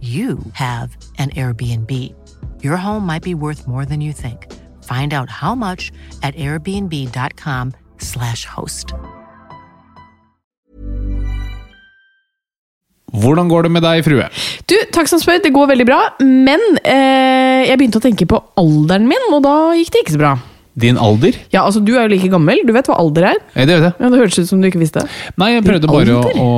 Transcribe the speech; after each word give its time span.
you 0.00 0.38
have 0.52 0.96
an 1.18 1.30
Airbnb. 1.30 2.14
Your 2.62 2.76
home 2.76 3.06
might 3.06 3.22
be 3.22 3.34
worth 3.34 3.66
more 3.66 3.86
than 3.86 4.00
you 4.00 4.12
think. 4.12 4.46
Find 4.82 5.14
out 5.14 5.30
how 5.30 5.54
much 5.54 5.92
at 6.22 6.36
airbnb.com/slash 6.36 8.44
host. 8.44 8.92
Hvordan 13.12 13.48
går 13.48 13.62
det 13.62 13.70
med 13.72 13.82
deg, 13.82 14.04
frue? 14.04 14.28
Du, 14.68 14.76
takk 14.92 15.08
som 15.08 15.20
spør, 15.22 15.38
det 15.42 15.52
går 15.54 15.66
veldig 15.72 15.86
bra. 15.88 16.00
Men 16.20 16.60
eh, 16.82 17.64
jeg 17.70 17.78
begynte 17.78 17.98
å 18.02 18.04
tenke 18.04 18.26
på 18.28 18.42
alderen 18.60 19.08
min, 19.08 19.32
og 19.32 19.42
da 19.46 19.72
gikk 19.78 19.92
det 19.94 20.00
ikke 20.04 20.16
så 20.16 20.20
bra. 20.20 20.34
Din 20.76 20.98
alder? 21.00 21.36
Ja, 21.54 21.62
altså 21.64 21.80
Du 21.80 21.94
er 21.96 22.04
jo 22.04 22.12
like 22.12 22.28
gammel. 22.32 22.60
Du 22.68 22.72
vet 22.76 22.88
hva 22.90 22.98
alder 23.00 23.30
er? 23.30 23.38
Ja, 23.54 23.64
Det 23.64 23.78
vet 23.78 23.86
jeg. 23.86 23.94
Ja, 23.98 24.10
Det 24.12 24.20
hørtes 24.20 24.38
ut 24.42 24.50
som 24.50 24.60
du 24.60 24.68
ikke 24.68 24.82
visste. 24.82 25.04
Nei, 25.40 25.50
jeg 25.54 25.64
prøvde 25.64 25.88
bare 25.88 26.18
å, 26.20 26.34
å 26.44 26.50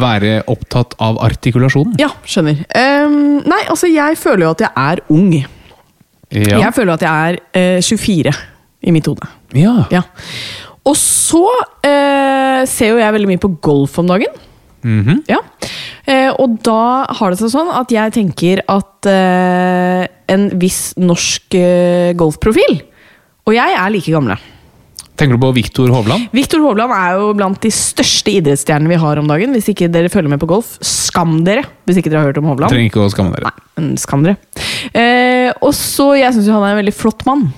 være 0.00 0.32
opptatt 0.50 0.96
av 0.98 1.20
artikulasjonen. 1.22 1.94
Ja, 2.02 2.10
skjønner. 2.26 2.64
Um, 2.74 3.38
nei, 3.46 3.62
altså 3.70 3.90
jeg 3.92 4.18
føler 4.18 4.48
jo 4.48 4.52
at 4.56 4.64
jeg 4.66 4.72
er 4.74 5.04
ung. 5.14 5.30
Ja. 5.38 6.58
Jeg 6.66 6.74
føler 6.74 6.94
at 6.94 7.06
jeg 7.06 7.30
er 7.30 7.78
uh, 7.78 7.82
24 7.82 8.34
i 8.82 8.94
mitt 8.94 9.06
hode. 9.10 9.30
ja. 9.54 9.76
Ja. 9.94 10.02
Og 10.88 10.94
så 10.96 11.42
uh, 11.44 12.62
ser 12.66 12.94
jo 12.94 12.98
jeg 12.98 13.12
veldig 13.12 13.28
mye 13.28 13.40
på 13.42 13.50
golf 13.62 13.98
om 14.00 14.08
dagen. 14.10 14.32
Mhm. 14.82 15.18
Ja. 15.28 15.42
Eh, 16.08 16.30
og 16.40 16.56
da 16.64 17.04
har 17.18 17.30
det 17.30 17.38
seg 17.42 17.50
sånn 17.52 17.68
at 17.76 17.92
jeg 17.92 18.14
tenker 18.16 18.62
at 18.70 19.06
eh, 19.10 20.06
en 20.32 20.46
viss 20.58 20.94
norsk 20.98 21.54
eh, 21.58 22.12
golfprofil 22.18 22.80
Og 23.48 23.54
jeg 23.56 23.76
er 23.76 23.92
like 23.94 24.12
gamle. 24.14 24.36
Tenker 25.20 25.36
du 25.36 25.42
på 25.42 25.50
Viktor 25.52 25.90
Hovland? 25.92 26.30
Viktor 26.32 26.62
Hovland 26.64 26.92
er 26.96 27.18
jo 27.20 27.32
blant 27.36 27.58
de 27.60 27.70
største 27.74 28.32
idrettsstjernene 28.38 28.88
vi 28.88 28.96
har 29.02 29.18
om 29.20 29.26
dagen. 29.28 29.52
Hvis 29.52 29.68
ikke 29.68 29.90
dere 29.92 30.08
følger 30.12 30.32
med 30.32 30.40
på 30.40 30.48
golf, 30.48 30.78
skam 30.86 31.42
dere! 31.44 31.66
Hvis 31.84 31.98
ikke 32.00 32.08
dere 32.12 32.22
har 32.22 32.30
hørt 32.30 32.40
om 32.40 32.48
Hovland. 32.48 32.72
Trenger 32.72 32.88
ikke 32.88 33.02
å 33.04 33.10
skamme 33.12 33.34
dere. 33.34 33.52
Nei, 33.76 33.98
skam 34.00 34.24
dere. 34.24 34.38
Eh, 34.96 35.50
og 35.60 35.74
så, 35.76 36.14
Jeg 36.16 36.32
syns 36.36 36.48
han 36.48 36.64
er 36.64 36.72
en 36.72 36.80
veldig 36.80 36.96
flott 36.96 37.26
mann. 37.28 37.50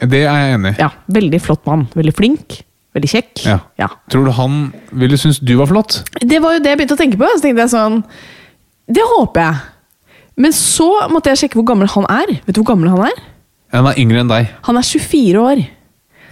Det 0.00 0.24
er 0.24 0.34
jeg 0.34 0.56
enig 0.56 0.74
i. 0.74 0.80
Ja, 0.82 0.90
Veldig 1.20 1.40
flott 1.44 1.62
mann. 1.68 1.86
Veldig 1.94 2.16
flink. 2.16 2.60
Veldig 2.96 3.10
kjekk. 3.12 3.44
Ja. 3.46 3.58
ja. 3.78 3.90
Tror 4.10 4.26
du 4.26 4.34
han 4.34 4.60
ville 4.90 5.18
synes 5.20 5.38
du 5.38 5.54
var 5.60 5.70
flott? 5.70 6.00
Det 6.18 6.40
var 6.42 6.56
jo 6.56 6.64
det 6.64 6.72
jeg 6.72 6.80
begynte 6.80 6.96
å 6.98 7.02
tenke 7.04 7.20
på. 7.20 7.28
Så 7.36 7.44
tenkte 7.44 7.68
jeg 7.68 7.74
sånn 7.76 8.00
Det 8.90 9.04
håper 9.14 9.46
jeg. 9.46 9.60
Men 10.40 10.56
så 10.56 10.88
måtte 11.12 11.30
jeg 11.30 11.44
sjekke 11.44 11.60
hvor 11.60 11.68
gammel 11.70 11.90
han 11.92 12.08
er. 12.10 12.34
Vet 12.48 12.56
du 12.56 12.64
hvor 12.64 12.72
gammel 12.72 12.90
han 12.90 13.06
er? 13.12 13.22
Han 13.72 13.86
er 13.86 13.98
yngre 14.02 14.22
enn 14.24 14.30
deg. 14.32 14.48
Han 14.66 14.78
er 14.80 14.86
24 14.86 15.42
år. 15.42 15.62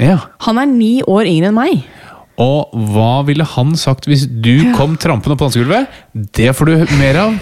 Ja. 0.02 0.18
Han 0.46 0.58
er 0.62 0.66
ni 0.70 0.92
år 1.06 1.28
yngre 1.30 1.50
enn 1.52 1.58
meg. 1.58 1.84
Og 2.38 2.70
hva 2.94 3.24
ville 3.26 3.42
han 3.56 3.72
sagt 3.78 4.06
hvis 4.06 4.24
du 4.30 4.72
kom 4.76 4.94
trampende 5.00 5.34
på 5.38 5.46
dansegulvet? 5.48 5.88
Det 6.38 6.52
får 6.54 6.70
du 6.70 6.96
mer 7.00 7.18
av 7.24 7.34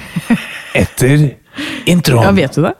etter 0.76 1.26
introen. 1.88 2.24
Ja, 2.24 2.32
Vet 2.36 2.56
du 2.56 2.62
det? 2.64 2.74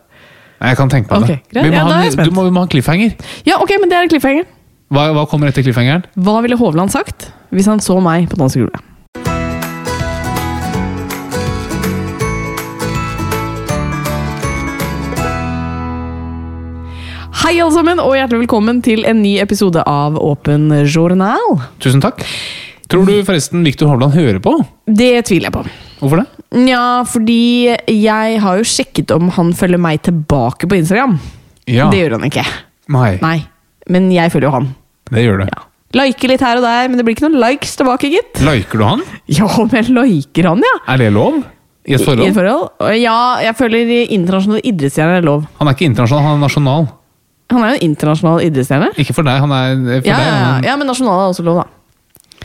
Nei, 0.57 0.71
jeg 0.73 0.79
kan 0.81 0.89
tenke 0.93 1.13
meg 1.13 1.27
Ok, 1.27 1.43
det. 1.53 1.63
Vi 1.67 1.69
må, 1.69 1.77
Ja, 1.77 1.85
ha, 1.85 1.99
en- 2.07 2.25
du 2.25 2.31
må, 2.33 2.45
vi 2.47 2.53
må 2.57 2.63
ha 2.63 2.65
en 2.65 2.73
cliffhanger. 2.73 3.13
Ja, 3.45 3.59
ok, 3.61 3.75
men 3.81 3.91
det 3.93 3.99
er 3.99 4.09
cliffhangeren. 4.09 4.49
Hva, 4.89 5.09
hva 5.13 5.27
kommer 5.29 5.51
etter 5.51 5.65
cliffhangeren? 5.67 6.05
Hva 6.17 6.39
ville 6.45 6.57
Hovland 6.57 6.93
sagt 6.95 7.31
hvis 7.53 7.67
han 7.69 7.81
så 7.85 7.99
meg 8.01 8.29
på 8.31 8.39
dansegulvet? 8.41 8.81
Hei 17.47 17.61
alle 17.63 17.71
sammen, 17.71 18.01
og 18.03 18.17
hjertelig 18.19 18.41
velkommen 18.41 18.81
til 18.83 19.05
en 19.07 19.21
ny 19.23 19.37
episode 19.39 19.79
av 19.87 20.17
Åpen 20.19 20.65
journal. 20.91 21.61
Tusen 21.79 22.01
takk. 22.03 22.25
Tror 22.91 23.07
du 23.07 23.21
forresten 23.23 23.63
Viktor 23.63 23.93
Hovland 23.93 24.17
hører 24.19 24.41
på? 24.43 24.57
Det 24.91 25.13
tviler 25.29 25.47
jeg 25.47 25.55
på. 25.55 25.63
Hvorfor 26.01 26.25
det? 26.25 26.25
Ja, 26.67 27.05
fordi 27.07 27.71
jeg 27.71 28.41
har 28.43 28.59
jo 28.59 28.67
sjekket 28.67 29.15
om 29.15 29.31
han 29.37 29.55
følger 29.55 29.79
meg 29.79 30.03
tilbake 30.09 30.67
på 30.67 30.81
Instagram. 30.81 31.21
Ja. 31.71 31.87
Det 31.95 32.03
gjør 32.03 32.17
han 32.17 32.27
ikke. 32.27 32.43
Nei, 32.99 33.13
Nei, 33.23 33.37
men 33.95 34.11
jeg 34.11 34.35
følger 34.35 34.51
jo 34.51 34.55
han. 34.57 34.69
det 35.15 35.27
gjør 35.29 35.45
du. 35.45 35.47
Ja. 35.47 35.63
Liker 36.03 36.35
litt 36.35 36.43
her 36.49 36.59
og 36.59 36.67
der, 36.67 36.91
men 36.91 36.99
det 36.99 37.07
blir 37.07 37.15
ikke 37.15 37.29
noen 37.29 37.39
likes 37.47 37.79
tilbake, 37.79 38.11
gitt. 38.11 38.43
Liker 38.43 38.83
du 38.83 38.89
han? 38.91 39.07
Ja, 39.39 39.47
men 39.71 39.95
liker 40.03 40.51
han, 40.51 40.67
ja. 40.67 40.77
Er 40.91 41.05
det 41.07 41.13
lov? 41.15 41.45
I 41.87 41.95
et 41.95 42.03
forhold? 42.03 42.27
I 42.27 42.33
et 42.33 42.35
forhold? 42.43 42.69
forhold? 42.83 43.01
Ja, 43.07 43.19
jeg 43.47 43.55
føler 43.63 43.97
internasjonale 44.03 44.67
idrettsstjerner 44.67 45.23
er 45.23 45.31
lov. 45.31 45.47
Han 45.63 45.71
er 45.71 45.79
ikke 45.79 45.93
internasjonal, 45.95 46.33
han 46.33 46.41
er 46.41 46.49
nasjonal. 46.49 46.95
Han 47.53 47.63
er 47.63 47.75
jo 47.75 47.79
en 47.79 47.85
internasjonal 47.91 48.41
idrettsstjerne. 48.49 48.89
Ikke 48.99 49.15
for 49.15 49.23
deg, 49.27 49.39
han 49.41 49.53
er 49.53 50.01
for 50.03 50.09
Ja, 50.09 50.17
deg. 50.19 50.27
ja, 50.27 50.61
ja. 50.73 50.77
men 50.77 50.87
nasjonal 50.91 51.21
er 51.27 51.33
også 51.33 51.45
lov, 51.47 51.63
da. 51.63 51.67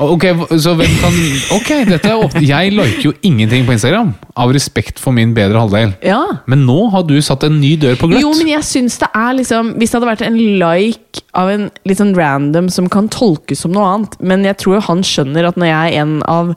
Ok, 0.02 0.24
så 0.58 0.72
hvem 0.80 0.94
kan 1.02 1.16
Ok, 1.58 1.68
dette 1.90 2.08
er 2.10 2.16
åpent. 2.24 2.46
Jeg 2.48 2.72
liker 2.74 3.02
jo 3.10 3.12
ingenting 3.28 3.66
på 3.68 3.74
Instagram. 3.76 4.14
Av 4.40 4.50
respekt 4.56 5.02
for 5.04 5.12
min 5.14 5.34
bedre 5.36 5.60
halvdel. 5.60 5.92
Ja. 6.02 6.22
Men 6.50 6.64
nå 6.66 6.78
har 6.94 7.04
du 7.04 7.18
satt 7.22 7.44
en 7.44 7.60
ny 7.60 7.74
dør 7.78 7.98
på 8.00 8.08
gløtt. 8.10 8.22
Jo, 8.24 8.32
men 8.38 8.48
jeg 8.54 8.64
syns 8.66 8.96
det 9.02 9.10
er 9.14 9.34
liksom 9.38 9.74
Hvis 9.78 9.92
det 9.92 10.00
hadde 10.00 10.10
vært 10.14 10.24
en 10.26 10.38
like 10.62 11.22
av 11.38 11.50
en 11.52 11.68
litt 11.86 12.00
sånn 12.00 12.16
random 12.18 12.70
som 12.72 12.88
kan 12.90 13.10
tolkes 13.10 13.60
som 13.66 13.72
noe 13.76 13.84
annet, 13.92 14.16
men 14.22 14.44
jeg 14.48 14.58
tror 14.64 14.80
han 14.88 15.04
skjønner 15.06 15.50
at 15.52 15.60
når 15.60 15.68
jeg 15.74 15.92
er 15.92 16.02
en 16.06 16.16
av 16.24 16.56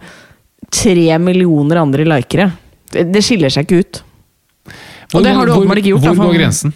tre 0.71 1.19
millioner 1.19 1.83
andre 1.83 2.05
likere 2.07 2.53
Det 2.95 3.23
skiller 3.25 3.51
seg 3.53 3.67
ikke 3.67 3.83
ut. 3.83 4.03
Hvor- 5.11 5.21
og 5.21 5.25
det 5.27 5.35
har 5.35 5.47
du 5.47 5.53
åpenbart 5.53 5.79
ikke 5.83 5.93
gjort, 5.99 6.07
Hvor 6.15 6.31
går 6.31 6.39
grensen? 6.39 6.73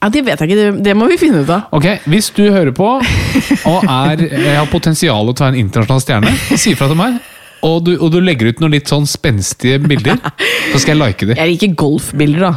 Ja, 0.00 0.08
Det 0.08 0.22
vet 0.24 0.40
jeg 0.40 0.48
ikke, 0.48 0.70
det, 0.80 0.94
må 0.96 1.10
vi 1.10 1.18
finne 1.20 1.42
ut 1.44 1.50
av. 1.52 1.66
Ok, 1.76 1.86
Hvis 2.08 2.30
du 2.32 2.46
hører 2.48 2.72
på 2.72 2.88
og 3.68 3.84
er, 3.84 4.22
har 4.56 4.70
potensial 4.72 5.28
til 5.28 5.34
å 5.34 5.44
være 5.44 5.52
en 5.52 5.60
internasjonal 5.60 6.00
stjerne, 6.04 6.32
si 6.56 6.72
ifra 6.72 6.88
til 6.88 6.96
meg. 7.00 7.20
Og 7.68 7.82
du, 7.84 7.92
og 7.98 8.08
du 8.14 8.16
legger 8.24 8.48
ut 8.48 8.62
noen 8.62 8.72
litt 8.72 8.88
sånn 8.88 9.04
spenstige 9.08 9.76
bilder, 9.84 10.16
så 10.72 10.80
skal 10.80 10.94
jeg 10.94 11.00
like 11.02 11.28
dem. 11.28 11.36
Jeg 11.36 11.52
liker 11.52 11.74
golfbilder, 11.82 12.46
da. 12.46 12.52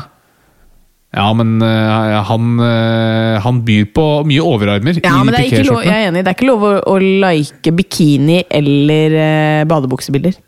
Ja, 1.13 1.27
men 1.37 1.59
uh, 1.61 2.23
han, 2.25 2.53
uh, 2.57 3.35
han 3.43 3.59
byr 3.67 3.89
på 3.93 4.05
mye 4.25 4.41
overarmer 4.41 4.95
Ja, 4.97 5.19
i 5.19 5.25
men 5.27 5.35
det 5.35 5.43
ikke 5.45 5.59
lov, 5.67 5.83
pikéskjortene. 5.83 5.91
jeg 5.91 5.93
er 5.99 6.09
enig, 6.09 6.23
det 6.23 6.31
er 6.31 6.37
ikke 6.39 6.47
lov 6.47 6.63
å, 6.65 6.71
å 6.89 6.95
like 7.03 7.73
bikini 7.77 8.39
eller 8.49 9.17
uh, 9.19 9.59
badebuksebilder. 9.69 10.39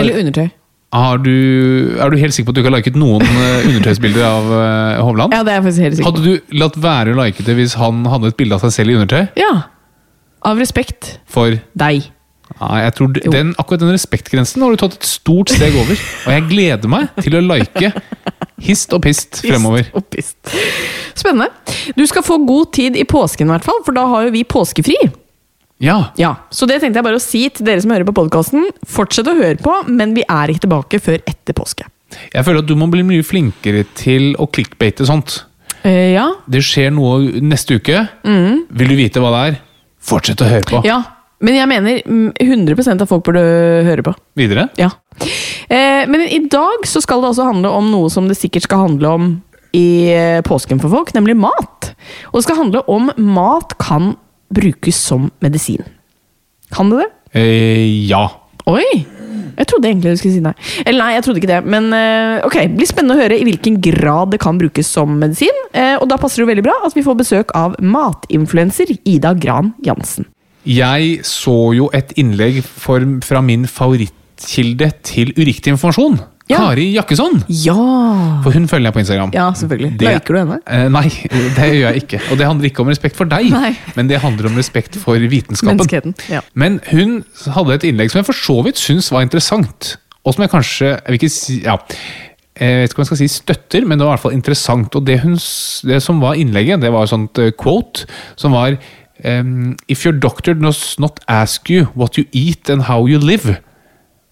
Eller 0.00 0.18
undertøy. 0.24 0.48
Har 0.94 1.18
du, 1.20 1.32
er 2.00 2.08
du 2.08 2.16
helt 2.16 2.32
sikker 2.32 2.48
på 2.48 2.54
at 2.54 2.56
du 2.56 2.62
ikke 2.62 2.70
har 2.70 2.78
liket 2.78 2.94
noen 2.96 3.24
øh, 3.28 3.66
undertøysbilder 3.68 4.24
av 4.24 4.52
øh, 4.56 5.00
Hovland? 5.04 5.34
Ja, 5.36 5.42
det 5.44 5.52
er 5.52 5.58
jeg 5.58 5.66
faktisk 5.66 5.84
helt 5.84 5.98
sikker 5.98 6.10
på. 6.10 6.20
Hadde 6.22 6.30
du 6.30 6.54
latt 6.62 6.78
være 6.80 7.12
å 7.12 7.18
like 7.18 7.44
det 7.44 7.56
hvis 7.58 7.74
han 7.76 8.06
hadde 8.08 8.30
et 8.32 8.38
bilde 8.38 8.56
av 8.56 8.64
seg 8.64 8.72
selv 8.78 8.94
i 8.94 8.96
undertøy? 8.96 9.26
Ja. 9.36 9.50
Av 10.48 10.62
respekt. 10.62 11.18
For 11.28 11.58
Deg. 11.76 12.08
Ja, 12.56 12.70
jeg 12.80 12.94
tror 12.96 13.12
den, 13.12 13.52
Akkurat 13.60 13.82
den 13.82 13.92
respektgrensen 13.92 14.64
har 14.64 14.72
du 14.72 14.80
tatt 14.80 14.96
et 14.96 15.06
stort 15.06 15.52
steg 15.52 15.76
over. 15.76 15.92
Og 16.24 16.32
jeg 16.32 16.46
gleder 16.48 16.90
meg 16.90 17.12
til 17.20 17.36
å 17.36 17.44
like 17.44 17.92
hist 18.64 18.96
og 18.96 19.04
pist 19.04 19.42
fremover. 19.44 19.84
Hist 19.84 19.98
og 20.00 20.08
pist. 20.08 20.56
Spennende. 21.18 21.52
Du 21.98 22.06
skal 22.08 22.24
få 22.24 22.40
god 22.48 22.72
tid 22.74 22.96
i 22.96 23.04
påsken, 23.08 23.50
i 23.50 23.58
hvert 23.58 23.68
fall, 23.68 23.82
for 23.84 23.96
da 23.96 24.06
har 24.08 24.28
jo 24.28 24.34
vi 24.34 24.46
påskefri. 24.48 24.96
Ja, 25.78 26.10
Ja, 26.18 26.32
Så 26.50 26.66
det 26.66 26.80
tenkte 26.82 26.98
jeg 26.98 27.06
bare 27.06 27.18
å 27.20 27.22
si 27.22 27.44
til 27.54 27.66
dere 27.68 27.80
som 27.82 27.92
hører 27.94 28.06
på 28.08 28.14
podkasten. 28.16 28.64
Fortsett 28.86 29.28
å 29.30 29.36
høre 29.38 29.60
på, 29.62 29.76
men 29.86 30.14
vi 30.16 30.24
er 30.26 30.50
ikke 30.50 30.64
tilbake 30.66 30.98
før 31.02 31.20
etter 31.22 31.54
påske. 31.54 31.86
Jeg 32.32 32.44
føler 32.44 32.64
at 32.64 32.66
du 32.70 32.74
må 32.74 32.88
bli 32.90 33.04
mye 33.06 33.22
flinkere 33.22 33.84
til 33.98 34.32
å 34.40 34.48
clickbate 34.50 35.06
sånt. 35.06 35.44
Eh, 35.86 36.14
ja. 36.16 36.32
Det 36.50 36.64
skjer 36.66 36.90
noe 36.96 37.40
neste 37.44 37.78
uke. 37.78 38.00
Vil 38.24 38.90
du 38.90 38.96
vite 38.98 39.22
hva 39.22 39.30
det 39.36 39.42
er? 39.52 39.60
Fortsett 40.02 40.42
å 40.42 40.50
høre 40.50 40.66
på. 40.66 40.82
ja. 40.88 41.02
Men 41.38 41.54
jeg 41.54 41.68
mener 41.70 42.00
mm, 42.02 42.32
100% 42.42 43.02
av 43.04 43.06
folk 43.06 43.22
burde 43.28 43.42
høre 43.86 44.02
på. 44.02 44.10
Videre? 44.34 44.64
Ja. 44.74 44.88
Eh, 45.70 46.02
men 46.10 46.24
i 46.26 46.40
dag 46.50 46.82
så 46.90 46.98
skal 47.04 47.22
det 47.22 47.28
altså 47.30 47.46
handle 47.46 47.70
om 47.78 47.92
noe 47.92 48.08
som 48.10 48.26
det 48.26 48.34
sikkert 48.40 48.66
skal 48.66 48.88
handle 48.88 49.12
om 49.14 49.28
i 49.76 50.10
eh, 50.10 50.40
påsken 50.42 50.80
for 50.82 50.90
folk, 50.90 51.12
nemlig 51.14 51.36
mat. 51.38 51.92
Og 52.32 52.40
det 52.40 52.46
skal 52.48 52.58
handle 52.64 52.82
om 52.90 53.12
mat 53.22 53.76
kan 53.78 54.16
brukes 54.54 54.98
som 55.10 55.30
medisin. 55.44 55.84
Kan 56.74 56.90
det 56.92 57.04
det? 57.04 57.40
Eh, 57.40 58.08
ja. 58.08 58.26
Oi! 58.68 59.06
Jeg 59.58 59.66
trodde 59.66 59.88
egentlig 59.88 60.12
du 60.14 60.20
skulle 60.20 60.36
si 60.36 60.42
nei. 60.44 60.54
Eller 60.86 61.02
nei, 61.02 61.12
jeg 61.16 61.24
trodde 61.26 61.40
ikke 61.40 61.50
det. 61.50 61.60
Men 61.66 61.90
eh, 61.96 62.46
ok, 62.46 62.60
det 62.68 62.78
blir 62.78 62.90
spennende 62.90 63.16
å 63.16 63.22
høre 63.24 63.38
i 63.40 63.46
hvilken 63.48 63.80
grad 63.82 64.30
det 64.34 64.40
kan 64.42 64.60
brukes 64.60 64.90
som 64.94 65.16
medisin. 65.18 65.64
Eh, 65.72 65.96
og 65.98 66.06
da 66.12 66.18
passer 66.20 66.44
det 66.44 66.52
veldig 66.52 66.66
bra 66.68 66.76
at 66.86 66.94
vi 66.94 67.04
får 67.06 67.18
besøk 67.18 67.54
av 67.58 67.74
matinfluenser 67.82 68.94
Ida 69.02 69.34
Gran 69.38 69.72
Jansen. 69.86 70.28
Jeg 70.68 71.22
så 71.26 71.72
jo 71.74 71.88
et 71.96 72.12
innlegg 72.20 72.60
for, 72.62 73.02
fra 73.24 73.42
min 73.42 73.66
favorittkilde 73.70 74.92
til 75.06 75.32
uriktig 75.38 75.74
informasjon. 75.74 76.20
Ja. 76.48 76.56
Kari 76.62 76.86
Jakkesson. 76.94 77.42
Ja! 77.52 77.74
For 78.44 78.54
hun 78.56 78.66
følger 78.70 78.88
jeg 78.88 78.94
på 78.96 79.02
Instagram. 79.02 79.32
Ja, 79.36 79.50
selvfølgelig. 79.52 79.90
Det- 80.00 80.08
Liker 80.14 80.34
du 80.34 80.38
henne? 80.40 80.58
Eh, 80.66 80.88
nei, 80.88 81.08
det 81.28 81.68
gjør 81.74 81.92
jeg 81.92 82.02
ikke. 82.02 82.20
Og 82.30 82.38
det 82.40 82.46
handler 82.48 82.70
ikke 82.70 82.80
om 82.84 82.88
respekt 82.88 83.16
for 83.16 83.24
deg, 83.28 83.50
Nei. 83.52 83.74
men 83.96 84.08
det 84.08 84.20
handler 84.22 84.48
om 84.48 84.56
respekt 84.56 84.96
for 84.96 85.18
vitenskapen. 85.18 86.14
Ja. 86.32 86.40
Men 86.54 86.80
hun 86.90 87.22
hadde 87.54 87.74
et 87.74 87.84
innlegg 87.90 88.10
som 88.10 88.22
jeg 88.22 88.26
for 88.30 88.32
så 88.38 88.62
vidt 88.64 88.80
syns 88.80 89.10
var 89.12 89.22
interessant, 89.26 89.96
og 90.24 90.34
som 90.34 90.42
jeg 90.46 90.50
kanskje 90.54 90.94
jeg 90.96 91.18
vil 91.20 91.30
si, 91.30 91.58
ja, 91.64 91.76
jeg 92.58 92.80
vet 92.80 92.90
ikke 92.90 92.98
om 92.98 93.04
jeg 93.04 93.10
skal 93.12 93.20
si 93.20 93.28
støtter, 93.28 93.84
men 93.86 93.98
det 93.98 94.06
var 94.06 94.14
i 94.14 94.16
hvert 94.16 94.24
fall 94.24 94.32
interessant. 94.38 94.96
Og 94.98 95.04
det, 95.06 95.20
hun, 95.22 95.36
det 95.86 96.00
som 96.02 96.18
var 96.24 96.34
innlegget, 96.40 96.80
det 96.82 96.90
var 96.90 97.04
et 97.06 97.12
sånt 97.12 97.38
eh, 97.38 97.52
quote 97.60 98.06
som 98.36 98.52
var 98.56 98.78
Um, 99.24 99.74
If 99.88 100.04
your 100.06 100.12
doctor 100.14 100.54
does 100.54 100.94
not 101.00 101.18
ask 101.26 101.68
you 101.68 101.88
what 101.96 102.16
you 102.16 102.24
eat 102.32 102.70
and 102.70 102.82
how 102.86 103.04
you 103.08 103.18
live, 103.18 103.56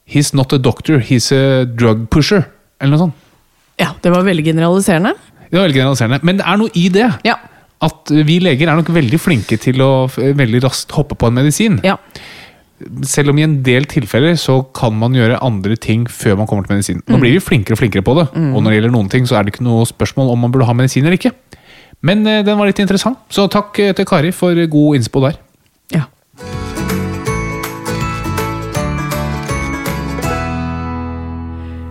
he's 0.06 0.32
not 0.37 0.53
a 0.55 0.58
doctor, 0.58 1.00
he's 1.03 1.29
a 1.35 1.64
drug 1.67 2.06
pusher. 2.11 2.47
Eller 2.81 2.97
noe 2.97 3.06
sånt. 3.06 3.23
ja, 3.81 3.91
det 4.03 4.12
var 4.12 4.25
veldig 4.25 4.44
generaliserende. 4.47 5.12
Det 5.50 5.58
var 5.58 5.67
veldig 5.67 5.79
generaliserende. 5.82 6.19
Men 6.25 6.38
det 6.41 6.47
er 6.49 6.58
noe 6.61 6.73
i 6.75 6.88
det. 6.93 7.11
Ja. 7.26 7.37
At 7.85 8.08
vi 8.08 8.38
leger 8.41 8.70
er 8.73 8.79
nok 8.79 8.88
veldig 8.94 9.19
flinke 9.20 9.58
til 9.61 9.82
å 9.85 10.08
veldig 10.17 10.62
raskt 10.64 10.94
hoppe 10.97 11.19
på 11.19 11.29
en 11.29 11.37
medisin. 11.43 11.81
ja. 11.85 11.99
Selv 13.08 13.32
om 13.32 13.38
i 13.41 13.44
en 13.47 13.62
del 13.64 13.87
tilfeller 13.88 14.35
så 14.37 14.58
kan 14.76 14.93
man 15.00 15.14
gjøre 15.17 15.38
andre 15.41 15.79
ting 15.81 16.03
før 16.12 16.35
man 16.37 16.49
kommer 16.49 16.67
til 16.67 16.75
medisin. 16.76 16.99
Mm. 17.06 17.14
Nå 17.14 17.20
blir 17.23 17.32
vi 17.32 17.41
flinkere 17.41 17.73
og 17.73 17.81
flinkere 17.81 18.05
på 18.05 18.12
det, 18.19 18.26
og 18.37 18.59
når 18.61 18.67
det 18.69 18.76
gjelder 18.76 18.93
noen 18.93 19.09
ting, 19.09 19.25
så 19.25 19.38
er 19.38 19.47
det 19.47 19.55
ikke 19.55 19.64
noe 19.64 19.87
spørsmål 19.88 20.29
om 20.35 20.43
man 20.44 20.52
burde 20.52 20.67
ha 20.69 20.75
medisin 20.76 21.06
eller 21.09 21.17
ikke. 21.17 21.32
Men 22.05 22.20
eh, 22.29 22.43
den 22.44 22.59
var 22.61 22.69
litt 22.69 22.82
interessant, 22.85 23.17
så 23.32 23.47
takk 23.49 23.81
eh, 23.81 23.94
til 23.97 24.05
Kari 24.05 24.29
for 24.37 24.52
god 24.52 24.99
innspo 24.99 25.23
der. 25.25 25.38
ja. 25.97 26.02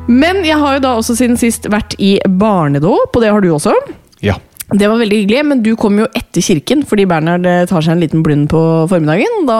Men 0.07 0.43
jeg 0.45 0.57
har 0.61 0.77
jo 0.77 0.83
da 0.83 0.95
også 0.99 1.15
siden 1.17 1.37
sist 1.39 1.65
vært 1.71 1.95
i 2.01 2.15
barnedåp, 2.29 3.15
og 3.15 3.23
det 3.23 3.31
har 3.33 3.41
du 3.41 3.49
også. 3.55 3.73
Ja. 4.25 4.37
Det 4.73 4.87
var 4.89 4.97
veldig 4.97 5.17
hyggelig, 5.19 5.41
men 5.45 5.59
du 5.61 5.75
kom 5.77 5.99
jo 6.01 6.07
etter 6.17 6.41
kirken, 6.41 6.79
fordi 6.89 7.03
Bernhard 7.05 7.45
eh, 7.45 7.65
tar 7.69 7.83
seg 7.85 7.93
en 7.93 7.99
liten 8.01 8.23
blund 8.25 8.47
på 8.49 8.59
formiddagen. 8.89 9.43
Da 9.45 9.57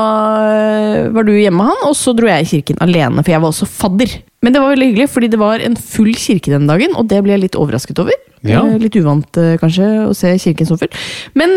eh, 0.49 1.09
var 1.13 1.27
du 1.27 1.33
hjemme 1.35 1.59
med 1.61 1.69
han, 1.69 1.83
og 1.85 1.93
så 1.97 2.13
dro 2.17 2.25
jeg 2.31 2.41
i 2.41 2.47
kirken 2.55 2.79
alene, 2.81 3.21
for 3.21 3.35
jeg 3.35 3.43
var 3.43 3.51
også 3.53 3.67
fadder. 3.69 4.15
Men 4.41 4.53
det 4.55 4.61
var 4.63 4.71
veldig 4.73 4.87
hyggelig, 4.89 5.07
fordi 5.13 5.27
det 5.29 5.37
var 5.41 5.61
en 5.61 5.75
full 5.77 6.09
kirke 6.17 6.49
den 6.55 6.65
dagen, 6.69 6.95
og 6.97 7.05
det 7.11 7.19
ble 7.25 7.35
jeg 7.35 7.43
litt 7.43 7.57
overrasket 7.59 8.01
over. 8.01 8.17
Ja. 8.45 8.63
Eh, 8.65 8.79
Litt 8.81 8.97
uvant 8.97 9.37
kanskje 9.61 9.85
å 10.07 10.15
se 10.17 10.31
kirken 10.41 10.67
så 10.69 10.77
full. 10.81 10.89
Men 11.37 11.53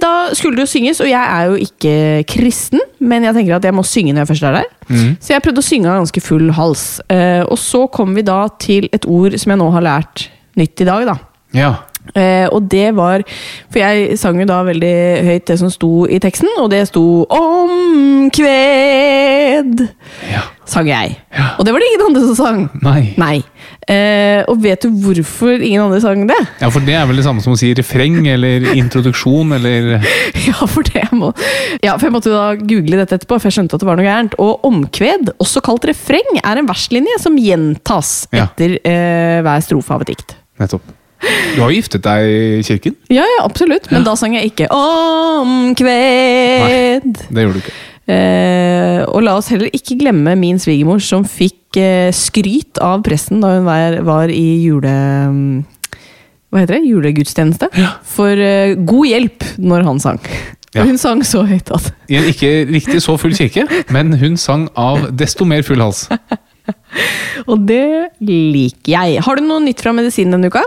da 0.00 0.12
skulle 0.36 0.56
det 0.58 0.64
jo 0.64 0.72
synges, 0.72 1.00
og 1.04 1.08
jeg 1.10 1.20
er 1.20 1.50
jo 1.52 1.60
ikke 1.66 1.94
kristen, 2.32 2.80
men 3.00 3.24
jeg 3.28 3.36
tenker 3.36 3.58
at 3.58 3.68
jeg 3.68 3.76
må 3.76 3.84
synge 3.88 4.14
når 4.16 4.24
jeg 4.24 4.30
først 4.32 4.48
er 4.48 4.56
der. 4.62 4.70
Så 5.20 5.34
jeg 5.34 5.44
prøvde 5.44 5.60
å 5.64 5.68
synge 5.68 5.92
av 5.92 6.00
ganske 6.00 6.24
full 6.24 6.48
hals. 6.56 6.86
Og 7.48 7.56
så 7.60 7.84
kom 7.92 8.16
vi 8.16 8.24
da 8.24 8.42
til 8.60 8.88
et 8.96 9.04
ord 9.08 9.36
som 9.40 9.52
jeg 9.52 9.60
nå 9.62 9.68
har 9.76 9.84
lært 9.84 10.26
nytt 10.60 10.80
i 10.84 10.88
dag, 10.88 11.04
da. 11.12 11.16
ja. 11.56 11.74
Eh, 12.14 12.46
og 12.52 12.68
det 12.70 12.94
var 12.96 13.22
For 13.72 13.78
jeg 13.80 14.18
sang 14.20 14.38
jo 14.40 14.46
da 14.48 14.62
veldig 14.64 14.94
høyt 15.26 15.46
det 15.50 15.58
som 15.58 15.70
sto 15.72 16.06
i 16.06 16.18
teksten, 16.22 16.48
og 16.60 16.70
det 16.70 16.86
sto 16.88 17.26
'omkved'. 18.46 19.86
Ja. 20.30 20.42
Sang 20.66 20.88
jeg. 20.90 21.16
Ja. 21.30 21.52
Og 21.58 21.64
det 21.66 21.72
var 21.72 21.80
det 21.82 21.88
ingen 21.92 22.06
andre 22.08 22.20
som 22.26 22.34
sang. 22.34 22.70
Nei. 22.82 23.14
Nei. 23.20 23.42
Eh, 23.88 24.42
og 24.50 24.58
vet 24.64 24.82
du 24.82 24.88
hvorfor 24.90 25.62
ingen 25.62 25.82
andre 25.84 26.00
sang 26.02 26.24
det? 26.26 26.38
Ja, 26.60 26.68
for 26.74 26.80
det 26.82 26.94
er 26.98 27.06
vel 27.06 27.16
det 27.20 27.24
samme 27.26 27.42
som 27.44 27.52
å 27.54 27.58
si 27.60 27.70
refreng 27.78 28.26
eller 28.26 28.66
introduksjon 28.74 29.52
eller 29.60 30.02
Ja, 30.48 30.66
for 30.66 30.82
det 30.82 31.04
må 31.14 31.30
Ja, 31.84 31.94
for 31.96 32.08
jeg 32.08 32.12
måtte 32.16 32.32
jo 32.32 32.34
da 32.34 32.56
google 32.58 32.98
dette 32.98 33.14
etterpå, 33.20 33.38
for 33.38 33.46
jeg 33.46 33.54
skjønte 33.60 33.78
at 33.78 33.80
det 33.84 33.88
var 33.88 33.96
noe 34.00 34.08
gærent. 34.08 34.34
Og 34.42 34.64
omkved, 34.66 35.30
også 35.38 35.62
kalt 35.62 35.86
refreng, 35.86 36.30
er 36.42 36.58
en 36.58 36.66
verslinje 36.70 37.14
som 37.22 37.38
gjentas 37.38 38.26
Ja. 38.34 38.44
etter 38.50 38.78
eh, 38.82 39.38
hver 39.46 39.60
strofe 39.62 39.94
av 39.94 40.00
et 40.02 40.08
dikt. 40.16 40.34
Nettopp. 40.58 40.82
Du 41.56 41.60
har 41.62 41.70
jo 41.70 41.76
giftet 41.78 42.02
deg 42.04 42.20
i 42.28 42.62
kirken? 42.66 42.94
Ja, 43.12 43.24
ja, 43.24 43.40
absolutt. 43.44 43.90
Men 43.92 44.04
da 44.06 44.14
sang 44.18 44.34
jeg 44.36 44.44
ikke 44.52 44.68
'omkved'. 44.70 45.86
Det 47.30 47.40
gjorde 47.42 47.56
du 47.56 47.62
ikke. 47.64 47.76
Eh, 48.06 49.02
og 49.10 49.24
la 49.26 49.34
oss 49.34 49.48
heller 49.50 49.66
ikke 49.74 49.98
glemme 49.98 50.36
min 50.38 50.60
svigermor, 50.62 51.00
som 51.02 51.24
fikk 51.26 51.76
eh, 51.80 52.12
skryt 52.14 52.78
av 52.78 53.02
presten 53.06 53.40
da 53.42 53.56
hun 53.56 53.66
var, 53.66 53.98
var 54.06 54.30
i 54.30 54.62
jule... 54.62 54.92
Hva 56.46 56.62
heter 56.62 56.78
det? 56.78 56.86
Julegudstjeneste. 56.86 57.66
For 58.06 58.30
eh, 58.38 58.76
god 58.78 59.06
hjelp 59.10 59.42
når 59.58 59.82
han 59.88 59.98
sang. 60.00 60.20
Ja. 60.76 60.84
Hun 60.86 60.98
sang 61.00 61.24
så 61.26 61.42
høyt 61.48 61.70
at 61.72 61.88
I 62.12 62.18
en 62.20 62.28
ikke 62.28 62.66
riktig 62.68 63.00
så 63.02 63.16
full 63.18 63.34
kirke, 63.34 63.64
men 63.94 64.12
hun 64.20 64.36
sang 64.38 64.68
av 64.78 65.08
desto 65.16 65.46
mer 65.48 65.64
full 65.66 65.80
hals. 65.82 66.06
Og 67.50 67.62
det 67.68 68.12
liker 68.20 68.92
jeg. 68.92 69.22
Har 69.24 69.38
du 69.38 69.46
noe 69.46 69.62
nytt 69.64 69.82
fra 69.82 69.94
medisinen 69.96 70.36
denne 70.36 70.50
uka? 70.52 70.62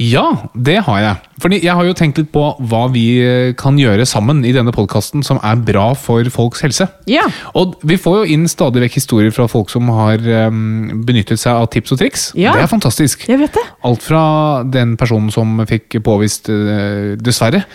Ja, 0.00 0.48
det 0.56 0.78
har 0.86 1.00
jeg. 1.02 1.16
Fordi 1.42 1.58
jeg 1.60 1.74
har 1.76 1.84
jo 1.84 1.92
tenkt 1.96 2.16
litt 2.20 2.30
på 2.32 2.40
hva 2.70 2.86
vi 2.92 3.04
eh, 3.20 3.50
kan 3.60 3.76
gjøre 3.76 4.06
sammen 4.08 4.40
i 4.48 4.52
denne 4.56 4.72
podkasten 4.72 5.20
som 5.26 5.36
er 5.44 5.60
bra 5.60 5.90
for 5.98 6.24
folks 6.32 6.62
helse. 6.64 6.86
Ja. 7.10 7.26
Og 7.58 7.76
vi 7.84 7.98
får 8.00 8.22
jo 8.22 8.32
inn 8.32 8.46
stadig 8.48 8.80
vekk 8.86 8.96
historier 8.96 9.34
fra 9.36 9.44
folk 9.50 9.68
som 9.72 9.90
har 9.92 10.24
um, 10.48 11.04
benyttet 11.04 11.42
seg 11.42 11.52
av 11.60 11.68
tips 11.74 11.92
og 11.92 12.00
triks. 12.00 12.26
Ja. 12.38 12.56
Det 12.56 12.64
er 12.64 12.72
fantastisk. 12.72 13.28
Jeg 13.28 13.42
vet 13.42 13.52
det. 13.60 13.66
Alt 13.84 14.06
fra 14.08 14.24
den 14.64 14.96
personen 15.00 15.28
som 15.34 15.60
fikk 15.68 16.00
påvist, 16.06 16.48
uh, 16.48 17.12
dessverre, 17.20 17.66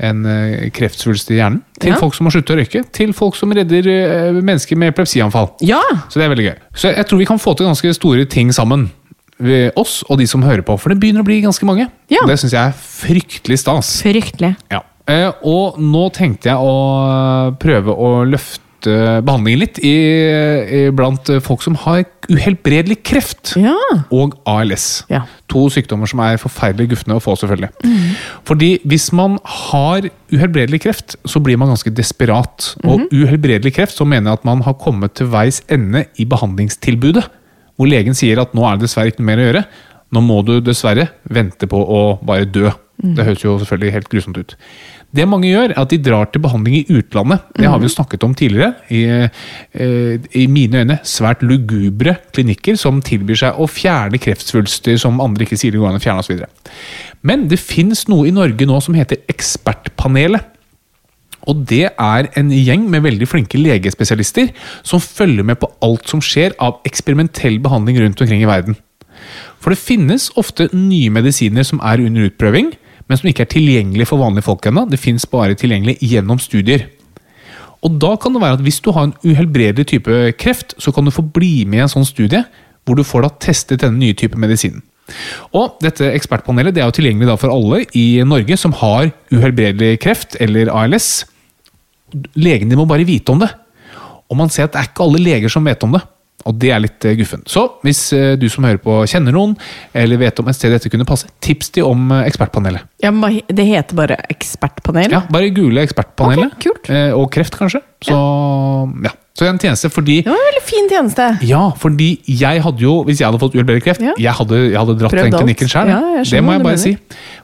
en 0.00 0.22
kreftsvulst 0.72 1.28
i 1.28 1.36
hjernen, 1.36 1.58
til 1.76 1.92
Ja. 1.92 1.98
folk 2.00 2.14
som 2.16 2.24
har 2.24 2.32
sluttet 2.32 2.54
å 2.54 2.60
røyke, 2.60 2.80
til 2.96 3.10
folk 3.12 3.36
som 3.36 3.52
redder 3.52 3.84
mennesker 4.40 4.78
med 4.80 4.94
epilepsianfall. 4.94 5.50
Ja! 5.60 5.82
Så 6.08 6.16
det 6.16 6.24
er 6.24 6.32
veldig 6.32 6.46
gøy. 6.46 6.54
Så 6.72 6.92
jeg 6.96 7.04
tror 7.04 7.20
vi 7.20 7.28
kan 7.28 7.40
få 7.42 7.52
til 7.56 7.68
ganske 7.68 7.92
store 7.98 8.24
ting 8.24 8.48
sammen. 8.56 8.86
Oss 9.80 10.00
og 10.08 10.18
de 10.20 10.26
som 10.30 10.42
hører 10.44 10.62
på, 10.66 10.76
for 10.80 10.92
det 10.92 11.00
begynner 11.00 11.24
å 11.24 11.28
bli 11.28 11.40
ganske 11.44 11.66
mange. 11.68 11.88
Ja. 12.12 12.24
Det 12.28 12.38
syns 12.42 12.52
jeg 12.56 12.60
er 12.60 12.76
fryktelig 12.76 13.60
stas. 13.62 13.96
Fryktelig. 14.04 14.54
Ja. 14.72 14.82
Eh, 15.10 15.30
og 15.48 15.78
nå 15.82 16.08
tenkte 16.14 16.52
jeg 16.52 16.58
å 16.60 17.54
prøve 17.60 17.94
å 17.96 18.10
løfte 18.28 18.66
behandlingen 19.26 19.60
litt 19.60 19.78
i, 19.84 19.90
i 19.92 20.78
blant 20.96 21.28
folk 21.44 21.60
som 21.64 21.74
har 21.82 22.04
uhelbredelig 22.30 23.02
kreft 23.04 23.50
Ja. 23.60 23.74
og 24.14 24.38
ALS. 24.48 25.02
Ja. 25.12 25.24
To 25.52 25.66
sykdommer 25.68 26.08
som 26.08 26.22
er 26.24 26.38
forferdelig 26.40 26.92
gufne 26.94 27.18
å 27.18 27.20
få, 27.20 27.34
selvfølgelig. 27.36 27.68
Fordi 28.48 28.70
hvis 28.88 29.10
man 29.12 29.36
har 29.66 30.06
uhelbredelig 30.32 30.80
kreft, 30.86 31.16
så 31.28 31.42
blir 31.44 31.58
man 31.60 31.68
ganske 31.74 31.92
desperat. 31.92 32.70
Og 32.86 33.04
uhelbredelig 33.12 33.74
kreft, 33.76 33.98
så 33.98 34.06
mener 34.08 34.30
jeg 34.30 34.40
at 34.40 34.48
man 34.48 34.62
har 34.64 34.78
kommet 34.80 35.18
til 35.18 35.28
veis 35.32 35.60
ende 35.68 36.06
i 36.16 36.24
behandlingstilbudet. 36.30 37.26
Hvor 37.80 37.88
legen 37.88 38.16
sier 38.16 38.42
at 38.42 38.52
nå 38.52 38.66
er 38.68 38.76
det 38.76 38.84
dessverre 38.84 39.08
ikke 39.08 39.22
noe 39.22 39.30
mer 39.30 39.40
å 39.40 39.48
gjøre. 39.48 39.64
Nå 40.10 40.20
må 40.26 40.40
du 40.44 40.58
dessverre 40.60 41.06
vente 41.32 41.68
på 41.70 41.80
å 41.80 42.00
bare 42.26 42.44
dø. 42.44 42.68
Det 43.00 43.24
høres 43.24 43.44
jo 43.44 43.54
selvfølgelig 43.56 43.92
helt 43.94 44.08
grusomt 44.12 44.36
ut. 44.36 44.56
Det 45.16 45.24
mange 45.26 45.48
gjør, 45.48 45.72
er 45.72 45.80
at 45.80 45.90
de 45.90 45.98
drar 46.04 46.28
til 46.30 46.42
behandling 46.44 46.76
i 46.76 46.98
utlandet. 47.00 47.46
Det 47.56 47.66
har 47.66 47.80
vi 47.80 47.88
jo 47.88 47.94
snakket 47.96 48.26
om 48.26 48.34
tidligere. 48.36 48.74
I, 48.94 49.00
eh, 49.72 50.28
i 50.38 50.46
mine 50.46 50.84
øyne 50.84 50.98
svært 51.02 51.42
lugubre 51.42 52.18
klinikker 52.36 52.76
som 52.78 53.00
tilbyr 53.02 53.40
seg 53.40 53.58
å 53.58 53.66
fjerne 53.66 54.20
kreftsvulster 54.22 55.00
som 55.00 55.22
andre 55.24 55.48
ikke 55.48 55.58
sier 55.58 55.72
det 55.72 55.80
går 55.80 55.90
an 55.90 55.98
å 55.98 56.04
fjerne 56.04 56.22
osv. 56.22 56.44
Men 57.22 57.48
det 57.48 57.58
fins 57.58 58.06
noe 58.12 58.28
i 58.28 58.34
Norge 58.36 58.68
nå 58.68 58.78
som 58.84 58.94
heter 58.94 59.24
Ekspertpanelet. 59.32 60.49
Og 61.48 61.64
det 61.70 61.86
er 61.88 62.28
en 62.36 62.50
gjeng 62.52 62.84
med 62.92 63.04
veldig 63.06 63.28
flinke 63.28 63.60
legespesialister 63.60 64.50
som 64.86 65.00
følger 65.00 65.46
med 65.46 65.60
på 65.60 65.70
alt 65.84 66.10
som 66.10 66.20
skjer 66.24 66.56
av 66.60 66.82
eksperimentell 66.88 67.58
behandling 67.64 68.00
rundt 68.02 68.20
omkring 68.20 68.44
i 68.44 68.50
verden. 68.50 68.76
For 69.60 69.72
det 69.72 69.80
finnes 69.80 70.30
ofte 70.40 70.68
nye 70.72 71.12
medisiner 71.12 71.66
som 71.66 71.80
er 71.84 72.02
under 72.04 72.28
utprøving, 72.28 72.72
men 73.08 73.18
som 73.18 73.28
ikke 73.28 73.44
er 73.46 73.52
tilgjengelig 73.52 74.06
for 74.08 74.22
vanlige 74.22 74.46
folk 74.46 74.66
ennå. 74.68 74.86
Det 74.88 75.00
fins 75.00 75.26
bare 75.28 75.56
tilgjengelig 75.58 75.98
gjennom 76.00 76.40
studier. 76.40 76.86
Og 77.80 77.96
da 78.00 78.14
kan 78.20 78.34
det 78.34 78.42
være 78.42 78.58
at 78.58 78.64
Hvis 78.64 78.80
du 78.80 78.92
har 78.92 79.08
en 79.08 79.16
uhelbredelig 79.24 79.86
type 79.86 80.32
kreft, 80.38 80.74
så 80.78 80.92
kan 80.92 81.04
du 81.04 81.10
få 81.10 81.22
bli 81.22 81.64
med 81.64 81.78
i 81.78 81.82
en 81.82 81.88
sånn 81.88 82.08
studie 82.08 82.44
hvor 82.84 82.96
du 82.96 83.04
får 83.04 83.22
da 83.22 83.30
testet 83.40 83.80
denne 83.80 83.98
nye 83.98 84.14
type 84.14 84.36
medisinen. 84.36 84.82
Og 85.56 85.80
dette 85.84 86.12
Ekspertpanelet 86.14 86.76
det 86.76 86.84
er 86.84 86.90
jo 86.90 86.96
tilgjengelig 86.98 87.38
for 87.40 87.52
alle 87.54 87.82
i 87.96 88.22
Norge 88.26 88.58
som 88.60 88.74
har 88.80 89.10
uhelbredelig 89.32 89.98
kreft 90.02 90.38
eller 90.42 90.70
ALS. 90.72 91.10
Legene 92.38 92.78
må 92.78 92.88
bare 92.90 93.08
vite 93.08 93.34
om 93.34 93.42
det. 93.42 93.50
Og 94.30 94.38
man 94.38 94.50
ser 94.52 94.68
at 94.68 94.74
det 94.74 94.82
er 94.82 94.90
ikke 94.90 95.06
alle 95.06 95.22
leger 95.22 95.52
som 95.52 95.66
vet 95.66 95.82
om 95.86 95.96
det. 95.98 96.02
Og 96.48 96.56
det 96.60 96.72
er 96.72 96.82
litt 96.82 97.04
uh, 97.04 97.14
guffen. 97.18 97.42
Så 97.50 97.66
hvis 97.84 98.02
uh, 98.16 98.34
du 98.40 98.46
som 98.52 98.64
hører 98.64 98.80
på 98.82 99.00
kjenner 99.10 99.34
noen, 99.36 99.56
eller 99.96 100.20
vet 100.20 100.40
om 100.40 100.48
et 100.50 100.56
sted 100.56 100.72
dette 100.74 100.92
kunne 100.92 101.08
passe, 101.08 101.28
tips 101.44 101.72
de 101.76 101.84
om 101.86 102.10
uh, 102.12 102.22
Ekspertpanelet. 102.24 102.86
Ja, 103.04 103.12
Det 103.48 103.66
heter 103.66 103.98
bare 103.98 104.20
Ekspertpanelet? 104.32 105.16
Ja, 105.16 105.24
Bare 105.30 105.50
google 105.54 105.84
Ekspertpanelet. 105.84 106.54
Okay, 106.56 106.70
kult. 106.70 106.90
Eh, 106.90 107.10
og 107.16 107.30
kreft, 107.34 107.56
kanskje. 107.58 107.82
Så 108.04 108.16
ja. 109.04 109.12
Så 109.38 109.46
en 109.46 109.58
tjeneste 109.58 109.88
fordi 109.92 110.18
Det 110.22 110.28
var 110.28 110.36
en 110.36 110.48
veldig 110.50 110.64
fin 110.66 110.88
tjeneste. 110.90 111.26
Ja, 111.48 111.70
fordi 111.78 112.08
jeg 112.26 112.62
hadde 112.64 112.82
jo, 112.82 113.02
hvis 113.06 113.20
jeg 113.20 113.28
hadde 113.28 113.40
fått 113.40 113.54
uhelbredelig 113.54 113.96
Ja. 114.00 114.12
jeg, 114.18 114.32
hadde, 114.32 114.56
jeg 114.70 114.78
hadde 114.78 114.96
dratt 114.98 115.16
den 115.16 115.32
klinikken 115.32 115.70
sjøl. 115.70 115.88
Ja, 115.88 116.00
det 116.24 116.44
må 116.44 116.52
jeg 116.52 116.62
bare 116.62 116.78
si. 116.78 116.96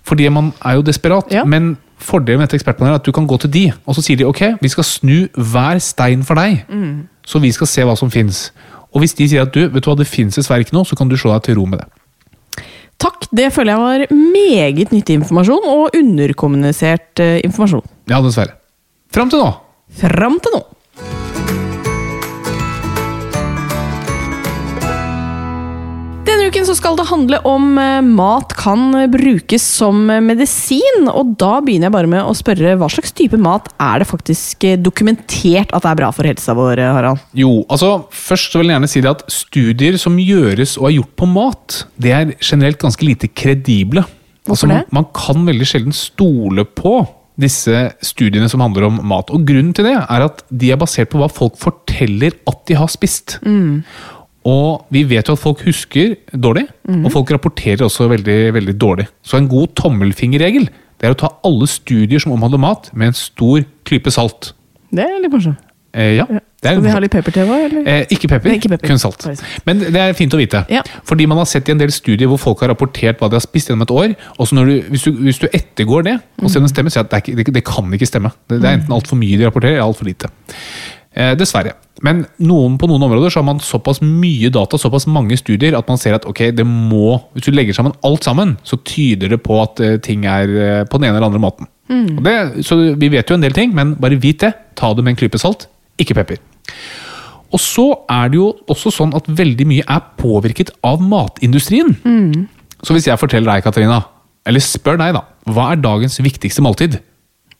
Fordi 0.05 0.29
man 0.29 0.53
er 0.65 0.75
jo 0.77 0.83
desperat. 0.83 1.31
Ja. 1.33 1.45
Men 1.45 1.77
fordelen 1.99 2.41
med 2.41 2.49
dette 2.49 2.59
ekspertpanelet 2.61 2.99
er 2.99 3.01
at 3.01 3.07
du 3.07 3.13
kan 3.13 3.27
gå 3.27 3.39
til 3.41 3.51
de, 3.51 3.73
og 3.87 3.97
så 3.97 4.05
sier 4.05 4.19
de 4.21 4.27
ok, 4.29 4.43
vi 4.61 4.69
skal 4.69 4.85
snu 4.85 5.29
hver 5.35 5.81
stein 5.81 6.25
for 6.27 6.37
deg. 6.37 6.67
Mm. 6.69 7.07
Så 7.27 7.41
vi 7.43 7.53
skal 7.55 7.71
se 7.71 7.87
hva 7.87 7.97
som 7.99 8.11
fins. 8.13 8.51
Og 8.97 9.03
hvis 9.05 9.13
de 9.19 9.29
sier 9.29 9.45
at 9.45 9.53
du, 9.53 9.67
vet 9.69 9.85
du 9.85 9.91
hva, 9.91 9.99
det 10.01 10.09
fins 10.09 10.39
dessverre 10.39 10.65
ikke 10.65 10.73
noe, 10.73 10.89
så 10.89 10.97
kan 10.97 11.11
du 11.11 11.19
slå 11.21 11.35
deg 11.35 11.45
til 11.45 11.59
ro 11.61 11.67
med 11.69 11.83
det. 11.83 12.65
Takk, 12.97 13.27
det 13.37 13.51
føler 13.53 13.75
jeg 13.75 13.83
var 13.83 14.15
meget 14.17 14.95
nyttig 14.95 15.19
informasjon, 15.21 15.67
og 15.69 15.99
underkommunisert 15.99 17.21
eh, 17.21 17.43
informasjon. 17.45 17.85
Ja, 18.09 18.23
dessverre. 18.25 18.57
Fram 19.13 19.29
til 19.33 19.45
nå. 19.45 19.51
Fram 20.01 20.41
til 20.41 20.57
nå. 20.57 20.63
Denne 26.47 26.61
uken 26.61 26.67
så 26.69 26.75
skal 26.79 26.95
det 26.95 27.09
handle 27.09 27.39
om 27.51 27.65
eh, 27.75 28.05
mat 28.07 28.53
kan 28.55 28.93
brukes 29.11 29.65
som 29.67 30.05
eh, 30.15 30.21
medisin. 30.23 31.09
Og 31.11 31.33
da 31.41 31.57
begynner 31.59 31.89
jeg 31.89 31.95
bare 31.97 32.11
med 32.13 32.23
å 32.23 32.37
spørre 32.39 32.77
hva 32.79 32.87
slags 32.87 33.11
type 33.19 33.41
mat 33.43 33.67
er 33.83 34.05
det 34.05 34.07
faktisk 34.07 34.63
eh, 34.69 34.77
dokumentert 34.79 35.75
at 35.75 35.83
det 35.83 35.91
er 35.91 35.99
bra 35.99 36.13
for 36.15 36.31
helsa 36.31 36.55
vår, 36.55 36.85
eh, 36.85 36.93
Harald? 36.95 37.25
Jo, 37.35 37.65
altså 37.67 37.91
først 38.15 38.55
så 38.55 38.63
vil 38.63 38.71
jeg 38.71 38.79
gjerne 38.79 38.93
si 38.93 39.03
det 39.03 39.11
at 39.17 39.27
studier 39.41 39.99
som 39.99 40.23
gjøres 40.23 40.77
og 40.79 40.87
er 40.87 40.97
gjort 41.01 41.17
på 41.19 41.31
mat, 41.33 41.81
det 41.99 42.15
er 42.15 42.33
generelt 42.39 42.79
ganske 42.85 43.11
lite 43.11 43.33
kredible. 43.35 44.07
Hvorfor 44.47 44.71
altså, 44.71 44.73
det? 44.77 44.95
man 44.95 45.11
kan 45.19 45.51
veldig 45.51 45.67
sjelden 45.67 45.99
stole 45.99 46.63
på 46.79 47.01
disse 47.43 47.89
studiene 48.07 48.47
som 48.49 48.63
handler 48.65 48.87
om 48.87 49.03
mat. 49.11 49.35
Og 49.35 49.43
grunnen 49.51 49.75
til 49.77 49.91
det 49.91 49.99
er 49.99 50.25
at 50.31 50.47
de 50.49 50.71
er 50.73 50.79
basert 50.81 51.11
på 51.11 51.19
hva 51.21 51.27
folk 51.27 51.59
forteller 51.61 52.39
at 52.49 52.63
de 52.71 52.79
har 52.79 52.89
spist. 52.93 53.41
Og 54.47 54.87
vi 54.95 55.03
vet 55.11 55.27
jo 55.27 55.35
at 55.35 55.43
folk 55.43 55.65
husker 55.67 56.15
dårlig, 56.31 56.67
og 57.03 57.09
folk 57.11 57.33
rapporterer 57.35 57.83
også 57.87 58.07
veldig, 58.13 58.41
veldig 58.55 58.77
dårlig. 58.79 59.09
Så 59.27 59.41
en 59.41 59.49
god 59.51 59.75
tommelfingerregel 59.79 60.69
det 60.97 61.09
er 61.09 61.13
å 61.13 61.19
ta 61.19 61.29
alle 61.45 61.67
studier 61.69 62.23
som 62.23 62.33
omhandler 62.33 62.63
mat, 62.63 62.89
med 62.97 63.11
en 63.11 63.19
stor 63.19 63.67
klype 63.89 64.13
salt. 64.15 64.55
Det 64.95 65.05
er 65.05 65.19
litt 65.21 65.35
morsomt. 65.35 65.61
Eh, 65.97 66.19
ja, 66.19 66.27
er 66.29 66.43
Skal 66.61 66.83
vi 66.85 66.91
ha 66.93 66.99
litt 67.01 67.13
pepper-TV 67.15 67.53
òg, 67.53 67.63
eller? 67.71 67.87
Eh, 67.89 68.11
ikke 68.13 68.29
pepper, 68.29 68.51
Nei, 68.51 68.57
ikke 68.59 68.69
pepper. 68.75 68.91
kun 68.91 68.99
salt. 69.01 69.25
Men 69.65 69.81
det 69.81 69.97
er 69.97 70.13
fint 70.19 70.35
å 70.37 70.41
vite. 70.41 70.61
Ja. 70.69 70.83
Fordi 71.09 71.25
man 71.31 71.41
har 71.41 71.49
sett 71.49 71.71
i 71.71 71.73
en 71.73 71.81
del 71.81 71.93
studier 71.95 72.29
hvor 72.29 72.41
folk 72.43 72.61
har 72.61 72.69
rapportert 72.73 73.23
hva 73.23 73.31
de 73.33 73.39
har 73.39 73.45
spist 73.45 73.71
gjennom 73.71 73.87
et 73.87 73.95
år. 73.95 74.13
Og 74.37 74.49
så 74.51 74.59
når 74.59 74.69
du, 74.69 74.75
hvis, 74.93 75.07
du, 75.07 75.23
hvis 75.25 75.41
du 75.41 75.47
ettergår 75.49 76.05
det, 76.05 76.19
og 76.43 76.51
ser 76.53 76.61
om 76.61 76.69
det 76.69 76.75
stemmer, 76.75 76.93
så 76.93 77.01
er 77.01 77.09
det, 77.09 77.23
ikke, 77.23 77.37
det, 77.39 77.55
det 77.57 77.65
kan 77.65 77.97
ikke 77.97 78.11
stemme. 78.11 78.33
Det, 78.45 78.61
det 78.61 78.69
er 78.69 78.79
enten 78.81 78.93
altfor 78.93 79.21
mye 79.21 79.41
de 79.41 79.49
rapporterer, 79.49 79.79
eller 79.79 79.89
altfor 79.89 80.11
lite. 80.11 80.29
Eh, 81.17 81.33
dessverre. 81.33 81.73
Men 82.05 82.27
noen, 82.45 82.75
på 82.77 82.89
noen 82.91 83.07
områder 83.07 83.33
så 83.33 83.41
har 83.41 83.47
man 83.49 83.61
såpass 83.65 84.03
mye 84.05 84.51
data, 84.53 84.77
såpass 84.77 85.07
mange 85.09 85.39
studier, 85.41 85.73
at 85.79 85.89
man 85.89 85.97
ser 85.97 86.19
at 86.19 86.27
ok, 86.29 86.51
det 86.53 86.67
må 86.69 87.15
Hvis 87.33 87.47
du 87.47 87.55
legger 87.57 87.73
sammen 87.73 87.95
alt 88.05 88.27
sammen, 88.27 88.59
så 88.63 88.77
tyder 88.85 89.33
det 89.33 89.39
på 89.41 89.57
at 89.63 89.81
eh, 89.81 89.97
ting 90.05 90.27
er 90.29 90.53
eh, 90.53 90.83
på 90.85 91.01
den 91.01 91.09
ene 91.09 91.17
eller 91.17 91.31
andre 91.31 91.41
måten. 91.41 91.71
Og 92.19 92.21
det, 92.27 92.67
så 92.67 92.77
vi 93.01 93.09
vet 93.09 93.31
jo 93.31 93.39
en 93.39 93.47
del 93.47 93.57
ting, 93.57 93.73
men 93.73 93.95
bare 93.97 94.21
vit 94.21 94.45
det. 94.45 94.53
Ta 94.77 94.93
det 94.93 95.07
med 95.07 95.15
en 95.15 95.21
klype 95.23 95.41
salt, 95.41 95.71
ikke 96.03 96.19
pepper. 96.19 96.43
Og 97.55 97.63
så 97.63 97.87
er 98.13 98.29
det 98.29 98.37
jo 98.43 98.51
også 98.69 98.93
sånn 98.93 99.17
at 99.17 99.29
veldig 99.31 99.65
mye 99.71 99.89
er 99.89 100.05
påvirket 100.21 100.75
av 100.85 101.01
matindustrien. 101.01 101.95
Så 102.83 102.93
hvis 102.93 103.07
jeg 103.09 103.23
forteller 103.23 103.55
deg, 103.55 103.65
Katarina, 103.65 104.03
eller 104.45 104.61
spør 104.61 104.99
deg, 105.01 105.17
da, 105.17 105.23
hva 105.49 105.71
er 105.73 105.81
dagens 105.81 106.19
viktigste 106.21 106.65
måltid? 106.67 106.99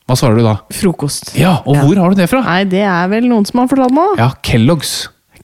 Hva 0.07 0.15
svarer 0.19 0.39
du 0.39 0.45
da? 0.47 0.55
Frokost. 0.71 1.33
Ja, 1.39 1.57
og 1.67 1.77
hvor 1.83 1.99
har 1.99 2.13
du 2.15 2.21
det 2.21 2.29
fra? 2.31 2.41
Nei, 2.47 2.61
det 2.71 2.85
er 2.87 3.09
vel 3.11 3.27
noen 3.27 3.47
som 3.49 3.59
har 3.63 3.67
fortalt 3.71 3.95
meg 3.97 4.13
det? 4.15 4.23
Ja, 4.23 4.29
Kellogg's. 4.47 4.93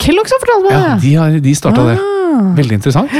Kellogg's 0.02 0.30
har 0.34 0.42
fortalt 0.42 0.66
meg 0.68 0.72
Ja, 0.76 0.82
det! 0.92 1.02
de, 1.02 1.14
har, 1.18 1.38
de 1.42 1.54
starta 1.58 1.86
det. 1.90 1.96
Veldig 2.56 2.76
interessant. 2.78 3.10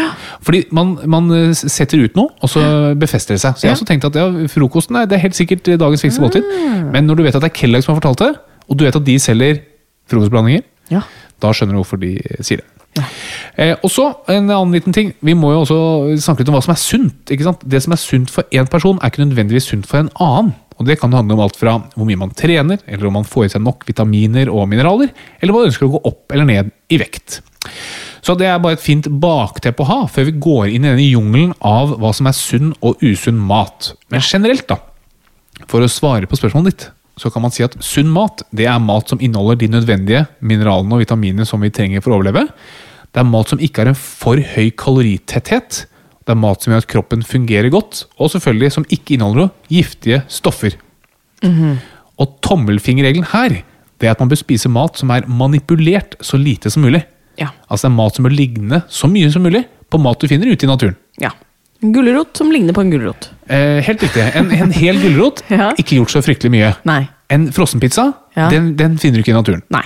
Fordi 0.46 0.62
man, 0.72 0.94
man 1.10 1.26
eh, 1.36 1.50
setter 1.58 2.00
ut 2.06 2.14
noe, 2.16 2.30
og 2.42 2.48
så 2.50 2.62
befester 2.98 3.34
det 3.36 3.42
seg. 3.42 3.58
Så 3.58 3.66
jeg 3.66 3.72
har 3.72 3.76
også 3.76 3.88
tenkt 3.90 4.06
at 4.08 4.16
ja, 4.16 4.24
frokosten 4.54 4.96
er, 5.02 5.08
det 5.10 5.18
er 5.18 5.24
helt 5.26 5.36
sikkert 5.36 5.68
eh, 5.68 5.76
dagens 5.82 6.02
viktigste 6.06 6.22
måltid. 6.24 6.46
Men 6.94 7.10
når 7.10 7.18
du 7.20 7.24
vet 7.26 7.36
at 7.36 7.44
det 7.44 7.50
er 7.50 7.56
Kellogg's 7.58 7.86
som 7.88 7.92
har 7.96 8.00
fortalt 8.00 8.22
det, 8.24 8.30
og 8.70 8.78
du 8.80 8.86
vet 8.86 8.96
at 9.02 9.04
de 9.10 9.18
selger 9.20 9.60
frokostblandinger, 10.10 10.62
Ja. 10.94 11.02
da 11.42 11.50
skjønner 11.54 11.76
du 11.76 11.82
hvorfor 11.82 12.00
de 12.02 12.14
sier 12.40 12.62
det. 12.62 13.04
Eh, 13.56 13.74
og 13.82 13.88
så 13.92 14.08
en 14.28 14.50
annen 14.50 14.72
liten 14.74 14.92
ting. 14.92 15.12
Vi 15.24 15.34
må 15.38 15.52
jo 15.54 15.62
også 15.64 15.76
snakke 16.22 16.42
litt 16.42 16.50
om 16.52 16.56
hva 16.58 16.64
som 16.64 16.74
er 16.74 16.80
sunt. 16.80 17.30
Det 17.64 17.82
som 17.84 17.94
er 17.94 18.00
sunt 18.00 18.30
for 18.32 18.44
én 18.52 18.68
person, 18.68 18.98
er 19.02 19.12
ikke 19.12 19.24
nødvendigvis 19.26 19.68
sunt 19.72 19.86
for 19.88 20.02
en 20.02 20.10
annen. 20.20 20.54
Og 20.78 20.86
Det 20.86 20.98
kan 21.00 21.12
handle 21.12 21.36
om 21.36 21.42
alt 21.44 21.58
fra 21.58 21.76
hvor 21.94 22.08
mye 22.08 22.20
man 22.20 22.34
trener, 22.36 22.80
eller 22.86 23.08
om 23.08 23.18
man 23.20 23.28
får 23.28 23.46
i 23.46 23.52
seg 23.54 23.64
nok 23.64 23.84
vitaminer 23.88 24.50
og 24.52 24.68
mineraler, 24.70 25.12
eller 25.40 25.52
om 25.52 25.60
man 25.60 25.70
ønsker 25.70 25.88
å 25.88 25.94
gå 25.96 26.02
opp 26.12 26.32
eller 26.32 26.48
ned 26.48 26.72
i 26.92 27.00
vekt. 27.02 27.40
Så 28.22 28.36
det 28.38 28.46
er 28.46 28.60
bare 28.62 28.78
et 28.78 28.84
fint 28.84 29.08
bakteppe 29.22 29.82
å 29.82 29.88
ha 29.88 30.00
før 30.10 30.28
vi 30.28 30.38
går 30.44 30.70
inn 30.70 30.86
i 30.86 30.92
denne 30.92 31.06
jungelen 31.08 31.54
av 31.58 31.96
hva 31.98 32.12
som 32.14 32.28
er 32.30 32.38
sunn 32.38 32.70
og 32.80 33.02
usunn 33.02 33.38
mat. 33.38 33.92
Men 34.14 34.22
generelt, 34.22 34.68
da, 34.70 34.78
for 35.66 35.82
å 35.82 35.90
svare 35.90 36.28
på 36.30 36.38
spørsmålet 36.38 36.70
ditt, 36.70 36.88
så 37.18 37.30
kan 37.30 37.44
man 37.44 37.52
si 37.54 37.64
at 37.66 37.74
sunn 37.84 38.08
mat 38.10 38.44
det 38.54 38.68
er 38.70 38.78
mat 38.82 39.10
som 39.10 39.20
inneholder 39.20 39.58
de 39.60 39.68
nødvendige 39.74 40.24
mineralene 40.40 40.96
og 40.96 41.02
vitaminene 41.02 41.46
som 41.48 41.60
vi 41.62 41.72
trenger 41.74 42.02
for 42.02 42.14
å 42.14 42.20
overleve. 42.20 42.46
Det 43.12 43.20
er 43.20 43.28
mat 43.28 43.50
som 43.50 43.60
ikke 43.60 43.82
har 43.82 43.90
en 43.90 43.98
for 43.98 44.40
høy 44.54 44.70
kaloritetthet. 44.78 45.82
Det 46.22 46.30
er 46.36 46.38
mat 46.38 46.62
som 46.62 46.72
gjør 46.72 46.84
at 46.84 46.90
kroppen 46.92 47.22
fungerer 47.26 47.70
godt, 47.74 48.04
og 48.18 48.30
selvfølgelig 48.30 48.72
som 48.76 48.84
ikke 48.94 49.16
inneholder 49.16 49.48
noe 49.48 49.50
giftige 49.72 50.22
stoffer. 50.30 50.76
Og 52.22 52.36
tommelfingerregelen 52.44 53.26
her 53.32 53.62
det 54.02 54.08
er 54.08 54.14
at 54.16 54.20
man 54.22 54.30
bør 54.32 54.38
spise 54.40 54.70
mat 54.72 54.98
som 54.98 55.10
er 55.14 55.26
manipulert 55.30 56.16
så 56.22 56.38
lite 56.38 56.70
som 56.74 56.82
mulig. 56.82 57.04
Ja. 57.38 57.48
Altså 57.70 57.86
det 57.86 57.92
er 57.92 57.96
mat 58.00 58.16
som 58.18 58.26
bør 58.26 58.34
ligne 58.34 58.80
så 58.90 59.06
mye 59.10 59.30
som 59.30 59.44
mulig 59.46 59.62
på 59.92 59.98
mat 60.02 60.18
du 60.22 60.26
finner 60.30 60.50
ute 60.50 60.66
i 60.66 60.70
naturen. 60.70 60.96
ja. 61.22 61.30
En 61.82 61.90
gulrot 61.90 62.36
som 62.38 62.46
ligner 62.54 62.70
på 62.76 62.78
en 62.84 62.92
gulrot. 62.92 63.24
Eh, 63.50 63.80
helt 63.82 64.02
riktig. 64.04 64.22
En, 64.38 64.52
en 64.54 64.70
hel 64.70 65.00
gulrot, 65.02 65.40
Ja. 65.50 65.72
ikke 65.74 65.96
gjort 65.96 66.12
så 66.14 66.20
fryktelig 66.22 66.52
mye. 66.54 66.68
Nei. 66.86 67.08
En 67.34 67.48
frossenpizza, 67.50 68.04
Ja. 68.36 68.44
den, 68.52 68.76
den 68.78 68.94
finner 69.02 69.18
du 69.18 69.24
ikke 69.24 69.32
i 69.32 69.34
naturen. 69.34 69.64
Nei. 69.74 69.82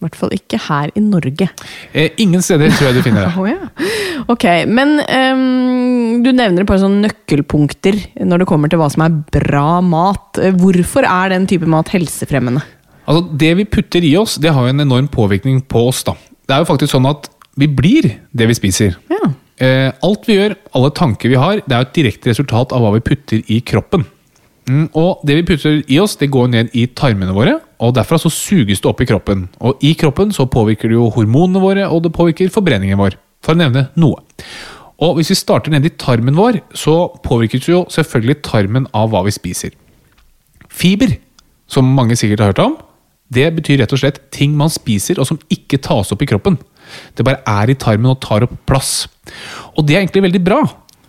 I 0.00 0.06
hvert 0.06 0.16
fall 0.16 0.30
ikke 0.32 0.56
her 0.64 0.88
i 0.96 1.00
Norge. 1.04 1.46
Eh, 1.92 2.14
ingen 2.24 2.40
steder 2.40 2.72
tror 2.72 2.88
jeg 2.88 2.96
du 2.96 3.02
finner 3.04 3.26
det. 3.26 3.32
oh, 3.40 3.44
ja. 3.44 4.24
Ok, 4.32 4.46
men 4.72 4.94
um, 5.04 6.22
du 6.24 6.30
nevner 6.32 6.64
et 6.64 6.70
par 6.70 6.80
sånne 6.80 7.04
nøkkelpunkter 7.04 7.98
når 8.24 8.40
det 8.40 8.46
kommer 8.48 8.72
til 8.72 8.80
hva 8.80 8.88
som 8.92 9.04
er 9.04 9.18
bra 9.36 9.82
mat. 9.84 10.40
Eh, 10.40 10.56
Hvorfor 10.56 11.04
er 11.04 11.34
den 11.34 11.44
type 11.50 11.68
mat 11.68 11.92
helsefremmende? 11.92 12.64
Altså, 13.04 13.26
det 13.44 13.52
vi 13.60 13.68
putter 13.68 14.06
i 14.08 14.14
oss, 14.16 14.38
det 14.40 14.54
har 14.56 14.64
jo 14.64 14.72
en 14.72 14.86
enorm 14.86 15.10
påvirkning 15.12 15.60
på 15.68 15.84
oss. 15.90 16.00
da. 16.08 16.16
Det 16.48 16.56
er 16.56 16.64
jo 16.64 16.70
faktisk 16.72 16.94
sånn 16.96 17.10
at 17.10 17.28
vi 17.60 17.68
blir 17.68 18.08
det 18.32 18.48
vi 18.48 18.56
spiser. 18.56 18.96
Ja. 19.12 19.34
Eh, 19.60 19.90
alt 20.06 20.24
vi 20.24 20.38
gjør, 20.38 20.56
alle 20.80 20.94
tanker 20.96 21.28
vi 21.28 21.36
har, 21.36 21.60
det 21.60 21.76
er 21.76 21.84
jo 21.84 21.90
et 21.90 21.98
direkte 22.00 22.32
resultat 22.32 22.72
av 22.72 22.80
hva 22.86 22.94
vi 22.96 23.04
putter 23.04 23.44
i 23.52 23.60
kroppen. 23.60 24.08
Mm, 24.70 24.86
og 24.94 25.22
det 25.26 25.34
vi 25.40 25.46
putter 25.48 25.80
i 25.90 25.98
oss, 25.98 26.14
det 26.20 26.30
går 26.30 26.50
ned 26.52 26.74
i 26.78 26.84
tarmene 26.94 27.34
våre, 27.34 27.56
og 27.82 27.94
derfra 27.96 28.20
så 28.20 28.30
suges 28.30 28.82
det 28.82 28.90
opp 28.90 29.00
i 29.02 29.08
kroppen. 29.08 29.48
Og 29.66 29.80
i 29.86 29.94
kroppen 29.98 30.30
så 30.36 30.46
påvirker 30.50 30.90
det 30.90 30.98
jo 30.98 31.08
hormonene 31.14 31.62
våre, 31.62 31.88
og 31.90 32.04
det 32.04 32.14
påvirker 32.14 32.52
forbrenningen 32.54 33.00
vår. 33.00 33.16
For 33.42 33.56
å 33.56 33.60
nevne 33.62 33.88
noe. 33.98 34.20
Og 35.00 35.16
hvis 35.16 35.32
vi 35.32 35.38
starter 35.40 35.72
nede 35.72 35.88
i 35.88 35.96
tarmen 35.96 36.36
vår, 36.36 36.60
så 36.76 37.08
påvirkes 37.24 37.70
jo 37.70 37.86
selvfølgelig 37.90 38.42
tarmen 38.44 38.86
av 38.94 39.10
hva 39.10 39.24
vi 39.26 39.32
spiser. 39.34 39.72
Fiber, 40.70 41.16
som 41.70 41.88
mange 41.96 42.18
sikkert 42.20 42.44
har 42.44 42.52
hørt 42.52 42.64
om, 42.66 42.76
det 43.30 43.46
betyr 43.56 43.80
rett 43.80 43.94
og 43.94 44.02
slett 44.02 44.20
ting 44.34 44.56
man 44.58 44.72
spiser 44.72 45.20
og 45.22 45.28
som 45.28 45.38
ikke 45.54 45.80
tas 45.82 46.10
opp 46.12 46.22
i 46.24 46.28
kroppen. 46.28 46.58
Det 47.14 47.24
bare 47.26 47.40
er 47.46 47.70
i 47.70 47.78
tarmen 47.78 48.12
og 48.12 48.20
tar 48.22 48.44
opp 48.44 48.54
plass. 48.68 49.06
Og 49.78 49.86
det 49.86 49.96
er 49.96 50.02
egentlig 50.02 50.26
veldig 50.26 50.42
bra. 50.44 50.60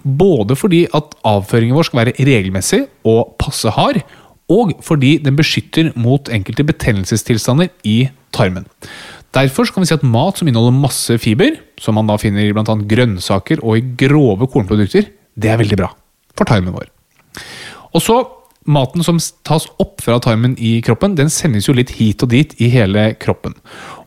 Både 0.03 0.57
fordi 0.57 0.85
at 0.97 1.15
avføringen 1.27 1.77
vår 1.77 1.89
skal 1.89 2.01
være 2.01 2.17
regelmessig 2.17 2.83
og 3.07 3.35
passe 3.41 3.71
hard, 3.75 4.01
og 4.51 4.73
fordi 4.83 5.15
den 5.23 5.37
beskytter 5.37 5.91
mot 5.95 6.29
enkelte 6.33 6.65
betennelsestilstander 6.67 7.71
i 7.87 8.09
tarmen. 8.35 8.65
Derfor 9.31 9.69
kan 9.71 9.83
vi 9.83 9.87
si 9.87 9.95
at 9.95 10.03
mat 10.03 10.39
som 10.39 10.49
inneholder 10.49 10.75
masse 10.75 11.15
fiber, 11.23 11.55
som 11.79 11.95
man 11.95 12.09
da 12.09 12.17
finner 12.19 12.49
i 12.49 12.51
annet 12.51 12.87
grønnsaker 12.91 13.63
og 13.63 13.79
i 13.79 13.85
grove 14.01 14.49
kornprodukter, 14.51 15.07
det 15.39 15.49
er 15.49 15.61
veldig 15.61 15.79
bra 15.79 15.91
for 16.35 16.49
tarmen 16.49 16.75
vår. 16.75 16.89
Og 17.95 18.03
så, 18.03 18.19
Maten 18.69 19.01
som 19.01 19.17
tas 19.47 19.63
opp 19.81 20.03
fra 20.05 20.19
tarmen 20.21 20.53
i 20.61 20.75
kroppen, 20.85 21.15
den 21.17 21.31
sendes 21.33 21.65
jo 21.65 21.73
litt 21.73 21.95
hit 21.97 22.21
og 22.21 22.29
dit 22.29 22.53
i 22.61 22.67
hele 22.69 23.07
kroppen. 23.17 23.55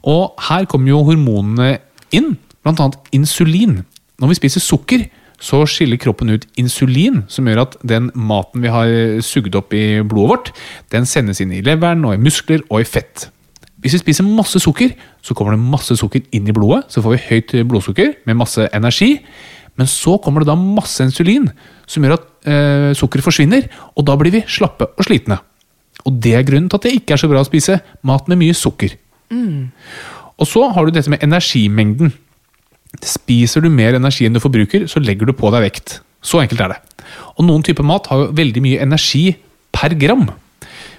Og 0.07 0.31
her 0.47 0.69
kommer 0.71 0.93
jo 0.93 1.01
hormonene 1.09 1.81
inn, 2.15 2.37
bl.a. 2.63 2.87
insulin. 3.17 3.81
Når 4.23 4.31
vi 4.31 4.39
spiser 4.39 4.63
sukker, 4.63 5.09
så 5.45 5.61
skiller 5.69 6.01
kroppen 6.01 6.33
ut 6.33 6.47
insulin, 6.61 7.23
som 7.29 7.49
gjør 7.49 7.67
at 7.67 7.77
den 7.85 8.09
maten 8.17 8.65
vi 8.65 8.73
har 8.73 8.91
sugd 9.25 9.57
opp 9.59 9.75
i 9.77 10.01
blodet 10.01 10.31
vårt, 10.31 10.53
den 10.95 11.09
sendes 11.09 11.43
inn 11.45 11.53
i 11.53 11.63
leveren 11.65 12.05
og 12.09 12.17
i 12.17 12.23
muskler 12.23 12.65
og 12.71 12.81
i 12.81 12.89
fett. 12.89 13.29
Hvis 13.85 13.99
vi 13.99 14.01
spiser 14.01 14.25
masse 14.25 14.63
sukker, 14.65 14.95
så 15.21 15.37
kommer 15.37 15.53
det 15.53 15.61
masse 15.61 15.93
sukker 16.01 16.25
inn 16.33 16.49
i 16.49 16.55
blodet. 16.57 16.87
Så 16.89 17.03
får 17.05 17.13
vi 17.13 17.25
høyt 17.27 17.53
blodsukker 17.69 18.15
med 18.25 18.39
masse 18.41 18.65
energi. 18.73 19.19
Men 19.77 19.91
så 19.91 20.17
kommer 20.23 20.41
det 20.41 20.49
da 20.49 20.57
masse 20.57 21.05
insulin, 21.05 21.51
som 21.85 22.07
gjør 22.07 22.17
at 22.17 22.25
eh, 22.49 22.91
sukkeret 22.97 23.27
forsvinner. 23.27 23.67
Og 23.93 24.07
da 24.09 24.17
blir 24.17 24.33
vi 24.33 24.41
slappe 24.49 24.89
og 24.89 25.05
slitne. 25.05 25.37
Og 26.09 26.17
det 26.25 26.33
er 26.39 26.47
grunnen 26.49 26.71
til 26.73 26.81
at 26.81 26.87
det 26.87 26.95
ikke 26.97 27.17
er 27.17 27.21
så 27.21 27.29
bra 27.29 27.45
å 27.45 27.49
spise 27.49 27.77
mat 28.09 28.31
med 28.31 28.41
mye 28.41 28.57
sukker. 28.57 28.97
Og 30.41 30.49
så 30.49 30.65
har 30.73 30.87
du 30.87 30.95
dette 30.95 31.13
med 31.13 31.23
energimengden. 31.25 32.15
Spiser 33.03 33.65
du 33.65 33.71
mer 33.73 33.97
energi 33.99 34.27
enn 34.29 34.37
du 34.37 34.43
forbruker, 34.43 34.87
så 34.91 35.03
legger 35.03 35.27
du 35.29 35.35
på 35.37 35.51
deg 35.55 35.67
vekt. 35.67 35.99
Så 36.25 36.41
enkelt 36.43 36.63
er 36.65 36.75
det. 36.75 36.81
Og 37.37 37.45
noen 37.49 37.65
typer 37.67 37.87
mat 37.87 38.07
har 38.11 38.23
jo 38.23 38.33
veldig 38.37 38.63
mye 38.65 38.83
energi 38.85 39.35
per 39.75 39.97
gram. 39.99 40.29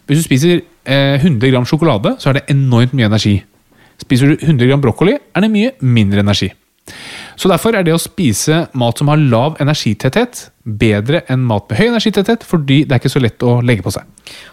Hvis 0.06 0.22
du 0.22 0.28
spiser 0.28 0.60
eh, 0.60 1.16
100 1.18 1.50
gram 1.50 1.66
sjokolade, 1.66 2.16
så 2.22 2.30
er 2.30 2.40
det 2.40 2.50
enormt 2.54 2.94
mye 2.94 3.08
energi. 3.10 3.40
Spiser 4.02 4.34
du 4.34 4.38
100 4.44 4.70
gram 4.70 4.84
brokkoli, 4.84 5.16
er 5.18 5.46
det 5.46 5.52
mye 5.54 5.74
mindre 5.82 6.22
energi. 6.26 6.52
Så 7.36 7.50
Derfor 7.52 7.76
er 7.76 7.84
det 7.84 7.96
å 7.96 8.00
spise 8.00 8.66
mat 8.78 9.00
som 9.00 9.10
har 9.12 9.20
lav 9.20 9.58
energitetthet, 9.64 10.46
bedre 10.64 11.24
enn 11.32 11.44
mat 11.48 11.66
med 11.70 11.80
høy 11.80 11.88
energitetthet, 11.90 12.46
fordi 12.48 12.84
det 12.86 12.96
er 12.96 13.02
ikke 13.02 13.12
så 13.16 13.22
lett 13.24 13.44
å 13.46 13.58
legge 13.66 13.84
på 13.86 13.94
seg. 13.96 14.06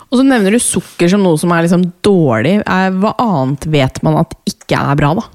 Og 0.09 0.19
så 0.19 0.25
nevner 0.27 0.55
du 0.55 0.61
sukker 0.63 1.11
som 1.13 1.23
noe 1.25 1.39
som 1.41 1.53
er 1.55 1.67
liksom 1.67 1.85
dårlig. 2.05 2.59
Eh, 2.65 2.89
Hva 3.03 3.15
annet 3.23 3.69
vet 3.71 4.03
man 4.07 4.19
at 4.23 4.35
ikke 4.49 4.81
er 4.81 4.99
bra, 4.99 5.13
da? 5.21 5.29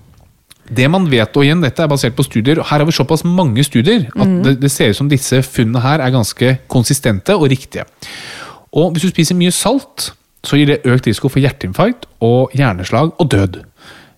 Det 0.67 0.87
man 0.91 1.07
vet, 1.11 1.35
og 1.37 1.45
igjen, 1.45 1.61
dette 1.63 1.83
er 1.83 1.89
basert 1.91 2.15
på 2.17 2.25
studier, 2.27 2.59
og 2.59 2.67
her 2.67 2.81
har 2.81 2.87
vi 2.87 2.95
såpass 2.95 3.23
mange 3.27 3.63
studier 3.63 4.07
at 4.09 4.33
det, 4.43 4.57
det 4.61 4.71
ser 4.73 4.91
ut 4.91 4.99
som 4.99 5.11
disse 5.11 5.39
funnene 5.45 5.83
her 5.83 6.03
er 6.03 6.13
ganske 6.13 6.57
konsistente 6.71 7.35
og 7.35 7.49
riktige. 7.53 7.87
Og 8.75 8.91
hvis 8.91 9.07
du 9.07 9.13
spiser 9.13 9.37
mye 9.39 9.53
salt, 9.55 10.11
så 10.45 10.59
gir 10.59 10.69
det 10.69 10.83
økt 10.85 11.07
risiko 11.07 11.31
for 11.31 11.43
hjerteinfarkt 11.43 12.05
og 12.23 12.53
hjerneslag 12.55 13.13
og 13.17 13.31
død. 13.31 13.61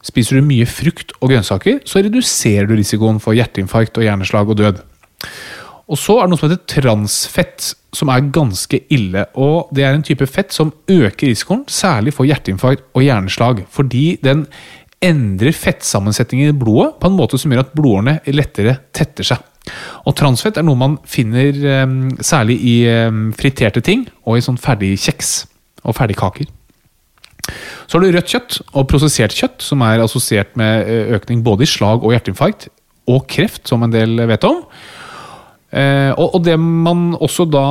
Spiser 0.05 0.39
du 0.39 0.47
mye 0.47 0.67
frukt 0.69 1.13
og 1.19 1.31
grønnsaker, 1.31 1.81
så 1.85 2.03
reduserer 2.03 2.69
du 2.69 2.75
risikoen 2.77 3.19
for 3.23 3.37
hjerteinfarkt 3.37 3.99
og 3.99 4.07
hjerneslag 4.07 4.51
og 4.51 4.59
død. 4.59 4.83
Og 5.89 5.97
så 5.97 6.19
er 6.19 6.27
det 6.27 6.31
noe 6.31 6.39
som 6.39 6.51
heter 6.51 6.65
transfett, 6.69 7.71
som 7.97 8.11
er 8.13 8.27
ganske 8.29 8.77
ille. 8.93 9.25
og 9.33 9.71
Det 9.73 9.83
er 9.83 9.95
en 9.97 10.05
type 10.05 10.27
fett 10.29 10.53
som 10.53 10.71
øker 10.85 11.31
risikoen, 11.31 11.63
særlig 11.67 12.13
for 12.13 12.29
hjerteinfarkt 12.29 12.85
og 12.93 13.01
hjerneslag. 13.01 13.63
Fordi 13.73 14.19
den 14.23 14.45
endrer 15.03 15.55
fettsammensetningen 15.55 16.51
i 16.51 16.57
blodet 16.59 16.97
på 16.99 17.07
en 17.07 17.15
måte 17.15 17.39
som 17.39 17.51
gjør 17.51 17.63
at 17.63 17.75
blodårene 17.75 18.19
lettere 18.35 18.79
tetter 18.95 19.27
seg. 19.31 19.45
Og 20.07 20.15
transfett 20.17 20.57
er 20.57 20.65
noe 20.65 20.79
man 20.79 20.97
finner 21.07 21.55
eh, 21.55 21.95
særlig 22.25 22.57
i 22.65 22.75
eh, 22.89 23.11
friterte 23.37 23.83
ting 23.85 24.07
og 24.25 24.39
i 24.39 24.43
sånn 24.43 24.59
ferdig 24.59 24.95
kjeks 24.99 25.33
og 25.85 25.95
ferdigkaker. 25.97 26.49
Så 27.89 27.97
har 27.97 28.03
du 28.03 28.13
rødt 28.13 28.29
kjøtt 28.29 28.59
og 28.77 28.87
prosessert 28.91 29.33
kjøtt, 29.35 29.63
som 29.65 29.81
er 29.85 30.03
assosiert 30.03 30.55
med 30.59 30.85
eh, 30.85 31.13
økning 31.17 31.43
både 31.45 31.65
i 31.65 31.69
slag 31.69 32.03
og 32.03 32.13
hjerteinfarkt, 32.13 32.69
og 33.09 33.23
kreft, 33.31 33.63
som 33.65 33.81
en 33.81 33.93
del 33.93 34.19
vet 34.29 34.45
om. 34.45 34.61
Eh, 35.69 36.11
og, 36.17 36.33
og 36.37 36.43
det 36.47 36.55
man 36.57 37.11
også 37.13 37.45
da 37.45 37.65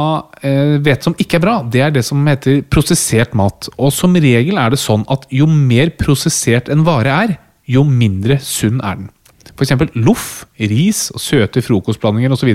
eh, 0.47 0.77
vet 0.85 1.03
som 1.03 1.17
ikke 1.19 1.41
er 1.41 1.43
bra, 1.43 1.57
det 1.67 1.83
er 1.83 1.95
det 1.95 2.05
som 2.07 2.23
heter 2.31 2.63
prosessert 2.71 3.35
mat. 3.39 3.71
Og 3.77 3.93
som 3.95 4.15
regel 4.15 4.61
er 4.61 4.75
det 4.75 4.81
sånn 4.83 5.07
at 5.11 5.27
jo 5.35 5.49
mer 5.51 5.91
prosessert 5.99 6.71
en 6.73 6.85
vare 6.87 7.15
er, 7.27 7.37
jo 7.69 7.85
mindre 7.85 8.39
sunn 8.43 8.79
er 8.81 9.01
den. 9.03 9.11
F.eks. 9.59 9.75
loff, 9.99 10.45
ris 10.71 11.09
og 11.11 11.23
søte 11.23 11.63
frokostblandinger 11.65 12.31
osv. 12.31 12.53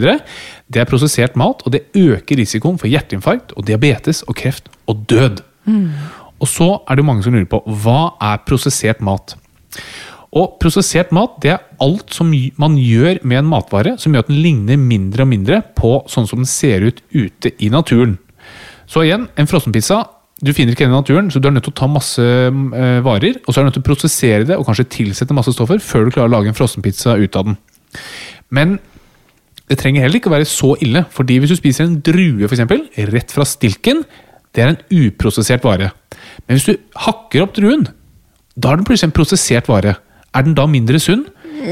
Det 0.72 0.80
er 0.80 0.88
prosessert 0.88 1.36
mat, 1.40 1.66
og 1.68 1.76
det 1.76 1.84
øker 2.00 2.40
risikoen 2.40 2.80
for 2.80 2.88
hjerteinfarkt 2.88 3.52
og 3.58 3.68
diabetes 3.68 4.24
og 4.24 4.38
kreft 4.40 4.72
og 4.88 5.04
død. 5.12 5.44
Og 6.40 6.48
så 6.48 6.70
er 6.88 7.00
det 7.00 7.06
mange 7.08 7.26
som 7.26 7.36
lurer 7.36 7.50
på 7.52 7.60
hva 7.84 8.14
er 8.24 8.40
prosessert 8.48 9.04
mat. 9.04 9.36
Og 10.34 10.58
Prosessert 10.62 11.12
mat 11.14 11.36
det 11.44 11.54
er 11.54 11.62
alt 11.84 12.14
som 12.16 12.32
man 12.60 12.76
gjør 12.80 13.20
med 13.22 13.44
en 13.44 13.52
matvare 13.52 13.96
som 14.02 14.14
gjør 14.14 14.26
at 14.26 14.32
den 14.32 14.42
ligner 14.42 14.80
mindre 14.82 15.26
og 15.26 15.30
mindre 15.30 15.62
på 15.78 16.00
sånn 16.10 16.28
som 16.30 16.42
den 16.42 16.50
ser 16.50 16.86
ut 16.88 17.04
ute 17.14 17.54
i 17.62 17.70
naturen. 17.74 18.18
Så 18.90 19.06
igjen, 19.06 19.28
en 19.38 19.50
frossenpizza 19.50 20.02
du 20.44 20.52
finner 20.52 20.74
ikke 20.74 20.84
den 20.84 20.92
i 20.92 20.98
naturen, 20.98 21.30
så 21.32 21.40
du 21.40 21.48
er 21.48 21.54
nødt 21.56 21.64
til 21.70 21.72
å 21.72 21.78
ta 21.78 21.88
masse 21.88 22.24
eh, 22.24 22.98
varer, 23.06 23.38
og 23.46 23.54
så 23.54 23.62
er 23.62 23.64
du 23.64 23.70
nødt 23.70 23.78
til 23.78 23.84
å 23.84 23.88
prosessere 23.88 24.48
det 24.50 24.58
og 24.60 24.66
kanskje 24.68 24.90
tilsette 24.92 25.36
masse 25.36 25.54
stoffer 25.56 25.80
før 25.80 26.08
du 26.08 26.16
klarer 26.16 26.32
å 26.32 26.34
lage 26.34 26.52
en 26.52 26.58
frossenpizza 26.58 27.16
ut 27.22 27.38
av 27.40 27.48
den. 27.48 27.60
Men 28.52 28.76
det 29.70 29.78
trenger 29.80 30.04
heller 30.04 30.20
ikke 30.20 30.32
å 30.32 30.36
være 30.36 30.50
så 30.50 30.74
ille, 30.84 31.06
fordi 31.14 31.38
hvis 31.40 31.54
du 31.54 31.60
spiser 31.62 31.88
en 31.88 32.00
drue 32.04 32.50
for 32.50 32.58
eksempel, 32.58 32.84
rett 33.14 33.32
fra 33.32 33.48
stilken, 33.48 34.04
det 34.54 34.66
er 34.66 34.74
en 34.74 34.82
uprosessert 35.06 35.64
vare. 35.66 35.94
Men 36.44 36.58
hvis 36.58 36.68
du 36.68 37.00
hakker 37.06 37.46
opp 37.46 37.56
druen, 37.56 37.88
da 38.54 38.74
er 38.74 38.82
den 38.82 38.88
plutselig 38.90 39.14
en 39.14 39.16
prosessert 39.16 39.72
vare. 39.72 39.96
Er 40.34 40.46
den 40.46 40.58
da 40.58 40.68
mindre 40.70 41.00
sunn? 41.02 41.26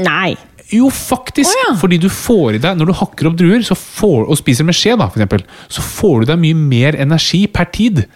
Nei. 0.04 0.36
Jo, 0.72 0.88
faktisk! 0.88 1.52
Oh, 1.52 1.62
ja. 1.66 1.72
Fordi 1.80 1.98
du 2.00 2.08
får 2.08 2.56
i 2.56 2.60
deg, 2.62 2.78
når 2.78 2.88
du 2.88 2.94
hakker 2.96 3.28
opp 3.28 3.34
druer 3.36 3.64
så 3.66 3.76
får, 3.76 4.22
og 4.24 4.38
spiser 4.40 4.64
med 4.64 4.76
skje, 4.76 4.94
da, 4.96 5.08
for 5.10 5.20
eksempel, 5.20 5.42
så 5.72 5.84
får 5.84 6.22
du 6.22 6.30
deg 6.30 6.40
mye 6.40 6.60
mer 6.60 6.96
energi 7.02 7.42
per 7.52 7.68
tid 7.74 8.06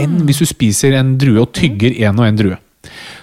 enn 0.00 0.22
hvis 0.24 0.40
du 0.40 0.46
spiser 0.48 0.96
en 0.96 1.16
drue 1.20 1.42
og 1.42 1.52
tygger 1.56 1.98
en 2.06 2.22
og 2.22 2.28
en 2.28 2.40
drue. 2.40 2.60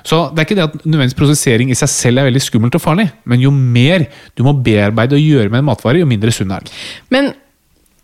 Så 0.04 0.20
det 0.30 0.42
er 0.42 0.48
ikke 0.48 0.58
det 0.60 0.66
at 0.66 0.82
nødvendigvis 0.84 1.18
prosessering 1.18 1.72
i 1.72 1.78
seg 1.80 1.90
selv 1.90 2.22
er 2.22 2.28
veldig 2.28 2.42
skummelt 2.44 2.76
og 2.78 2.84
farlig, 2.84 3.08
men 3.30 3.42
jo 3.42 3.54
mer 3.56 4.06
du 4.38 4.44
må 4.46 4.54
bearbeide 4.66 5.18
og 5.18 5.24
gjøre 5.24 5.50
med 5.50 5.64
en 5.64 5.70
matvare, 5.72 6.02
jo 6.04 6.10
mindre 6.10 6.34
sunn 6.36 6.52
er 6.54 6.66
den. 6.66 6.78
Men 7.14 7.32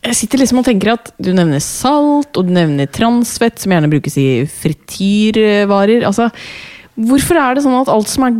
jeg 0.08 0.16
sitter 0.16 0.40
liksom 0.40 0.62
og 0.62 0.68
tenker 0.70 0.94
at 0.94 1.12
du 1.20 1.34
nevner 1.36 1.62
salt, 1.64 2.32
og 2.40 2.48
du 2.48 2.54
nevner 2.56 2.88
transfett, 2.96 3.60
som 3.60 3.76
gjerne 3.76 3.92
brukes 3.92 4.16
i 4.18 4.30
frityrvarer. 4.48 6.06
Altså, 6.08 6.30
hvorfor 6.96 7.40
er 7.42 7.58
det 7.58 7.66
sånn 7.66 7.76
at 7.82 7.92
alt 7.92 8.12
som 8.12 8.26
er 8.28 8.40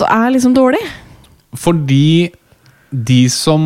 godt, 0.00 0.10
er 0.10 0.34
liksom 0.34 0.54
dårlig? 0.56 0.82
Fordi 1.58 2.30
de 2.90 3.20
som 3.30 3.62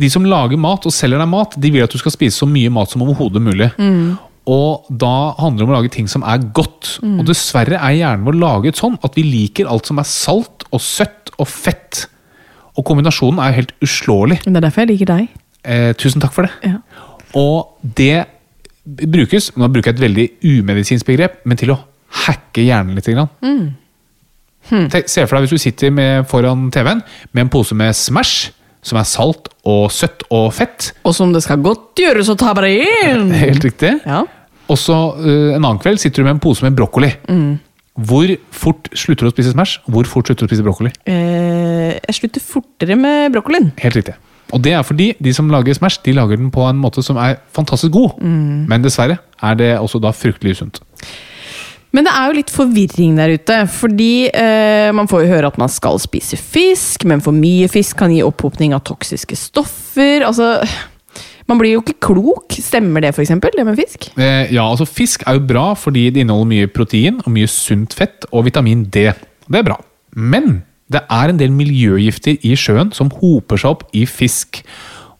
De 0.00 0.08
som 0.10 0.24
lager 0.26 0.58
mat 0.58 0.86
og 0.86 0.94
selger 0.94 1.20
deg 1.22 1.30
mat, 1.30 1.54
de 1.60 1.70
vil 1.70 1.84
at 1.86 1.92
du 1.92 2.00
skal 2.00 2.14
spise 2.14 2.40
så 2.40 2.48
mye 2.50 2.72
mat 2.74 2.90
som 2.90 3.04
overhodet 3.06 3.42
mulig. 3.42 3.70
Og 4.50 4.88
da 4.90 5.32
handler 5.38 5.62
det 5.62 5.68
om 5.68 5.72
å 5.72 5.76
lage 5.78 5.92
ting 5.94 6.08
som 6.10 6.24
er 6.26 6.42
godt. 6.56 6.98
Og 7.04 7.22
dessverre 7.28 7.78
er 7.78 7.94
hjernen 8.00 8.26
vår 8.26 8.36
laget 8.40 8.80
sånn 8.80 8.98
at 9.06 9.14
vi 9.16 9.24
liker 9.24 9.70
alt 9.70 9.86
som 9.88 10.02
er 10.02 10.08
salt 10.10 10.66
og 10.70 10.82
søtt 10.84 11.30
og 11.38 11.48
fett. 11.48 12.04
Og 12.74 12.84
kombinasjonen 12.86 13.40
er 13.44 13.54
helt 13.56 13.72
uslåelig. 13.84 14.42
Det 14.44 14.56
er 14.56 14.66
derfor 14.66 14.84
jeg 14.84 14.96
liker 14.96 15.12
deg. 15.12 15.28
Eh, 15.64 15.92
tusen 15.96 16.20
takk 16.20 16.34
for 16.34 16.48
det. 16.48 16.52
Ja. 16.66 16.82
Og 17.38 17.78
det 17.96 18.26
brukes, 18.84 19.52
nå 19.56 19.70
bruker 19.72 19.92
jeg 19.92 19.96
et 19.96 20.04
veldig 20.04 20.26
umedisinsk 20.42 21.06
begrep, 21.08 21.38
men 21.48 21.56
til 21.60 21.72
å 21.72 21.78
hacke 22.24 22.66
hjernen 22.66 22.98
litt. 22.98 23.08
Grann. 23.08 23.30
Tenk- 24.70 25.08
Se 25.10 25.24
for 25.26 25.36
deg 25.38 25.46
hvis 25.48 25.56
du 25.58 25.62
sitter 25.64 25.90
med, 25.94 26.26
foran 26.30 26.70
TV-en 26.74 27.02
med 27.32 27.42
en 27.46 27.50
pose 27.52 27.74
med 27.76 27.92
Smash, 27.96 28.50
som 28.84 28.98
er 29.00 29.04
salt 29.08 29.48
og 29.64 29.90
søtt 29.92 30.24
og 30.30 30.50
fett. 30.56 30.92
Og 31.04 31.14
som 31.16 31.32
det 31.32 31.42
skal 31.44 31.60
godt 31.64 31.96
gjøres 32.00 32.28
å 32.32 32.36
ta 32.40 32.52
bare 32.56 32.70
inn! 32.84 33.30
Helt 33.44 33.64
riktig. 33.64 33.94
Ja. 34.04 34.22
Og 34.68 34.78
så 34.80 34.96
eh, 35.20 35.54
en 35.56 35.62
annen 35.64 35.80
kveld 35.82 36.00
sitter 36.00 36.22
du 36.22 36.28
med 36.28 36.36
en 36.38 36.42
pose 36.44 36.64
med 36.64 36.76
brokkoli. 36.76 37.10
Hvor 37.94 38.30
fort 38.50 38.88
slutter 38.96 39.28
du 39.28 39.30
å 39.30 39.34
spise 39.36 39.52
Smash? 39.54 39.76
Hvor 39.86 40.08
fort 40.10 40.26
slutter 40.26 40.44
du 40.44 40.48
å 40.48 40.50
spise 40.50 40.64
brokkoli? 40.66 40.90
Eh, 41.06 41.92
jeg 42.00 42.16
slutter 42.18 42.42
fortere 42.42 42.96
med 42.98 43.30
brokkolien. 43.36 43.68
Helt 43.84 44.00
riktig. 44.00 44.16
Og 44.54 44.60
det 44.64 44.72
er 44.76 44.82
fordi 44.86 45.12
de 45.22 45.32
som 45.36 45.48
lager 45.52 45.76
Smash, 45.76 46.00
de 46.04 46.12
lager 46.16 46.36
den 46.40 46.50
på 46.54 46.64
en 46.68 46.80
måte 46.80 47.02
som 47.06 47.16
er 47.22 47.38
fantastisk 47.56 47.94
god. 47.94 48.18
Men 48.24 48.82
dessverre 48.84 49.16
er 49.42 49.56
det 49.60 49.70
også 49.80 50.00
da 50.04 50.10
fryktelig 50.14 50.56
usunt. 50.58 50.82
Men 51.94 52.08
det 52.08 52.14
er 52.14 52.26
jo 52.26 52.38
litt 52.40 52.50
forvirring 52.50 53.14
der 53.20 53.36
ute. 53.36 53.60
Fordi 53.70 54.26
eh, 54.26 54.90
man 54.96 55.08
får 55.10 55.24
jo 55.24 55.30
høre 55.30 55.52
at 55.52 55.60
man 55.60 55.70
skal 55.70 56.00
spise 56.02 56.38
fisk, 56.40 57.06
men 57.08 57.22
for 57.24 57.36
mye 57.36 57.68
fisk 57.70 58.00
kan 58.00 58.12
gi 58.12 58.24
opphopning 58.26 58.74
av 58.74 58.82
toksiske 58.88 59.38
stoffer. 59.38 60.26
Altså, 60.26 60.56
man 61.50 61.60
blir 61.60 61.76
jo 61.76 61.84
ikke 61.84 62.00
klok. 62.08 62.58
Stemmer 62.58 63.04
det, 63.04 63.14
eksempel, 63.14 63.54
det 63.54 63.66
med 63.68 63.78
fisk? 63.78 64.10
Eh, 64.18 64.50
ja, 64.54 64.66
altså 64.66 64.88
Fisk 64.88 65.26
er 65.28 65.38
jo 65.38 65.46
bra 65.46 65.70
fordi 65.78 66.08
det 66.10 66.24
inneholder 66.24 66.50
mye 66.50 66.72
protein 66.72 67.22
og 67.22 67.32
mye 67.36 67.50
sunt 67.50 67.94
fett 67.96 68.26
og 68.32 68.48
vitamin 68.48 68.86
D. 68.90 69.10
Det 69.46 69.60
er 69.60 69.66
bra. 69.66 69.78
Men 70.14 70.64
det 70.90 71.04
er 71.12 71.30
en 71.30 71.38
del 71.40 71.54
miljøgifter 71.54 72.42
i 72.44 72.56
sjøen 72.58 72.92
som 72.96 73.12
hoper 73.20 73.60
seg 73.60 73.76
opp 73.76 73.86
i 73.96 74.04
fisk. 74.08 74.64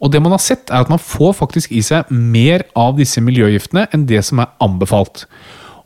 Og 0.02 0.10
det 0.12 0.20
man 0.20 0.34
har 0.34 0.42
sett, 0.42 0.68
er 0.68 0.84
at 0.84 0.90
man 0.92 1.00
får 1.00 1.36
faktisk 1.38 1.72
i 1.72 1.80
seg 1.84 2.10
mer 2.10 2.66
av 2.76 2.98
disse 2.98 3.22
miljøgiftene 3.24 3.86
enn 3.94 4.08
det 4.10 4.20
som 4.26 4.42
er 4.42 4.50
anbefalt. 4.64 5.24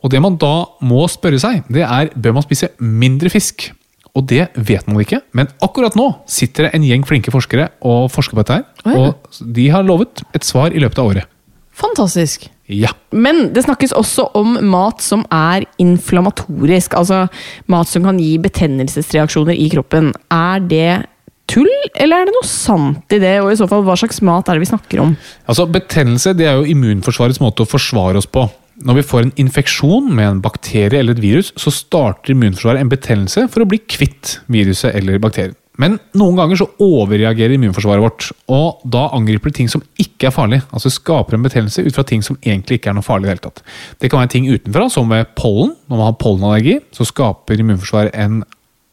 Og 0.03 0.13
det 0.13 0.21
man 0.23 0.37
da 0.39 0.53
må 0.85 1.03
spørre 1.11 1.39
seg, 1.41 1.65
det 1.71 1.83
er 1.83 2.13
bør 2.15 2.37
man 2.37 2.45
spise 2.45 2.71
mindre 2.79 3.31
fisk. 3.33 3.69
Og 4.17 4.25
det 4.27 4.47
vet 4.55 4.87
man 4.89 4.99
ikke, 5.03 5.21
men 5.37 5.51
akkurat 5.63 5.95
nå 5.95 6.07
sitter 6.27 6.65
det 6.65 6.71
en 6.75 6.85
gjeng 6.87 7.03
flinke 7.07 7.31
forskere 7.31 7.69
og 7.85 8.07
forsker 8.11 8.35
på 8.35 8.41
dette 8.41 8.57
her. 8.57 8.63
Oh, 8.83 8.95
ja. 8.95 9.11
Og 9.11 9.43
de 9.55 9.67
har 9.69 9.85
lovet 9.85 10.23
et 10.35 10.47
svar 10.47 10.73
i 10.73 10.81
løpet 10.81 11.01
av 11.01 11.11
året. 11.11 11.35
Fantastisk. 11.79 12.49
Ja. 12.69 12.91
Men 13.15 13.47
det 13.53 13.63
snakkes 13.65 13.93
også 13.97 14.27
om 14.37 14.57
mat 14.69 15.01
som 15.01 15.23
er 15.33 15.65
inflammatorisk. 15.81 16.97
Altså 16.97 17.27
mat 17.71 17.89
som 17.89 18.05
kan 18.05 18.19
gi 18.21 18.33
betennelsesreaksjoner 18.41 19.57
i 19.57 19.69
kroppen. 19.73 20.11
Er 20.33 20.65
det 20.65 21.05
tull, 21.49 21.69
eller 21.97 22.21
er 22.21 22.29
det 22.29 22.35
noe 22.35 22.45
sant 22.45 23.15
i 23.15 23.21
det? 23.21 23.37
Og 23.41 23.53
i 23.53 23.57
så 23.57 23.69
fall, 23.69 23.85
hva 23.87 23.95
slags 23.97 24.21
mat 24.25 24.49
er 24.49 24.57
det 24.57 24.65
vi 24.65 24.69
snakker 24.69 25.01
om? 25.05 25.15
Altså, 25.49 25.65
Betennelse 25.69 26.35
det 26.37 26.49
er 26.49 26.59
jo 26.59 26.67
immunforsvarets 26.69 27.41
måte 27.41 27.65
å 27.65 27.69
forsvare 27.69 28.21
oss 28.21 28.29
på. 28.29 28.45
Når 28.79 28.99
vi 28.99 29.07
får 29.07 29.25
en 29.25 29.33
infeksjon 29.43 30.11
med 30.15 30.27
en 30.27 30.43
bakterie 30.43 31.01
eller 31.01 31.17
et 31.17 31.23
virus, 31.23 31.49
så 31.59 31.73
starter 31.73 32.31
immunforsvaret 32.31 32.79
en 32.79 32.91
betennelse 32.91 33.47
for 33.51 33.63
å 33.63 33.67
bli 33.69 33.81
kvitt 33.83 34.37
viruset 34.51 34.95
eller 34.95 35.19
bakterien. 35.19 35.57
Men 35.79 35.95
noen 36.19 36.35
ganger 36.35 36.59
så 36.59 36.67
overreagerer 36.83 37.55
immunforsvaret 37.55 38.03
vårt, 38.03 38.29
og 38.51 38.81
da 38.83 39.05
angriper 39.15 39.51
det 39.51 39.61
ting 39.61 39.71
som 39.71 39.83
ikke 40.01 40.27
er 40.27 40.35
farlig. 40.35 40.59
Altså 40.75 40.91
skaper 40.91 41.37
en 41.37 41.45
betennelse 41.45 41.85
ut 41.85 41.95
fra 41.95 42.03
ting 42.07 42.23
som 42.25 42.35
egentlig 42.41 42.79
ikke 42.79 42.91
er 42.91 42.97
noe 42.97 43.05
farlig. 43.05 43.27
i 43.27 43.29
Det 43.29 43.35
hele 43.37 43.45
tatt. 43.47 43.63
Det 43.99 44.11
kan 44.11 44.19
være 44.19 44.33
ting 44.35 44.49
utenfra, 44.51 44.89
som 44.91 45.11
ved 45.11 45.31
pollen. 45.39 45.75
Når 45.87 45.95
man 45.95 46.09
har 46.09 46.19
pollenallergi, 46.19 46.79
så 46.91 47.07
skaper 47.07 47.63
immunforsvaret 47.63 48.11
en 48.15 48.41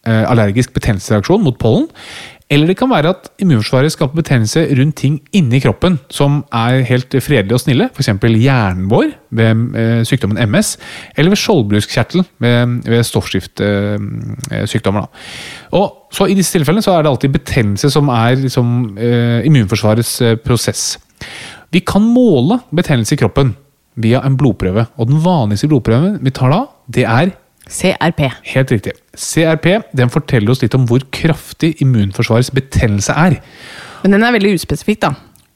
eh, 0.07 0.22
allergisk 0.31 0.75
betennelsesreaksjon 0.79 1.42
mot 1.42 1.59
pollen. 1.59 1.88
Eller 2.46 2.70
det 2.70 2.76
kan 2.78 2.92
være 2.92 3.11
at 3.11 3.24
immunforsvaret 3.42 3.90
skaper 3.90 4.20
betennelse 4.20 4.61
rundt 4.78 4.94
ting 5.00 5.16
inni 5.35 5.59
kroppen 5.64 5.96
som 6.14 6.44
er 6.54 6.85
helt 6.87 7.11
fredelige 7.18 7.56
og 7.56 7.62
snille. 7.64 7.88
F.eks. 7.90 8.12
hjernen 8.22 8.85
vår 8.90 9.09
ved 9.35 9.74
eh, 9.80 10.02
sykdommen 10.06 10.38
MS, 10.46 10.76
eller 11.16 11.35
ved 11.35 11.40
skjoldbruskkjertelen 11.42 12.26
ved, 12.38 12.76
ved 12.87 13.02
stoffskiftsykdommer. 13.09 15.04
og 15.74 15.87
så 16.14 16.28
I 16.30 16.38
disse 16.38 16.54
tilfellene 16.54 16.87
så 16.87 16.94
er 16.94 17.02
det 17.02 17.11
alltid 17.11 17.35
betennelse 17.35 17.90
som 17.90 18.06
er 18.14 18.38
liksom, 18.38 18.94
eh, 18.94 19.42
immunforsvarets 19.48 20.12
eh, 20.22 20.38
prosess. 20.38 21.02
Vi 21.74 21.82
kan 21.82 22.02
måle 22.02 22.61
betennelse 22.70 23.14
i 23.16 23.18
kroppen 23.18 23.56
via 23.96 24.20
en 24.22 24.37
blodprøve. 24.38 24.87
Og 24.96 25.09
den 25.11 25.18
vanligste 25.24 25.68
blodprøven 25.72 26.20
vi 26.22 26.30
tar 26.30 26.50
da, 26.52 26.66
det 26.87 27.04
er 27.11 27.35
CRP. 27.66 28.22
Helt 28.52 28.70
riktig. 28.70 28.94
CRP 29.16 29.66
den 29.96 30.12
forteller 30.12 30.52
oss 30.55 30.62
litt 30.62 30.76
om 30.79 30.87
hvor 30.87 31.02
kraftig 31.14 31.74
immunforsvarets 31.83 32.52
betennelse 32.55 33.14
er. 33.16 33.40
Men 34.05 34.14
den 34.14 34.26
er 34.26 34.37
veldig 34.37 34.55
uspesifikk, 34.61 35.02
da. 35.02 35.12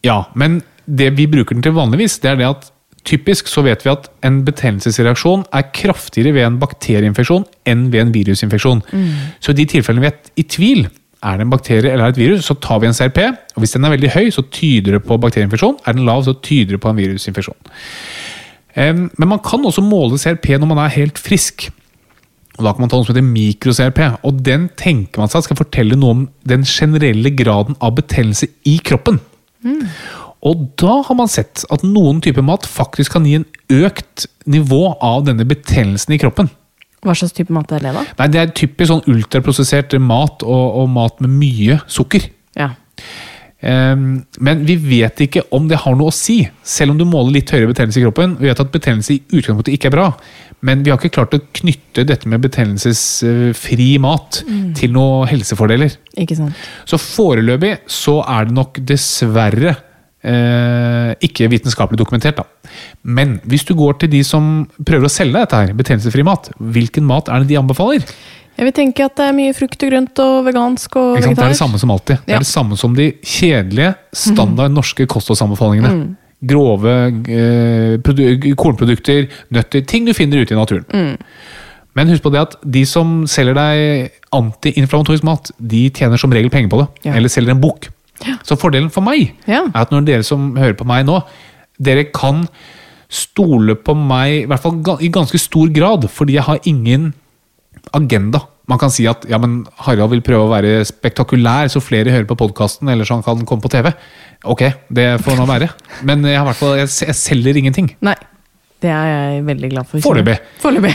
Ja, 0.07 0.25
men 0.35 0.61
det 0.90 1.12
vi 1.18 1.29
bruker 1.31 1.55
den 1.55 1.62
til 1.62 1.77
vanligvis, 1.77 2.18
det 2.23 2.33
er 2.33 2.40
det 2.40 2.49
at 2.49 2.70
typisk 3.07 3.49
så 3.49 3.62
vet 3.64 3.85
vi 3.85 3.92
at 3.92 4.11
en 4.27 4.42
betennelsesreaksjon 4.44 5.46
er 5.57 5.68
kraftigere 5.77 6.35
ved 6.37 6.46
en 6.46 6.59
bakterieinfeksjon 6.61 7.46
enn 7.70 7.87
ved 7.92 8.03
en 8.03 8.14
virusinfeksjon. 8.14 8.83
Så 9.40 9.55
i 9.55 9.61
de 9.61 9.68
tilfellene 9.70 10.05
vi 10.05 10.11
er 10.11 10.42
i 10.42 10.44
tvil, 10.44 10.88
er 11.20 11.37
det 11.37 11.44
en 11.46 11.53
bakterie 11.53 11.92
eller 11.92 12.09
er 12.09 12.14
et 12.14 12.20
virus, 12.20 12.46
så 12.49 12.57
tar 12.61 12.81
vi 12.81 12.88
en 12.88 12.96
CRP. 12.96 13.18
og 13.55 13.62
Hvis 13.62 13.77
den 13.77 13.85
er 13.85 13.94
veldig 13.94 14.12
høy, 14.14 14.31
så 14.33 14.42
tyder 14.51 14.96
det 14.96 15.05
på 15.05 15.18
bakterieinfeksjon. 15.20 15.79
Er 15.87 15.96
den 15.96 16.07
lav, 16.09 16.25
så 16.25 16.35
tyder 16.42 16.77
det 16.77 16.81
på 16.81 16.90
en 16.90 16.96
virusinfeksjon. 16.96 17.59
Men 18.77 19.29
man 19.29 19.42
kan 19.44 19.64
også 19.66 19.85
måle 19.85 20.18
CRP 20.18 20.55
når 20.57 20.70
man 20.70 20.85
er 20.85 20.96
helt 20.96 21.18
frisk. 21.20 21.68
Og 22.61 22.68
Da 22.68 22.75
kan 22.77 22.85
man 22.85 22.92
ta 22.92 23.01
noe 23.01 23.09
som 23.09 23.14
heter 23.14 23.27
mikro-CRP. 23.27 24.01
og 24.23 24.42
Den 24.44 24.68
tenker 24.77 25.23
man 25.23 25.33
seg 25.33 25.46
skal 25.46 25.59
fortelle 25.59 25.96
noe 25.99 26.16
om 26.16 26.29
den 26.46 26.64
generelle 26.68 27.33
graden 27.33 27.77
av 27.81 27.96
betennelse 27.96 28.51
i 28.68 28.79
kroppen. 28.85 29.20
Og 30.40 30.70
da 30.81 31.01
har 31.05 31.16
man 31.18 31.29
sett 31.29 31.64
at 31.73 31.83
noen 31.85 32.20
typer 32.25 32.44
mat 32.44 32.68
faktisk 32.68 33.12
kan 33.16 33.27
gi 33.29 33.37
en 33.40 33.49
økt 33.70 34.27
nivå 34.49 34.94
av 35.05 35.27
denne 35.27 35.44
betennelsen 35.49 36.16
i 36.16 36.20
kroppen. 36.20 36.49
Hva 37.05 37.16
slags 37.16 37.33
type 37.37 37.53
mat 37.53 37.73
er 37.73 37.81
det, 37.85 37.92
da? 37.96 38.05
Nei, 38.18 38.29
Det 38.29 38.40
er 38.40 38.55
typisk 38.57 38.90
sånn 38.92 39.05
ultraprosessert 39.09 39.96
mat 40.01 40.44
og, 40.44 40.64
og 40.83 40.88
mat 40.92 41.20
med 41.25 41.33
mye 41.33 41.81
sukker. 41.88 42.29
Ja. 42.57 42.75
Um, 43.61 44.23
men 44.40 44.62
vi 44.64 44.77
vet 44.81 45.20
ikke 45.20 45.42
om 45.53 45.66
det 45.68 45.83
har 45.83 45.96
noe 45.96 46.09
å 46.09 46.16
si, 46.16 46.42
selv 46.64 46.94
om 46.94 47.01
du 47.01 47.05
måler 47.09 47.35
litt 47.37 47.53
høyere 47.53 47.73
betennelse 47.73 48.01
i 48.01 48.05
kroppen. 48.07 48.37
Vi 48.40 48.49
vet 48.49 48.62
at 48.64 48.73
betennelse 48.73 49.16
i 49.16 49.20
utgangspunktet 49.29 49.77
ikke 49.77 49.90
er 49.90 49.96
bra, 49.96 50.07
men 50.66 50.83
vi 50.85 50.92
har 50.92 51.01
ikke 51.01 51.14
klart 51.16 51.37
å 51.37 51.42
knytte 51.57 52.05
dette 52.09 52.29
med 52.29 52.42
betennelsesfri 52.44 53.90
mat 54.03 54.42
til 54.77 54.92
noen 54.92 55.29
helsefordeler. 55.31 55.94
Ikke 56.20 56.37
sant. 56.37 56.66
Så 56.88 57.01
foreløpig 57.01 57.79
så 57.90 58.18
er 58.29 58.49
det 58.49 58.57
nok 58.59 58.83
dessverre 58.90 59.77
eh, 60.23 61.14
ikke 61.25 61.49
vitenskapelig 61.53 62.01
dokumentert. 62.01 62.42
da. 62.42 62.75
Men 63.03 63.38
hvis 63.49 63.64
du 63.64 63.75
går 63.79 64.03
til 64.03 64.12
de 64.12 64.20
som 64.27 64.68
prøver 64.85 65.09
å 65.09 65.12
selge 65.12 65.40
dette 65.40 65.62
her, 65.62 65.73
betennelsesfri 65.77 66.27
mat, 66.27 66.53
hvilken 66.61 67.09
mat 67.09 67.33
er 67.33 67.40
det 67.40 67.55
de 67.55 67.61
anbefaler? 67.61 68.05
Jeg 68.61 68.66
vil 68.68 68.77
tenke 68.77 69.05
at 69.07 69.14
det 69.16 69.25
er 69.31 69.37
mye 69.37 69.53
frukt 69.57 69.81
og 69.87 69.92
grønt 69.92 70.20
og 70.20 70.35
vegansk 70.44 70.96
og 71.01 71.14
vegetarisk. 71.16 71.38
Det 71.38 71.44
er 71.46 71.55
det 71.55 71.61
samme 71.62 71.79
som 71.81 71.92
alltid. 71.94 72.18
Det 72.27 72.35
er 72.37 72.44
det 72.44 72.51
samme 72.51 72.77
som 72.77 72.96
de 72.96 73.07
kjedelige, 73.25 73.94
standard 74.12 74.75
norske 74.75 75.07
kostholdsanbefalingene. 75.09 75.92
Grove 76.40 76.92
eh, 77.29 78.55
kornprodukter, 78.57 79.26
nøtter, 79.53 79.85
ting 79.87 80.07
du 80.09 80.14
finner 80.16 80.40
ute 80.44 80.55
i 80.55 80.59
naturen. 80.59 81.16
Men 81.98 82.09
husk 82.12 82.22
på 82.24 82.31
det 82.33 82.40
at 82.40 82.55
de 82.64 82.85
som 82.87 83.24
selger 83.29 83.57
deg 83.59 84.11
antiinflamatorisk 84.37 85.26
mat, 85.26 85.50
de 85.59 85.88
tjener 85.90 86.20
som 86.22 86.33
regel 86.33 86.50
penger 86.53 86.70
på 86.72 86.81
det. 86.81 86.88
Ja. 87.09 87.16
Eller 87.18 87.29
selger 87.33 87.53
en 87.57 87.61
bok. 87.62 87.88
Så 88.46 88.57
fordelen 88.61 88.90
for 88.92 89.05
meg 89.05 89.33
Ja. 89.48 89.64
er 89.66 89.81
at 89.83 89.90
når 89.92 90.05
dere 90.07 90.22
som 90.26 90.55
hører 90.57 90.76
på 90.79 90.87
meg 90.88 91.07
nå, 91.09 91.20
dere 91.81 92.05
kan 92.14 92.46
stole 93.11 93.74
på 93.74 93.94
meg 93.96 94.42
i 94.42 94.46
hvert 94.46 94.62
fall 94.62 94.79
i 95.03 95.09
ganske 95.11 95.38
stor 95.40 95.68
grad, 95.74 96.07
fordi 96.12 96.37
jeg 96.38 96.46
har 96.46 96.61
ingen 96.64 97.12
agenda. 97.96 98.44
Man 98.70 98.80
kan 98.80 98.92
si 98.94 99.06
at 99.11 99.26
ja, 99.30 99.40
men 99.42 99.64
Harald 99.87 100.14
vil 100.14 100.24
prøve 100.24 100.46
å 100.46 100.52
være 100.52 100.80
spektakulær, 100.87 101.70
så 101.72 101.83
flere 101.83 102.14
hører 102.14 102.28
på 102.30 102.38
podkasten, 102.38 102.90
eller 102.92 103.09
så 103.09 103.18
han 103.18 103.26
kan 103.26 103.42
komme 103.48 103.64
på 103.64 103.72
TV. 103.72 103.90
Ok, 104.48 104.68
det 104.94 105.12
får 105.24 105.40
nå 105.40 105.46
være. 105.50 105.72
Men 106.06 106.22
jeg, 106.28 106.59
fall, 106.61 106.76
jeg, 106.78 106.92
jeg 107.11 107.18
selger 107.18 107.59
ingenting. 107.61 107.94
Nei. 108.06 108.16
Det 108.80 108.88
er 108.88 109.09
jeg 109.11 109.40
veldig 109.44 109.68
glad 109.74 109.88
for. 109.88 110.00
Foreløpig. 110.00 110.38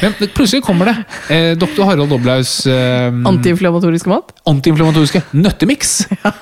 Men 0.02 0.16
plutselig 0.34 0.64
kommer 0.66 0.90
det. 0.90 0.96
Eh, 1.30 1.52
Dr. 1.54 1.84
Harald 1.86 2.10
Doblaus 2.10 2.54
eh, 2.66 3.12
Antiinflamatoriske 3.30 4.10
mat? 4.10 4.34
Antiinflamatoriske 4.50 5.22
nøttemiks. 5.38 5.94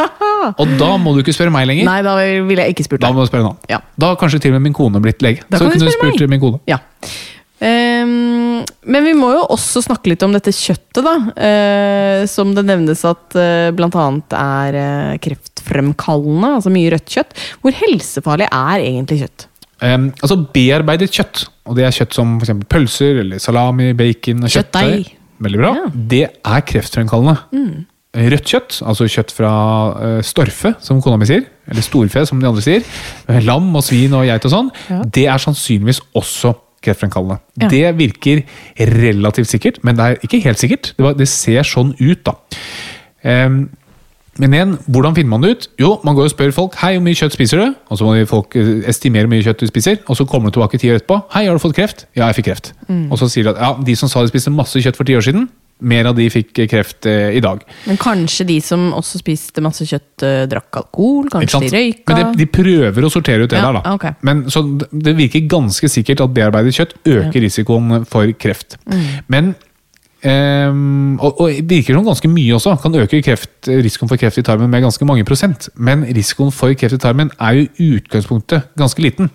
Og 0.62 0.72
da 0.80 0.94
må 1.02 1.12
du 1.16 1.20
ikke 1.20 1.36
spørre 1.36 1.52
meg 1.52 1.68
lenger. 1.68 1.90
Nei, 1.90 2.00
da 2.06 2.16
ville 2.48 2.64
jeg 2.64 2.78
ikke 2.78 2.88
spurt 2.88 3.04
Da 3.04 3.12
må 3.12 3.26
du 3.26 3.32
spørre 3.32 3.44
en 3.44 3.52
annen. 3.52 3.68
Ja. 3.72 3.82
Da 4.00 4.14
har 4.14 4.22
kanskje 4.22 4.40
til 4.46 4.54
og 4.54 4.62
med 4.62 4.70
min 4.70 4.78
kone 4.78 5.04
blitt 5.04 5.24
lege. 5.26 5.44
Da 5.50 5.60
så 5.60 5.68
kan 5.68 5.76
du 5.76 5.82
kunne 5.84 5.92
du 5.92 5.98
spurt 5.98 6.24
meg. 6.24 6.32
min 6.38 6.44
kone. 6.46 6.64
Ja. 6.72 6.80
Ehm, 7.64 8.03
men 8.86 9.06
vi 9.08 9.14
må 9.18 9.30
jo 9.34 9.44
også 9.54 9.82
snakke 9.86 10.12
litt 10.12 10.24
om 10.26 10.34
dette 10.36 10.52
kjøttet, 10.56 11.02
da. 11.06 11.14
eh, 11.38 12.26
som 12.30 12.52
det 12.56 12.66
nevnes 12.68 13.04
at 13.08 13.36
eh, 13.40 13.70
bl.a. 13.76 14.06
er 14.40 14.78
eh, 14.80 15.16
kreftfremkallende. 15.24 16.54
Altså 16.60 16.72
mye 16.74 16.92
rødt 16.94 17.10
kjøtt. 17.16 17.34
Hvor 17.64 17.76
helsefarlig 17.80 18.48
er 18.50 18.84
egentlig 18.84 19.22
kjøtt? 19.24 19.48
Um, 19.84 20.12
altså 20.24 20.38
bearbeidet 20.56 21.10
kjøtt, 21.12 21.46
og 21.68 21.76
det 21.76 21.84
er 21.88 21.96
kjøtt 21.96 22.16
som 22.16 22.38
eksempel 22.40 22.70
pølser 22.72 23.18
eller 23.24 23.42
salami, 23.44 23.90
bacon 24.00 24.46
og 24.46 24.54
Kjøttdeig. 24.54 24.94
kjøttdeig. 24.94 25.18
Veldig 25.44 25.60
bra. 25.60 25.72
Ja. 25.76 25.88
Det 26.14 26.22
er 26.30 26.62
kreftfremkallende. 26.70 27.36
Rødt 28.14 28.46
kjøtt, 28.52 28.78
altså 28.86 29.08
kjøtt 29.10 29.32
fra 29.34 29.52
eh, 30.06 30.20
storfe, 30.24 30.76
som 30.86 31.00
kona 31.04 31.18
mi 31.18 31.26
sier, 31.28 31.48
eller 31.68 31.84
storfe, 31.84 32.22
som 32.30 32.40
de 32.40 32.46
andre 32.48 32.62
sier, 32.64 32.84
eh, 33.26 33.40
lam 33.44 33.72
og 33.76 33.84
svin 33.84 34.14
og 34.14 34.28
geit 34.30 34.46
og 34.48 34.54
sånn, 34.54 34.70
det 35.16 35.26
er 35.34 35.42
sannsynligvis 35.42 36.00
også 36.16 36.54
kreftfremkallende. 36.54 36.70
Ja. 37.62 37.70
Det 37.72 37.86
virker 38.00 38.44
relativt 38.94 39.52
sikkert, 39.52 39.80
men 39.84 40.00
det 40.00 40.10
er 40.10 40.28
ikke 40.28 40.42
helt 40.44 40.62
sikkert. 40.62 40.92
Det, 40.98 41.06
var, 41.06 41.16
det 41.20 41.30
ser 41.32 41.66
sånn 41.68 41.96
ut, 42.00 42.28
da. 42.28 42.36
Um, 43.24 43.64
men 44.42 44.54
igjen, 44.56 44.72
hvordan 44.90 45.14
finner 45.14 45.30
man 45.30 45.44
det 45.46 45.52
ut? 45.54 45.66
Jo, 45.78 45.92
man 46.06 46.16
går 46.18 46.26
og 46.26 46.32
spør 46.34 46.54
folk 46.56 46.78
Hei, 46.82 46.96
hvor 46.96 47.04
mye 47.06 47.18
kjøtt 47.18 47.36
spiser 47.36 47.60
du? 47.62 47.76
Og 47.94 48.00
så 48.00 48.08
må 48.08 48.16
folk 48.30 48.56
eh, 48.58 48.72
estimere 48.90 49.28
hvor 49.28 49.36
mye 49.36 49.46
kjøtt 49.46 49.62
du 49.62 49.70
spiser. 49.70 50.00
Og 50.10 50.18
så 50.18 50.26
kommer 50.30 50.50
du 50.50 50.58
tilbake 50.58 50.80
ti 50.82 50.90
år 50.90 50.98
etterpå. 50.98 51.20
Hei, 51.36 51.44
har 51.46 51.54
du 51.54 51.62
fått 51.62 51.76
kreft? 51.78 52.08
Ja, 52.18 52.32
jeg 52.32 52.40
fikk 52.40 52.48
kreft. 52.50 52.72
Og 53.14 53.22
så 53.22 53.30
sier 53.30 53.46
de 53.46 53.54
at 53.54 53.62
ja, 53.62 53.70
de 53.86 53.96
som 54.00 54.10
sa 54.10 54.24
de 54.26 54.34
spiste 54.34 54.54
masse 54.54 54.82
kjøtt 54.82 54.98
for 54.98 55.06
ti 55.06 55.14
år 55.20 55.26
siden, 55.28 55.46
mer 55.84 56.10
av 56.10 56.16
de 56.18 56.28
fikk 56.32 56.64
kreft 56.72 57.08
eh, 57.10 57.36
i 57.38 57.42
dag. 57.44 57.64
Men 57.90 58.00
kanskje 58.02 58.48
de 58.50 58.58
som 58.64 58.90
også 58.96 59.22
spiste 59.22 59.64
masse 59.66 59.86
kjøtt, 59.90 60.26
eh, 60.26 60.46
drakk 60.52 60.82
alkohol? 60.84 61.28
Kanskje 61.34 61.62
de 61.66 61.74
røyka? 61.76 62.16
Men 62.16 62.34
de, 62.34 62.44
de 62.44 62.50
prøver 62.60 63.08
å 63.08 63.12
sortere 63.14 63.46
ut 63.46 63.52
det 63.52 63.60
Ja, 63.60 63.68
der, 63.70 63.82
da. 63.82 63.98
Okay. 63.98 64.16
Men, 64.22 64.46
så 64.54 64.64
det- 64.92 65.16
virker 65.18 65.46
ganske 65.52 65.90
sikkert 65.92 66.24
at 66.26 66.34
bearbeidet 66.34 66.74
kjøtt 66.74 66.98
øker 67.06 67.44
risikoen 67.44 68.08
for 68.10 68.32
kreft. 68.40 68.80
Mm. 68.88 69.06
Men 69.28 69.54
Um, 70.24 71.18
og, 71.20 71.42
og 71.44 71.58
virker 71.68 71.98
som 71.98 72.06
ganske 72.08 72.30
mye 72.32 72.56
også. 72.56 72.78
Kan 72.80 72.96
øke 72.96 73.20
kreft, 73.26 73.68
risikoen 73.68 74.08
for 74.08 74.16
kreft 74.16 74.40
i 74.40 74.44
tarmen 74.48 74.72
med 74.72 74.86
ganske 74.86 75.04
mange 75.04 75.26
prosent. 75.28 75.68
Men 75.76 76.06
risikoen 76.16 76.54
for 76.56 76.72
kreft 76.80 76.96
i 76.96 77.02
tarmen 77.04 77.32
er 77.44 77.58
jo 77.58 77.66
i 77.68 77.90
utgangspunktet 77.98 78.70
ganske 78.80 79.04
liten. 79.04 79.28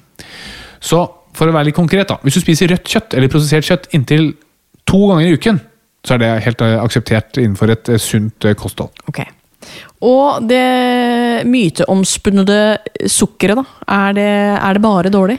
Så 0.80 1.02
for 1.36 1.50
å 1.50 1.54
være 1.54 1.68
litt 1.68 1.76
konkret, 1.76 2.08
da. 2.08 2.16
Hvis 2.24 2.38
du 2.38 2.42
spiser 2.42 2.72
rødt 2.72 2.88
kjøtt 2.88 3.16
eller 3.18 3.32
prosessert 3.32 3.68
kjøtt 3.68 3.90
inntil 3.96 4.30
to 4.88 5.02
ganger 5.10 5.28
i 5.28 5.36
uken, 5.36 5.60
så 6.08 6.16
er 6.16 6.22
det 6.22 6.30
helt 6.46 6.64
eh, 6.64 6.78
akseptert 6.80 7.40
innenfor 7.40 7.74
et 7.74 7.92
eh, 7.92 8.00
sunt 8.00 8.48
eh, 8.48 8.56
kosthold. 8.58 8.94
Okay. 9.10 9.28
Og 10.06 10.46
det 10.48 11.44
myteomspunnede 11.48 12.60
sukkeret, 13.10 13.58
da? 13.58 13.64
Er 13.98 14.16
det, 14.16 14.28
er 14.56 14.78
det 14.78 14.84
bare 14.84 15.12
dårlig? 15.12 15.38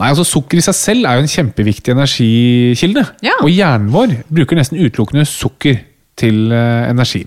Nei, 0.00 0.08
altså 0.08 0.24
Sukker 0.24 0.56
i 0.56 0.64
seg 0.64 0.76
selv 0.78 1.08
er 1.08 1.18
jo 1.18 1.26
en 1.26 1.32
kjempeviktig 1.32 1.92
energikilde. 1.92 3.04
Ja. 3.26 3.34
Og 3.42 3.50
hjernen 3.52 3.90
vår 3.92 4.14
bruker 4.30 4.56
nesten 4.56 4.80
utelukkende 4.80 5.26
sukker 5.28 5.82
til 6.20 6.52
energi. 6.52 7.22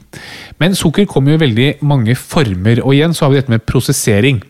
Men 0.62 0.78
sukker 0.78 1.06
kommer 1.10 1.34
jo 1.34 1.40
i 1.40 1.44
veldig 1.44 1.68
mange 1.86 2.16
former, 2.18 2.82
og 2.82 2.96
igjen 2.96 3.14
så 3.14 3.26
har 3.26 3.34
vi 3.34 3.40
dette 3.42 3.54
med 3.54 3.66
prosessering. 3.70 4.42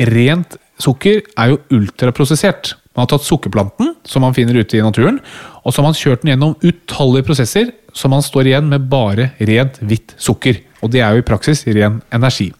Rent 0.00 0.56
sukker 0.80 1.20
er 1.36 1.52
jo 1.52 1.60
ultraprosessert. 1.76 2.76
Man 2.92 3.06
har 3.06 3.12
tatt 3.14 3.24
sukkerplanten, 3.24 3.94
som 4.04 4.24
man 4.24 4.34
finner 4.36 4.58
ute 4.60 4.76
i 4.76 4.84
naturen, 4.84 5.18
og 5.62 5.72
så 5.72 5.80
har 5.80 5.88
man 5.88 5.96
kjørt 5.96 6.24
den 6.24 6.32
gjennom 6.32 6.56
utallige 6.60 7.26
prosesser, 7.28 7.72
så 7.92 8.08
man 8.12 8.24
står 8.24 8.50
igjen 8.50 8.68
med 8.72 8.88
bare 8.92 9.30
rent 9.40 9.78
hvitt 9.80 10.14
sukker. 10.20 10.60
Og 10.82 10.92
det 10.92 11.00
er 11.04 11.14
jo 11.14 11.22
i 11.22 11.26
praksis 11.26 11.64
ren 11.68 12.00
energi. 12.12 12.50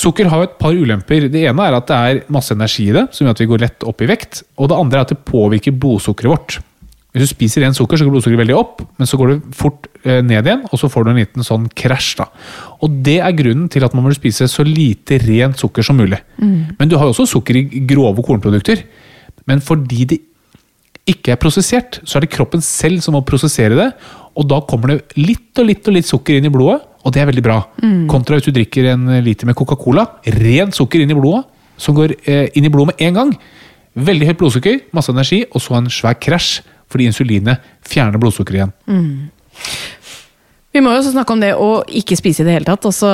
Sukker 0.00 0.30
har 0.32 0.40
jo 0.40 0.48
et 0.48 0.58
par 0.60 0.76
ulemper. 0.76 1.28
Det 1.32 1.44
ene 1.44 1.66
er 1.66 1.76
at 1.76 1.88
det 1.88 1.96
er 1.96 2.20
masse 2.32 2.54
energi 2.56 2.88
i 2.88 2.96
det, 2.96 3.06
som 3.12 3.26
gjør 3.26 3.36
at 3.36 3.42
vi 3.42 3.48
går 3.50 3.64
lett 3.64 3.86
opp 3.88 4.00
i 4.00 4.08
vekt. 4.08 4.42
Og 4.56 4.70
det 4.70 4.78
andre 4.80 5.00
er 5.00 5.04
at 5.04 5.12
det 5.12 5.24
påvirker 5.28 5.76
blodsukkeret 5.76 6.32
vårt. 6.32 6.58
Hvis 7.10 7.26
du 7.26 7.30
spiser 7.32 7.64
ren 7.64 7.74
sukker, 7.74 7.98
så 7.98 8.06
går 8.06 8.14
blodsukkeret 8.14 8.44
veldig 8.44 8.54
opp, 8.54 8.84
men 9.00 9.08
så 9.10 9.18
går 9.18 9.32
det 9.32 9.38
fort 9.58 9.88
eh, 10.04 10.20
ned 10.22 10.46
igjen, 10.46 10.62
og 10.70 10.78
så 10.78 10.90
får 10.92 11.06
du 11.06 11.10
en 11.10 11.18
liten 11.18 11.46
sånn 11.46 11.66
krasj. 11.74 12.12
da. 12.20 12.28
Og 12.86 13.00
det 13.06 13.18
er 13.18 13.34
grunnen 13.34 13.66
til 13.72 13.82
at 13.86 13.96
man 13.96 14.06
bør 14.06 14.14
spise 14.14 14.46
så 14.50 14.62
lite 14.66 15.18
rent 15.24 15.58
sukker 15.58 15.82
som 15.86 15.98
mulig. 15.98 16.20
Men 16.78 16.90
du 16.90 16.96
har 17.00 17.08
jo 17.08 17.14
også 17.16 17.26
sukker 17.32 17.58
i 17.58 17.64
grove 17.90 18.22
kornprodukter. 18.26 18.84
Men 19.50 19.62
fordi 19.64 20.06
det 20.06 20.20
ikke 21.10 21.34
er 21.34 21.40
prosessert, 21.42 21.98
så 22.06 22.18
er 22.18 22.26
det 22.26 22.34
kroppen 22.36 22.62
selv 22.62 23.02
som 23.02 23.16
må 23.16 23.24
prosessere 23.26 23.74
det. 23.74 23.88
Og 24.38 24.46
da 24.46 24.60
kommer 24.62 24.92
det 24.94 25.18
litt 25.18 25.58
og 25.58 25.66
litt 25.66 25.88
og 25.90 25.96
litt 25.96 26.06
sukker 26.06 26.38
inn 26.38 26.46
i 26.46 26.52
blodet, 26.52 26.78
og 27.02 27.14
det 27.14 27.22
er 27.22 27.30
veldig 27.32 27.42
bra. 27.42 27.56
Kontra 28.10 28.36
hvis 28.38 28.46
du 28.46 28.54
drikker 28.54 28.92
en 28.92 29.08
liter 29.24 29.48
med 29.48 29.56
Coca-Cola. 29.58 30.04
Rent 30.36 30.76
sukker 30.78 31.02
inn 31.02 31.10
i 31.10 31.18
blodet, 31.18 31.42
som 31.80 31.96
går 31.96 32.14
eh, 32.28 32.46
inn 32.54 32.68
i 32.68 32.70
blodet 32.70 32.92
med 32.92 33.06
en 33.08 33.18
gang. 33.18 33.32
Veldig 33.98 34.28
høyt 34.28 34.38
blodsukker, 34.38 34.76
masse 34.94 35.10
energi, 35.10 35.42
og 35.50 35.64
så 35.64 35.80
en 35.80 35.90
svær 35.90 36.14
krasj. 36.22 36.60
Fordi 36.90 37.06
insulinet 37.10 37.70
fjerner 37.86 38.20
blodsukkeret 38.20 38.60
igjen. 38.60 38.74
Vi 40.70 40.78
må 40.78 40.92
jo 40.92 41.00
også 41.00 41.10
snakke 41.16 41.34
om 41.34 41.40
det 41.42 41.48
å 41.58 41.80
ikke 41.98 42.14
spise 42.14 42.44
i 42.44 42.46
det 42.46 42.52
hele 42.54 42.68
tatt. 42.68 42.84
Altså 42.86 43.08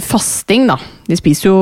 fasting, 0.00 0.64
da. 0.70 0.78
De 1.04 1.18
spiser 1.18 1.50
jo 1.50 1.58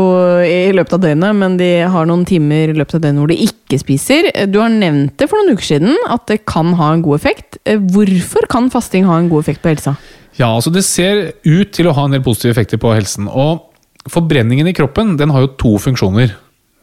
i 0.47 0.71
løpet 0.77 0.95
av 0.95 1.03
døgnet, 1.03 1.39
men 1.41 1.57
de 1.59 1.71
har 1.91 2.07
noen 2.07 2.23
timer 2.29 2.71
i 2.71 2.77
løpet 2.79 3.01
av 3.01 3.03
døgnet 3.09 3.19
hvor 3.25 3.33
de 3.33 3.41
ikke 3.49 3.81
spiser. 3.83 4.31
Du 4.47 4.61
har 4.63 4.71
nevnt 4.71 5.17
det 5.19 5.27
for 5.31 5.43
noen 5.43 5.59
uker 5.59 5.69
siden, 5.73 5.99
at 6.07 6.29
det 6.31 6.45
kan 6.47 6.71
ha 6.79 6.93
en 6.95 7.03
god 7.03 7.19
effekt. 7.19 7.59
Hvorfor 7.67 8.47
kan 8.53 8.71
fasting 8.71 9.09
ha 9.11 9.19
en 9.19 9.31
god 9.33 9.43
effekt 9.43 9.65
på 9.65 9.73
helsa? 9.73 9.97
Ja, 10.39 10.53
altså 10.55 10.71
Det 10.73 10.85
ser 10.87 11.33
ut 11.43 11.75
til 11.75 11.91
å 11.91 11.97
ha 11.99 12.07
en 12.07 12.15
del 12.15 12.23
positive 12.25 12.55
effekter 12.55 12.79
på 12.81 12.95
helsen. 12.95 13.27
og 13.27 13.69
Forbrenningen 14.11 14.71
i 14.71 14.75
kroppen 14.75 15.17
den 15.19 15.35
har 15.35 15.45
jo 15.45 15.55
to 15.59 15.75
funksjoner. 15.83 16.31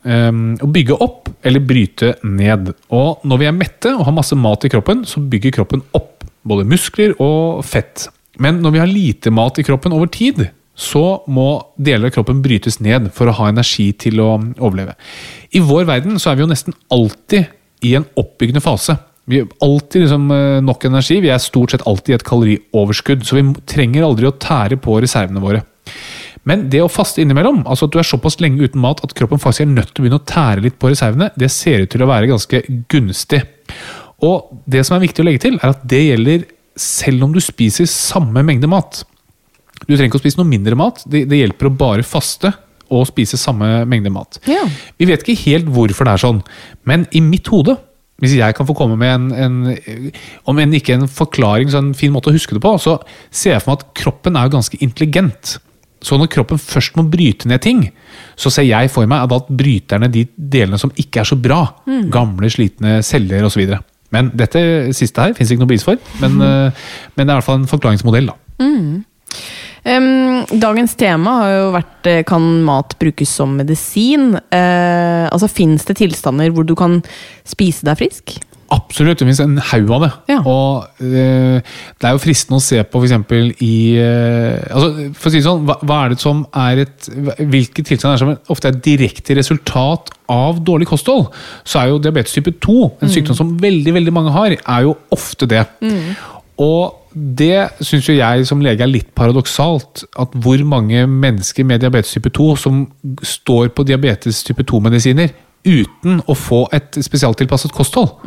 Um, 0.03 0.53
å 0.63 0.69
bygge 0.71 0.95
opp 1.03 1.27
eller 1.43 1.63
bryte 1.63 2.13
ned. 2.23 2.71
Og 2.95 3.25
Når 3.27 3.41
vi 3.41 3.49
er 3.49 3.57
mette 3.57 3.91
og 3.97 4.05
har 4.07 4.15
masse 4.15 4.37
mat 4.37 4.63
i 4.63 4.71
kroppen, 4.71 5.03
så 5.07 5.19
bygger 5.19 5.57
kroppen 5.59 5.83
opp. 5.97 6.23
Både 6.47 6.67
muskler 6.67 7.17
og 7.19 7.65
fett. 7.67 8.07
Men 8.39 8.61
når 8.63 8.75
vi 8.75 8.81
har 8.81 8.89
lite 8.89 9.33
mat 9.35 9.59
i 9.59 9.65
kroppen 9.67 9.95
over 9.95 10.07
tid, 10.07 10.45
så 10.79 11.19
må 11.27 11.49
deler 11.75 12.07
av 12.07 12.15
kroppen 12.15 12.39
brytes 12.43 12.79
ned 12.79 13.09
for 13.15 13.27
å 13.27 13.35
ha 13.35 13.49
energi 13.51 13.89
til 13.99 14.21
å 14.23 14.29
overleve. 14.55 14.95
I 15.51 15.59
vår 15.59 15.89
verden 15.89 16.15
så 16.21 16.31
er 16.31 16.39
vi 16.39 16.45
jo 16.45 16.51
nesten 16.53 16.77
alltid 16.95 17.49
i 17.83 17.97
en 17.99 18.07
oppbyggende 18.19 18.63
fase. 18.63 18.95
Vi 19.29 19.41
har 19.41 19.49
alltid 19.61 20.05
liksom 20.05 20.31
eh, 20.33 20.59
nok 20.65 20.87
energi. 20.87 21.19
Vi 21.21 21.29
er 21.29 21.41
stort 21.43 21.75
sett 21.75 21.83
alltid 21.87 22.15
i 22.15 22.17
et 22.17 22.25
kalorioverskudd. 22.25 23.27
Så 23.27 23.37
vi 23.37 23.43
trenger 23.69 24.07
aldri 24.07 24.25
å 24.29 24.33
tære 24.33 24.79
på 24.81 24.95
reservene 25.03 25.43
våre. 25.43 25.61
Men 26.49 26.65
det 26.73 26.81
å 26.81 26.89
faste 26.89 27.21
innimellom, 27.21 27.61
altså 27.69 27.85
at 27.85 27.93
du 27.93 27.99
er 28.01 28.07
såpass 28.07 28.39
lenge 28.41 28.65
uten 28.65 28.81
mat 28.81 29.03
at 29.05 29.13
kroppen 29.17 29.41
faktisk 29.41 29.67
er 29.67 29.71
nødt 29.71 29.91
til 29.93 30.01
å 30.01 30.05
begynne 30.05 30.21
å 30.21 30.29
tære 30.31 30.63
litt 30.65 30.79
på 30.81 30.89
reservene, 30.89 31.29
det 31.37 31.51
ser 31.53 31.85
ut 31.85 31.91
til 31.93 32.05
å 32.05 32.09
være 32.09 32.31
ganske 32.31 32.63
gunstig. 32.91 33.43
Og 34.25 34.49
det 34.69 34.81
som 34.87 34.97
er 34.97 35.05
viktig 35.05 35.23
å 35.23 35.27
legge 35.27 35.43
til, 35.45 35.59
er 35.61 35.75
at 35.75 35.83
det 35.89 36.01
gjelder 36.07 36.47
selv 36.79 37.27
om 37.27 37.35
du 37.35 37.41
spiser 37.43 37.87
samme 37.91 38.43
mengde 38.45 38.69
mat. 38.71 39.03
Du 39.85 39.93
trenger 39.93 40.09
ikke 40.09 40.19
å 40.19 40.23
spise 40.23 40.39
noe 40.39 40.49
mindre 40.49 40.77
mat. 40.79 41.03
Det, 41.07 41.25
det 41.29 41.39
hjelper 41.43 41.69
å 41.69 41.75
bare 41.75 42.07
faste 42.07 42.51
og 42.89 43.05
spise 43.05 43.37
samme 43.37 43.83
mengde 43.85 44.11
mat. 44.11 44.41
Ja. 44.49 44.63
Vi 44.97 45.07
vet 45.07 45.21
ikke 45.21 45.37
helt 45.45 45.69
hvorfor 45.71 46.07
det 46.07 46.15
er 46.15 46.23
sånn, 46.23 46.41
men 46.89 47.05
i 47.13 47.21
mitt 47.21 47.47
hode 47.53 47.77
hvis 48.19 48.35
jeg 48.35 48.55
kan 48.57 48.67
få 48.67 48.75
komme 48.75 48.97
med 48.99 49.13
en, 49.13 49.27
en 49.31 50.09
om 50.49 50.57
enn 50.59 50.73
ikke 50.75 50.97
en 50.97 51.07
forklaring, 51.07 51.69
så 51.71 51.79
en 51.79 51.93
fin 51.95 52.11
måte 52.11 52.27
å 52.31 52.35
huske 52.35 52.57
det 52.57 52.59
på, 52.65 52.73
så 52.81 52.97
ser 53.31 53.53
jeg 53.53 53.63
for 53.63 53.71
meg 53.71 53.79
at 53.79 53.93
kroppen 53.95 54.35
er 54.35 54.51
ganske 54.51 54.79
intelligent. 54.83 55.53
Så 56.01 56.15
når 56.19 56.31
kroppen 56.31 56.61
først 56.61 56.95
må 56.95 57.03
bryte 57.11 57.49
ned 57.49 57.61
ting, 57.63 57.83
så 58.39 58.51
ser 58.53 58.67
jeg 58.69 58.91
for 58.93 59.09
meg 59.09 59.25
at 59.27 59.51
bryter 59.51 59.99
ned 59.99 60.13
de 60.15 60.25
delene 60.35 60.79
som 60.79 60.93
ikke 60.95 61.23
er 61.23 61.27
så 61.27 61.37
bra. 61.39 61.61
Gamle, 62.11 62.51
slitne 62.53 62.99
celler 63.05 63.47
osv. 63.47 63.65
Men 64.15 64.31
dette 64.37 64.61
siste 64.97 65.21
her 65.21 65.35
fins 65.37 65.51
ikke 65.51 65.65
noe 65.65 65.73
bevis 65.73 65.85
for. 65.85 65.99
Men, 66.23 66.39
mm. 66.39 66.83
men 67.15 67.25
det 67.25 67.29
er 67.29 67.35
i 67.35 67.37
hvert 67.37 67.49
fall 67.49 67.61
en 67.61 67.69
forklaringsmodell. 67.69 68.31
da. 68.31 68.37
Em, 69.87 70.43
dagens 70.59 70.95
tema 70.99 71.35
har 71.39 71.53
jo 71.53 71.67
vært 71.71 72.07
eh, 72.09 72.21
Kan 72.27 72.45
mat 72.67 72.97
brukes 72.99 73.31
som 73.31 73.53
medisin? 73.55 74.33
Uh, 74.35 75.25
altså 75.31 75.47
Fins 75.47 75.87
det 75.87 75.95
tilstander 76.01 76.51
hvor 76.51 76.67
du 76.67 76.75
kan 76.77 76.99
spise 77.47 77.87
deg 77.87 78.01
frisk? 78.01 78.35
Absolutt, 78.69 79.17
det 79.17 79.25
finnes 79.25 79.41
en 79.41 79.57
haug 79.71 79.91
av 79.95 80.03
det. 80.05 80.09
Ja. 80.29 80.39
Og 80.45 81.03
eh, 81.05 81.57
det 81.97 82.05
er 82.05 82.13
jo 82.13 82.21
fristende 82.21 82.59
å 82.59 82.63
se 82.63 82.83
på 82.85 83.01
f.eks. 83.01 83.15
i 83.65 83.73
eh, 83.97 84.59
altså, 84.69 85.09
For 85.17 85.29
å 85.29 85.33
si 85.33 85.39
det 85.39 85.47
sånn, 85.47 85.63
hva, 85.65 85.79
hva 85.81 85.99
er 86.03 86.13
det 86.13 86.19
som 86.21 86.43
er 86.53 86.83
et 86.85 87.09
Hvilke 87.39 87.85
tilstander 87.85 88.13
er 88.13 88.19
det 88.19 88.23
som 88.23 88.53
ofte 88.53 88.69
er 88.69 88.77
et 88.77 88.85
direkte 88.85 89.37
resultat 89.39 90.13
av 90.29 90.61
dårlig 90.65 90.89
kosthold? 90.91 91.31
Så 91.65 91.81
er 91.81 91.89
jo 91.89 92.01
diabetes 92.03 92.35
type 92.37 92.53
2, 92.61 92.77
en 93.01 93.13
sykdom 93.13 93.37
som 93.37 93.55
veldig 93.61 93.95
veldig 93.97 94.13
mange 94.13 94.35
har, 94.37 94.53
er 94.59 94.85
jo 94.85 94.95
ofte 95.15 95.49
det. 95.49 95.65
Og 96.59 97.09
det 97.13 97.69
syns 97.81 98.07
jo 98.09 98.17
jeg 98.17 98.45
som 98.45 98.61
lege 98.61 98.83
er 98.85 98.91
litt 98.91 99.09
paradoksalt. 99.17 100.03
At 100.19 100.35
hvor 100.43 100.61
mange 100.67 101.05
mennesker 101.09 101.65
med 101.65 101.81
diabetes 101.81 102.13
type 102.13 102.29
2 102.35 102.49
som 102.59 102.83
står 103.25 103.71
på 103.73 103.85
diabetes 103.87 104.43
type 104.45 104.65
2-medisiner 104.67 105.31
uten 105.67 106.21
å 106.27 106.35
få 106.37 106.65
et 106.75 106.99
spesialtilpasset 107.03 107.73
kosthold. 107.75 108.17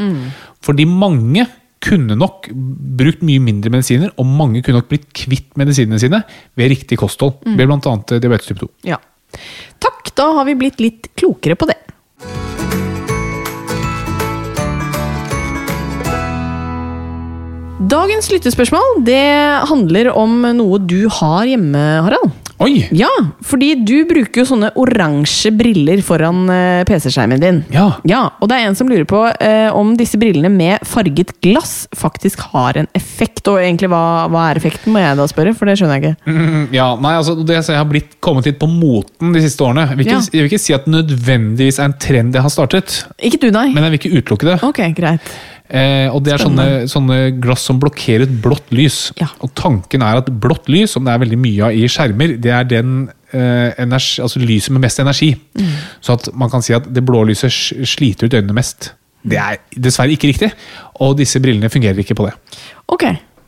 Fordi 0.62 0.87
mange 0.88 1.47
kunne 1.83 2.14
nok 2.14 2.47
brukt 2.99 3.25
mye 3.27 3.42
mindre 3.42 3.73
medisiner, 3.75 4.12
og 4.14 4.29
mange 4.29 4.62
kunne 4.62 4.79
nok 4.79 4.90
blitt 4.92 5.09
kvitt 5.16 5.57
medisinene 5.59 5.99
sine 5.99 6.23
ved 6.59 6.71
riktig 6.71 7.01
kosthold. 7.01 7.40
Ved 7.47 7.66
blant 7.66 7.88
annet 7.90 8.18
diabetes 8.23 8.53
type 8.53 8.62
2. 8.62 8.71
Ja. 8.92 9.01
Takk, 9.83 10.12
da 10.14 10.29
har 10.38 10.47
vi 10.47 10.59
blitt 10.61 10.83
litt 10.83 11.11
klokere 11.18 11.59
på 11.59 11.71
det. 11.71 11.79
Dagens 17.92 18.29
lyttespørsmål 18.31 19.03
det 19.05 19.25
handler 19.68 20.12
om 20.14 20.45
noe 20.55 20.79
du 20.87 21.09
har 21.18 21.49
hjemme, 21.51 21.81
Harald. 22.07 22.31
Oi! 22.62 22.87
Ja, 22.95 23.09
fordi 23.47 23.73
du 23.87 24.05
bruker 24.07 24.43
jo 24.43 24.47
sånne 24.53 24.69
oransje 24.79 25.51
briller 25.57 26.03
foran 26.05 26.45
eh, 26.53 26.83
PC-skjermen 26.87 27.41
din. 27.43 27.61
Ja. 27.75 27.87
Ja, 28.09 28.21
Og 28.43 28.51
det 28.51 28.59
er 28.61 28.69
en 28.69 28.77
som 28.79 28.91
lurer 28.91 29.07
på 29.09 29.23
eh, 29.43 29.71
om 29.75 29.95
disse 29.99 30.19
brillene 30.21 30.51
med 30.53 30.85
farget 30.87 31.33
glass 31.43 31.87
faktisk 31.97 32.45
har 32.53 32.79
en 32.79 32.91
effekt. 32.99 33.43
Og 33.51 33.59
egentlig, 33.62 33.91
hva, 33.93 34.29
hva 34.31 34.45
er 34.53 34.61
effekten, 34.61 34.93
må 34.95 35.03
jeg 35.03 35.19
da 35.19 35.27
spørre, 35.31 35.55
for 35.59 35.67
det 35.71 35.79
skjønner 35.81 35.99
jeg 35.99 36.12
ikke. 36.12 36.33
Mm, 36.37 36.67
Ja, 36.77 36.91
nei, 37.03 37.15
altså 37.19 37.35
det 37.43 37.59
jeg 37.62 37.79
har 37.79 37.88
blitt 37.91 38.19
kommet 38.23 38.47
litt 38.47 38.61
på 38.62 38.69
moten 38.71 39.33
de 39.35 39.43
siste 39.43 39.65
årene. 39.67 39.88
Jeg 39.91 39.99
vil 39.99 40.07
ikke, 40.07 40.21
Ja. 40.21 40.29
jeg 40.37 40.45
vil 40.45 40.53
ikke 40.53 40.62
si 40.67 40.77
at 40.77 40.87
det 40.87 40.95
nødvendigvis 40.99 41.81
er 41.83 41.91
en 41.91 41.99
trend 41.99 42.37
jeg 42.38 42.43
har 42.47 42.53
startet, 42.53 43.01
Ikke 43.23 43.41
du, 43.43 43.51
nei? 43.55 43.71
men 43.75 43.83
jeg 43.88 43.95
vil 43.97 44.01
ikke 44.03 44.21
utelukke 44.23 44.53
det. 44.53 44.61
Ok, 44.69 44.85
greit. 44.99 45.33
Eh, 45.73 46.05
og 46.12 46.21
det 46.27 46.35
er 46.35 46.43
sånne, 46.43 46.65
sånne 46.91 47.17
glass 47.41 47.62
som 47.65 47.79
blokkerer 47.81 48.27
et 48.27 48.33
blått 48.45 48.69
lys. 48.77 49.07
Ja. 49.17 49.31
Og 49.41 49.55
tanken 49.57 50.03
er 50.05 50.19
at 50.21 50.27
blått 50.43 50.69
lys, 50.69 50.93
som 50.93 51.07
det 51.07 51.15
er 51.15 51.23
veldig 51.23 51.38
mye 51.41 51.62
av 51.71 51.73
i 51.79 51.87
skjermer, 51.88 52.35
det 52.43 52.53
er 52.53 52.67
den 52.69 53.09
eh, 53.33 53.73
energi, 53.83 54.21
altså 54.25 54.43
lyset 54.43 54.75
med 54.75 54.85
mest 54.87 55.01
energi. 55.03 55.33
Mm. 55.59 55.73
Så 56.05 56.19
at 56.19 56.29
man 56.35 56.51
kan 56.53 56.63
si 56.65 56.75
at 56.77 56.87
det 56.93 57.05
blå 57.09 57.25
lyset 57.29 57.53
sliter 57.89 58.29
ut 58.29 58.35
øynene 58.39 58.57
mest. 58.59 58.93
Det 59.23 59.39
er 59.39 59.61
dessverre 59.79 60.11
ikke 60.17 60.33
riktig, 60.33 60.49
og 61.01 61.15
disse 61.21 61.39
brillene 61.43 61.71
fungerer 61.71 62.01
ikke 62.03 62.17
på 62.19 62.27
det. 62.27 62.33
Ok, 62.91 63.05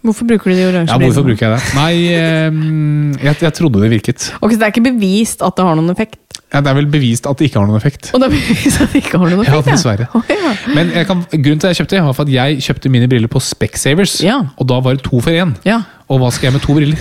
hvorfor 0.07 0.29
bruker 0.29 0.53
du 0.53 0.57
de 0.57 0.67
oransje 0.69 0.95
Ja, 0.95 1.01
Hvorfor 1.03 1.25
bruker 1.27 1.49
jeg 1.49 1.57
det? 1.59 1.73
Nei, 1.75 1.95
eh, 2.15 3.25
jeg, 3.27 3.41
jeg 3.43 3.57
trodde 3.59 3.83
det 3.83 3.91
virket. 3.91 4.29
Ok, 4.41 4.53
Så 4.55 4.61
det 4.61 4.69
er 4.69 4.75
ikke 4.77 4.85
bevist 4.93 5.43
at 5.43 5.57
det 5.59 5.67
har 5.67 5.75
noen 5.81 5.91
effekt? 5.91 6.21
Ja, 6.55 6.61
det 6.63 6.71
er 6.71 6.77
vel 6.79 6.87
bevist 6.87 7.27
at 7.27 7.41
det 7.41 7.49
ikke 7.49 7.59
har 7.59 7.67
noen 7.67 7.81
effekt. 7.81 8.13
Og 8.15 8.21
det 8.23 8.29
er 8.29 8.35
bevist 8.37 8.79
at 8.85 8.93
det 8.95 9.01
ikke 9.03 9.19
har 9.19 9.27
noen 9.33 9.41
effekt, 9.43 9.57
Ja, 9.57 9.73
dessverre. 9.75 10.07
Oh, 10.15 10.29
ja. 10.31 10.53
Men 10.77 10.93
kan, 11.09 11.25
grunnen 11.33 11.59
til 11.59 11.67
at 11.67 11.73
jeg 11.75 11.81
kjøpte 11.83 12.03
var 12.07 12.15
for 12.15 12.29
at 12.29 12.31
jeg 12.37 12.61
kjøpte 12.69 12.93
mine 12.95 13.09
briller 13.11 13.33
på 13.33 13.43
Specsavers. 13.43 14.21
Ja. 14.23 14.37
Og 14.63 14.69
da 14.71 14.79
var 14.85 14.95
det 14.95 15.03
to 15.09 15.19
for 15.19 15.35
én. 15.35 15.57
ja. 15.67 15.81
Og 16.07 16.21
hva 16.23 16.29
skal 16.31 16.53
jeg 16.53 16.55
med 16.61 16.63
to 16.63 16.75
briller? 16.77 17.01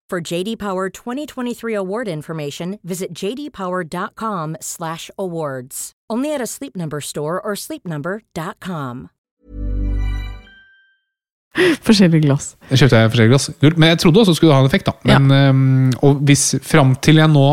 For 0.11 0.19
JD 0.19 0.57
Power 0.59 0.89
2023 0.89 1.73
award 1.77 2.07
information, 2.09 2.79
visit 2.83 3.13
jdpower.com/awards. 3.15 5.91
Only 6.13 6.33
at 6.35 6.41
a 6.41 6.47
Sleep 6.47 6.75
Number 6.75 6.99
store 6.99 7.39
or 7.39 7.55
sleepnumber.com. 7.55 9.07
Forskjellige 11.87 12.21
glass. 12.25 12.49
Jeg 12.69 12.77
kjøpte 12.81 12.95
jeg 12.99 13.09
forskjellige 13.13 13.31
glass. 13.31 13.47
Kult. 13.61 13.77
Men 13.79 13.89
jeg 13.93 13.99
trodde 14.03 14.19
også 14.25 14.33
skulle 14.35 14.51
ha 14.53 14.59
en 14.59 14.65
effekt. 14.67 14.85
da. 14.85 14.91
Men, 15.07 15.31
øhm, 15.31 15.93
og 16.03 16.15
hvis 16.27 16.43
fram 16.61 16.91
til 16.99 17.15
jeg 17.23 17.29
nå 17.31 17.47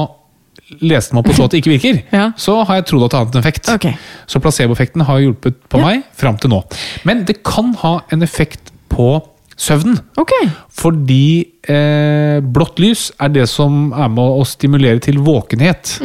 leste 0.83 1.15
meg 1.15 1.21
opp 1.23 1.29
og 1.31 1.35
så 1.39 1.45
at 1.47 1.51
det 1.55 1.59
ikke 1.63 1.75
virker, 1.77 2.03
Ja. 2.19 2.33
så 2.37 2.65
har 2.67 2.75
jeg 2.81 2.87
trodd 2.91 3.05
at 3.07 3.11
det 3.15 3.19
hadde 3.21 3.39
en 3.39 3.43
effekt. 3.45 3.69
Okay. 3.71 3.95
Så 4.27 4.41
placeboeffekten 4.43 5.01
har 5.07 5.19
hjulpet 5.23 5.55
på 5.71 5.79
meg 5.79 6.03
fram 6.13 6.37
til 6.43 6.51
nå. 6.51 6.59
Men 7.07 7.23
det 7.25 7.43
kan 7.47 7.71
ha 7.87 8.01
en 8.11 8.23
effekt 8.27 8.73
på 8.91 9.23
søvnen. 9.57 10.01
Okay. 10.19 10.49
Fordi 10.71 11.45
eh, 11.71 12.39
blått 12.43 12.81
lys 12.83 13.09
er 13.21 13.35
det 13.35 13.49
som 13.51 13.91
er 13.93 14.09
med 14.13 14.41
å 14.41 14.47
stimulere 14.49 15.03
til 15.05 15.21
våkenhet. 15.25 15.99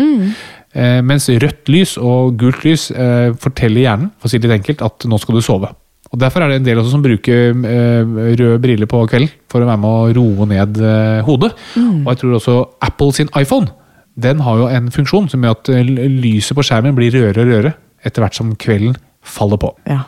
Eh, 0.74 1.00
mens 1.06 1.30
rødt 1.30 1.70
lys 1.70 1.96
og 2.02 2.36
gult 2.42 2.64
lys 2.66 2.90
eh, 2.92 3.30
forteller 3.40 3.86
hjernen 3.86 4.12
for 4.18 4.30
å 4.30 4.34
si 4.34 4.42
det 4.42 4.50
litt 4.50 4.62
enkelt, 4.62 4.82
at 4.86 5.08
nå 5.10 5.20
skal 5.22 5.38
du 5.38 5.46
sove. 5.46 5.70
Og 6.14 6.20
Derfor 6.22 6.44
er 6.46 6.52
det 6.52 6.60
en 6.62 6.66
del 6.66 6.80
også 6.82 6.94
som 6.94 7.04
bruker 7.06 7.54
eh, 7.54 8.18
røde 8.38 8.58
briller 8.62 8.90
på 8.90 9.00
kvelden 9.10 9.32
for 9.50 9.64
å 9.64 9.70
være 9.70 9.82
med 9.82 9.90
å 9.90 10.12
roe 10.18 10.50
ned 10.50 10.82
eh, 10.82 11.22
hodet. 11.26 11.54
Og 12.06 12.12
jeg 12.12 12.22
tror 12.22 12.36
også 12.38 12.58
Apple 12.86 13.16
sin 13.18 13.32
iPhone 13.40 13.72
den 14.14 14.44
har 14.46 14.60
jo 14.60 14.70
en 14.70 14.92
funksjon 14.94 15.30
som 15.32 15.42
gjør 15.42 15.58
at 15.58 15.72
eh, 15.74 15.90
lyset 16.22 16.58
på 16.58 16.66
skjermen 16.66 16.94
blir 16.98 17.14
rødere 17.14 17.42
og 17.42 17.50
rødere 17.50 17.74
etter 18.06 18.22
hvert 18.22 18.38
som 18.38 18.54
kvelden 18.60 18.98
faller 19.24 19.58
på. 19.58 19.72
Ja. 19.90 20.04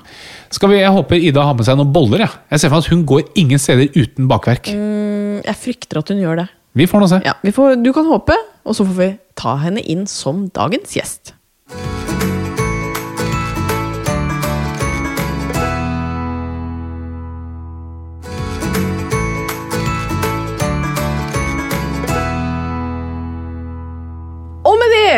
Skal 0.56 0.72
vi, 0.72 0.80
Jeg 0.80 0.94
håper 0.96 1.20
Ida 1.20 1.44
har 1.44 1.56
med 1.58 1.68
seg 1.68 1.76
noen 1.80 1.92
boller. 1.96 2.26
Ja. 2.26 2.30
Jeg 2.54 2.64
ser 2.64 2.72
for 2.72 2.80
meg 2.80 2.86
at 2.86 2.94
Hun 2.94 3.06
går 3.10 3.24
ingen 3.42 3.60
steder 3.62 3.92
uten 3.96 4.30
bakverk. 4.32 4.72
Jeg 4.72 5.60
frykter 5.60 6.00
at 6.00 6.12
hun 6.14 6.22
gjør 6.24 6.44
det. 6.44 6.50
Vi 6.76 6.88
får 6.92 7.04
nå 7.04 7.08
se. 7.12 7.22
Ja, 7.28 7.36
vi 7.44 7.52
får, 7.56 7.78
Du 7.84 7.92
kan 7.96 8.08
håpe, 8.08 8.36
og 8.66 8.76
så 8.76 8.88
får 8.88 8.98
vi 9.00 9.10
ta 9.36 9.56
henne 9.62 9.84
inn 9.84 10.06
som 10.08 10.48
dagens 10.56 10.96
gjest. 10.96 11.35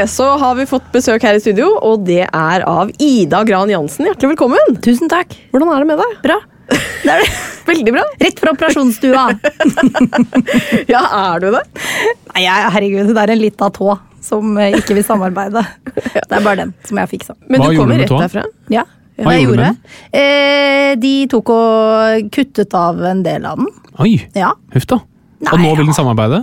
Så 0.05 0.27
har 0.37 0.55
vi 0.59 0.65
fått 0.69 0.91
besøk 0.93 1.23
her 1.25 1.37
i 1.37 1.41
studio, 1.41 1.71
og 1.81 2.03
det 2.05 2.25
er 2.27 2.65
av 2.67 2.91
Ida 3.01 3.43
Gran 3.47 3.71
Jansen. 3.71 4.05
Hjertelig 4.05 4.35
velkommen. 4.35 4.77
Tusen 4.85 5.09
takk. 5.11 5.33
Hvordan 5.53 5.71
er 5.73 5.83
det 5.83 5.87
med 5.89 6.01
deg? 6.03 6.17
Bra. 6.25 6.37
Det 6.67 7.13
er 7.13 7.23
det. 7.23 7.29
Veldig 7.71 7.93
bra. 7.95 8.03
Rett 8.23 8.41
fra 8.43 8.53
operasjonsstua. 8.55 9.23
Ja, 10.91 11.01
er 11.33 11.41
du 11.43 11.49
det? 11.55 11.63
Nei, 12.33 12.43
jeg, 12.45 12.69
herregud, 12.75 13.09
det 13.15 13.23
er 13.23 13.33
en 13.33 13.41
lita 13.41 13.71
tå 13.73 13.95
som 14.23 14.57
eh, 14.59 14.75
ikke 14.77 14.97
vil 14.97 15.05
samarbeide. 15.07 15.63
Det 16.27 16.29
er 16.35 16.43
bare 16.43 16.61
den 16.65 16.73
som 16.87 16.99
jeg 17.01 17.11
fiksa. 17.15 17.35
Men 17.47 17.63
Hva 17.63 17.71
du 17.71 17.79
kommer 17.79 18.01
rett 18.01 18.11
derfra. 18.11 18.43
Ja, 18.73 18.83
Hva 19.19 19.35
jeg 19.35 19.47
gjorde 19.47 19.57
du 19.57 19.63
med 19.63 19.77
med 19.77 20.21
Eh, 20.21 20.93
de 21.01 21.13
tok 21.31 21.51
og 21.53 22.27
kuttet 22.35 22.73
av 22.77 22.99
en 23.11 23.23
del 23.25 23.47
av 23.47 23.61
den. 23.61 23.71
Oi, 24.03 24.13
Ja. 24.35 24.53
huff 24.75 24.87
da. 24.89 24.99
Nei, 25.47 25.53
og 25.53 25.61
nå 25.63 25.75
vil 25.79 25.87
den 25.89 25.95
samarbeide? 25.97 26.41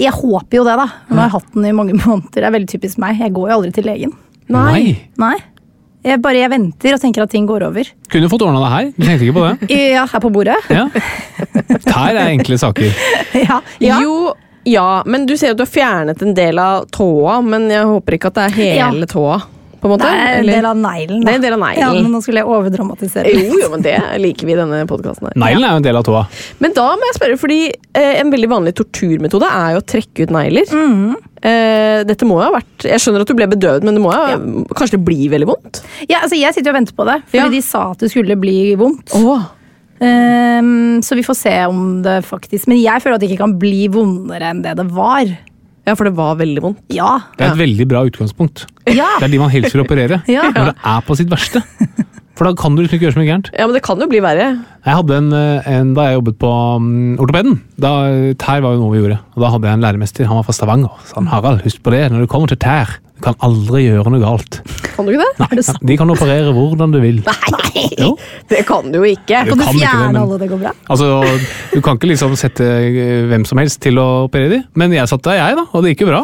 Jeg 0.00 0.12
håper 0.16 0.58
jo 0.60 0.64
det, 0.66 0.76
da. 0.80 0.86
Nå 1.10 1.16
har 1.20 1.28
jeg 1.28 1.34
hatt 1.36 1.52
den 1.54 1.66
i 1.68 1.74
mange 1.76 1.96
måneder. 2.02 2.32
Det 2.40 2.44
er 2.48 2.54
veldig 2.56 2.70
typisk 2.72 2.98
meg. 3.02 3.20
Jeg 3.20 3.34
går 3.36 3.50
jo 3.52 3.58
aldri 3.60 3.72
til 3.76 3.86
legen. 3.88 4.14
Nei. 4.48 4.96
Jeg 6.06 6.20
bare 6.22 6.38
jeg 6.38 6.50
venter 6.52 6.94
og 6.94 7.00
tenker 7.02 7.24
at 7.24 7.32
ting 7.34 7.46
går 7.48 7.64
over. 7.66 7.88
Kunne 8.12 8.28
fått 8.30 8.44
ordna 8.46 8.60
det 8.62 8.72
her. 8.72 8.90
Du 8.94 9.02
tenkte 9.08 9.26
ikke 9.26 9.36
på 9.40 9.46
det? 9.48 9.70
Ja, 9.96 10.04
her 10.06 10.22
på 10.22 10.30
bordet. 10.30 10.56
Ja. 10.70 10.84
Her 11.90 12.14
er 12.20 12.28
enkle 12.30 12.58
saker. 12.62 12.92
Ja. 13.46 13.58
ja. 13.82 13.98
Jo, 14.04 14.32
ja, 14.66 15.02
men 15.06 15.26
du 15.26 15.34
ser 15.38 15.52
at 15.52 15.58
du 15.58 15.64
har 15.66 15.70
fjernet 15.70 16.22
en 16.22 16.32
del 16.38 16.58
av 16.62 16.86
tåa, 16.94 17.40
men 17.44 17.66
jeg 17.70 17.84
håper 17.90 18.16
ikke 18.16 18.30
at 18.32 18.38
det 18.38 18.44
er 18.48 18.54
hele 18.60 19.02
Ja. 19.04 19.10
tåa. 19.10 19.40
På 19.86 19.96
en 19.96 20.02
Det 20.02 20.10
er 20.12 20.40
en 20.40 20.50
del 20.50 20.68
av 20.68 20.80
neglen. 20.80 21.22
Det 21.24 21.32
er 21.32 21.38
en 21.40 21.46
del 21.46 21.56
av 21.56 21.62
neglen. 21.62 21.82
Ja, 21.84 21.92
men 21.94 22.10
nå 22.12 22.22
skulle 22.24 22.42
jeg 22.42 22.50
overdramatisere. 22.50 23.32
Jo, 23.36 23.60
jo, 23.62 23.70
men 23.72 23.84
det 23.84 23.96
liker 24.22 24.48
vi 24.48 24.56
i 24.56 24.58
denne 24.58 24.82
podkasten. 24.90 25.30
Neglen 25.38 25.66
er 25.66 25.76
jo 25.76 25.82
en 25.82 25.86
del 25.86 26.00
av 26.00 26.06
tåa. 26.06 26.24
Men 26.64 26.74
da 26.76 26.88
må 26.98 27.08
jeg 27.10 27.18
spørre, 27.18 27.38
fordi 27.40 27.60
eh, 27.70 28.12
en 28.20 28.32
veldig 28.34 28.50
vanlig 28.52 28.76
torturmetode 28.80 29.50
er 29.50 29.76
jo 29.76 29.82
å 29.82 29.86
trekke 29.94 30.26
ut 30.26 30.34
negler. 30.36 30.70
Mm. 30.72 31.16
Eh, 31.46 31.98
dette 32.08 32.26
må 32.26 32.38
jo 32.40 32.46
ha 32.46 32.54
vært 32.54 32.86
Jeg 32.88 33.02
skjønner 33.02 33.22
at 33.22 33.28
du 33.28 33.36
ble 33.36 33.46
bedøvet, 33.50 33.84
men 33.86 33.98
det 33.98 34.02
må 34.02 34.14
jo 34.14 34.22
ja. 34.32 34.38
kanskje 34.78 34.96
det 34.96 35.04
blir 35.06 35.28
veldig 35.34 35.48
vondt? 35.50 35.82
Ja, 36.08 36.22
altså 36.24 36.38
Jeg 36.38 36.56
sitter 36.56 36.72
og 36.72 36.78
venter 36.80 36.96
på 36.96 37.06
det, 37.06 37.20
fordi 37.28 37.44
Ja. 37.44 37.52
de 37.52 37.60
sa 37.62 37.90
at 37.92 38.02
det 38.02 38.10
skulle 38.10 38.38
bli 38.40 38.74
vondt. 38.80 39.12
Oh. 39.14 39.44
Um, 40.00 41.02
så 41.02 41.16
vi 41.16 41.24
får 41.24 41.36
se 41.38 41.54
om 41.64 42.02
det 42.04 42.18
faktisk 42.28 42.68
Men 42.68 42.76
jeg 42.82 43.00
føler 43.00 43.14
at 43.16 43.22
det 43.22 43.30
ikke 43.30 43.46
kan 43.46 43.54
bli 43.56 43.86
vondere 43.88 44.50
enn 44.52 44.60
det 44.64 44.74
det 44.76 44.84
var. 44.92 45.24
Ja, 45.86 45.94
for 45.94 46.08
det 46.08 46.16
var 46.18 46.34
veldig 46.40 46.62
vondt. 46.64 46.82
Ja. 46.90 47.12
Det 47.38 47.46
er 47.46 47.54
et 47.54 47.60
veldig 47.60 47.86
bra 47.88 48.02
utgangspunkt. 48.08 48.66
Ja. 48.90 49.06
Det 49.20 49.28
er 49.28 49.32
de 49.36 49.38
man 49.42 49.52
helst 49.54 49.74
vil 49.74 49.84
operere. 49.84 50.20
Ja. 50.36 50.48
Når 50.50 50.72
det 50.72 50.76
er 50.82 51.04
på 51.06 51.16
sitt 51.18 51.30
verste. 51.30 51.62
For 52.36 52.44
da 52.44 52.52
kan 52.58 52.74
du 52.76 52.82
liksom 52.82 52.98
ikke 52.98 53.06
gjøre 53.06 53.14
så 53.14 53.20
mye 53.22 53.28
gærent. 53.30 53.46
Ja, 53.56 53.64
men 53.64 53.76
det 53.78 53.82
kan 53.86 54.02
jo 54.02 54.08
bli 54.10 54.18
verre. 54.20 54.48
Jeg 54.84 54.98
hadde 54.98 55.16
en, 55.22 55.30
eh, 55.32 55.68
en 55.72 55.94
Da 55.96 56.08
jeg 56.10 56.18
jobbet 56.18 56.36
på 56.42 56.50
um, 56.76 56.90
ortopeden, 57.22 57.60
da, 57.80 57.92
tær 58.42 58.60
var 58.64 58.74
jo 58.74 58.82
noe 58.82 58.92
vi 58.92 59.00
gjorde. 59.00 59.20
Og 59.36 59.44
Da 59.46 59.52
hadde 59.54 59.70
jeg 59.70 59.78
en 59.78 59.86
læremester, 59.86 60.28
han 60.28 60.40
var 60.42 60.48
fra 60.48 60.56
Stavanger. 60.58 60.98
Så 61.08 61.16
han 61.16 61.30
Harald, 61.32 61.62
husk 61.64 61.80
på 61.86 61.94
det, 61.94 62.02
når 62.12 62.26
det 62.26 62.30
kommer 62.34 62.50
til 62.52 62.60
tær, 62.60 62.98
du 63.16 63.22
kan 63.24 63.34
aldri 63.40 63.86
gjøre 63.86 64.10
noe 64.12 64.20
galt. 64.20 64.58
Kan 64.96 65.06
du 65.08 65.12
ikke 65.12 65.24
det? 65.24 65.48
Nei, 65.56 65.76
De 65.90 65.96
kan 65.96 66.10
operere 66.12 66.52
hvordan 66.56 66.92
du 66.92 66.98
vil. 67.02 67.18
Jo. 67.96 68.10
Det 68.48 68.62
kan 68.68 68.90
du 68.92 68.98
jo 68.98 69.06
ikke. 69.08 69.42
Du 69.44 69.50
Kan 69.54 69.58
du 69.58 69.64
ikke 69.64 69.72
det, 69.72 69.80
fjerne 69.82 70.12
men- 70.12 70.18
alle, 70.22 70.38
det 70.40 70.48
går 70.50 70.60
bra? 70.62 70.72
Altså, 70.92 71.08
Du 71.72 71.80
kan 71.84 71.96
ikke 71.98 72.08
liksom 72.12 72.36
sette 72.36 72.64
eh, 72.64 73.26
hvem 73.28 73.44
som 73.48 73.58
helst 73.60 73.80
til 73.84 73.98
å 74.00 74.06
operere 74.26 74.50
de, 74.54 74.60
men 74.80 74.92
jeg 74.96 75.08
satt 75.10 75.24
der, 75.26 75.36
jeg, 75.40 75.56
da, 75.58 75.64
og 75.72 75.84
det 75.84 75.94
gikk 75.94 76.04
jo 76.06 76.10
bra. 76.12 76.22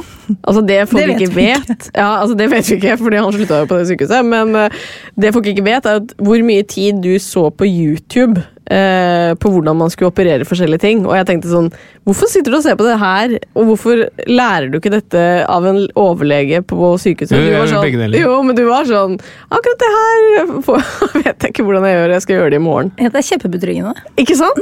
Altså 0.49 0.63
Det 0.69 0.79
folk 0.89 1.01
Det 1.03 1.09
vet 1.11 1.21
ikke 1.27 1.35
vet 1.37 1.89
Ja, 1.97 2.09
altså 2.23 2.37
det 2.39 2.47
vet 2.53 2.69
vi 2.71 2.77
ikke, 2.79 2.97
fordi 3.01 3.21
han 3.21 3.33
slutta 3.37 3.59
jo 3.65 3.67
på 3.73 3.79
det 3.81 3.89
sykehuset. 3.91 4.25
Men 4.25 4.57
eh, 4.57 4.81
det 5.21 5.33
folk 5.37 5.49
ikke 5.53 5.65
vet, 5.67 5.87
er 5.89 6.01
at 6.01 6.15
hvor 6.23 6.45
mye 6.47 6.63
tid 6.69 7.03
du 7.05 7.13
så 7.21 7.49
på 7.53 7.69
YouTube 7.69 8.41
eh, 8.71 9.33
på 9.41 9.51
hvordan 9.53 9.77
man 9.77 9.91
skulle 9.91 10.11
operere 10.13 10.45
forskjellige 10.49 10.81
ting. 10.85 11.03
Og 11.07 11.15
jeg 11.17 11.27
tenkte 11.27 11.51
sånn 11.51 11.71
Hvorfor 12.03 12.27
sitter 12.27 12.51
du 12.51 12.57
og 12.59 12.63
ser 12.65 12.75
på 12.75 12.83
det 12.87 12.97
her, 12.99 13.33
og 13.55 13.69
hvorfor 13.69 14.01
lærer 14.27 14.71
du 14.73 14.79
ikke 14.81 14.91
dette 14.91 15.21
av 15.47 15.67
en 15.71 15.85
overlege 15.95 16.59
på 16.67 16.93
sykehuset? 16.99 17.37
Jo, 17.39 17.45
Du 17.47 17.59
var 17.61 17.71
sånn, 17.71 18.17
jo, 18.19 18.33
men 18.43 18.57
du 18.59 18.65
var 18.67 18.89
sånn 18.89 19.15
Akkurat 19.55 19.79
det 19.85 19.91
her 19.95 20.51
får, 20.67 20.83
vet 21.23 21.47
jeg 21.47 21.53
ikke 21.55 21.67
hvordan 21.69 21.87
jeg 21.87 21.95
gjør, 21.99 22.15
jeg 22.17 22.25
skal 22.27 22.37
gjøre 22.41 22.51
det 22.51 22.59
i 22.59 22.65
morgen. 22.65 22.91
Ja, 22.99 23.13
det 23.15 23.21
er 23.23 23.29
kjempebetryggende. 23.29 23.95
Ikke 24.19 24.35
sant? 24.39 24.59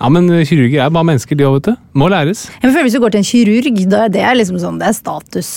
Ja, 0.00 0.08
Men 0.08 0.30
kirurger 0.48 0.86
er 0.86 0.94
bare 0.96 1.08
mennesker, 1.10 1.36
de 1.36 1.44
òg, 1.44 1.58
vet 1.60 1.68
du. 1.68 1.82
Må 2.00 2.08
læres. 2.08 2.46
Jeg 2.62 2.72
føler 2.72 2.88
Hvis 2.88 2.96
du 2.96 3.00
går 3.04 3.12
til 3.16 3.20
en 3.20 3.28
kirurg, 3.28 3.84
da 3.92 4.06
er 4.06 4.14
det 4.16 4.24
liksom 4.40 4.58
sånn, 4.62 4.80
det 4.80 4.88
er 4.88 4.96
status. 4.96 5.52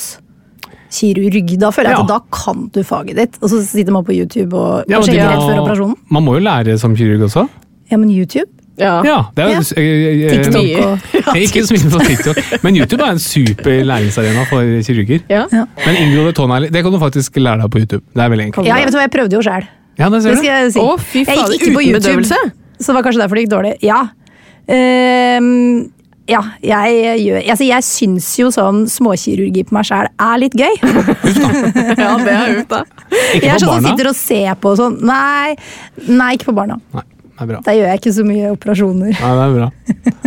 kirurg. 0.94 1.58
Da 1.60 1.72
føler 1.74 1.90
jeg 1.90 1.98
Ja. 1.98 2.04
at 2.04 2.08
da 2.12 2.20
kan 2.32 2.68
du 2.74 2.84
faget 2.84 3.16
ditt. 3.16 3.38
Og 3.42 3.50
så 3.50 3.62
sitter 3.66 3.92
man 3.96 4.04
på 4.06 4.14
YouTube 4.14 4.54
og, 4.54 4.84
Ja, 4.88 5.00
og 5.00 5.06
sjekker 5.08 5.32
rett 5.32 5.42
før 5.48 5.64
operasjonen. 5.64 5.96
Man 6.10 6.24
må 6.26 6.36
jo 6.38 6.44
lære 6.46 6.78
som 6.80 6.96
kirurg 6.96 7.24
også. 7.30 7.48
Ja, 7.94 8.00
men 8.02 8.10
YouTube? 8.10 8.50
Ja. 8.82 8.96
Ja, 9.06 9.18
det 9.38 9.44
er 9.46 9.52
Ja. 9.54 10.30
TikTok 10.34 10.56
og 10.82 11.36
Ikke 11.44 11.62
så 11.62 11.76
mye 11.76 11.91
på 11.94 12.00
TikTok, 12.08 12.39
men 12.66 12.80
YouTube 12.80 13.06
er 13.06 13.12
en 13.14 13.22
super 13.22 13.84
læringsarena 13.86 14.48
for 14.50 14.66
kirurger. 14.88 15.22
Ja. 15.30 15.44
Men 15.86 16.00
inngrodde 16.02 16.34
tånegler, 16.39 16.74
det 16.74 16.82
kan 16.84 16.91
du 16.96 16.98
faktisk 17.02 17.38
lære 17.38 17.62
deg 17.62 17.70
på 17.76 17.84
YouTube. 17.84 18.02
Det 18.16 18.26
er 18.26 18.34
veldig 18.34 18.48
enkelt. 18.50 18.68
Ja, 18.72 18.80
jeg 18.82 18.89
vet 18.89 18.98
hva, 18.98 19.06
jeg 19.06 19.14
prøvde 19.14 19.38
jo 19.38 19.44
sjøl. 19.46 19.68
Ja, 20.02 20.10
det 20.10 20.24
ser 20.26 20.34
Det 20.34 20.39
du. 20.39 20.41
skal 20.41 20.52
jeg 20.58 20.74
si. 20.74 20.82
Å, 20.82 20.96
fy 20.98 21.22
jeg 21.22 21.38
gikk 21.38 21.54
ikke 21.60 21.76
på 21.78 21.84
YouTube, 21.86 22.02
bedøvelse? 22.02 22.39
så 22.82 22.88
det 22.89 22.96
var 22.98 23.06
kanskje 23.06 23.22
derfor 23.22 23.38
det 23.38 23.46
gikk 23.46 23.54
dårlig. 23.54 23.76
Ja. 23.86 24.02
Um, 24.66 25.91
ja, 26.26 26.39
jeg 26.64 27.18
gjør 27.20 27.41
Altså, 27.52 27.66
jeg 27.68 27.84
syns 27.84 28.28
jo 28.39 28.48
sånn 28.56 28.86
småkirurgi 28.89 29.66
på 29.68 29.76
meg 29.76 29.86
sjæl 29.89 30.08
er 30.18 30.38
litt 30.41 30.54
gøy. 30.58 30.78
ja, 32.00 32.12
det 32.24 32.34
er 32.34 32.54
ut, 32.58 32.70
da. 32.72 32.82
Ikke 33.36 33.44
Jeg 33.44 33.54
er 33.54 33.60
sånn 33.62 33.76
som 33.76 33.89
sitter 33.91 34.10
og 34.10 34.18
ser 34.18 34.54
på 34.64 34.72
og 34.74 34.80
sånn. 34.82 34.98
Nei, 35.06 35.54
nei, 36.08 36.30
ikke 36.39 36.50
på 36.50 36.56
barna. 36.64 36.80
Nei, 36.96 37.04
det 37.34 37.42
er 37.44 37.50
bra. 37.50 37.60
Der 37.66 37.74
gjør 37.80 37.88
jeg 37.90 38.00
ikke 38.02 38.14
så 38.14 38.24
mye 38.28 38.50
operasjoner. 38.54 39.14
Nei, 39.18 39.32
det 39.40 39.46
er 39.46 39.54
bra. 39.58 39.70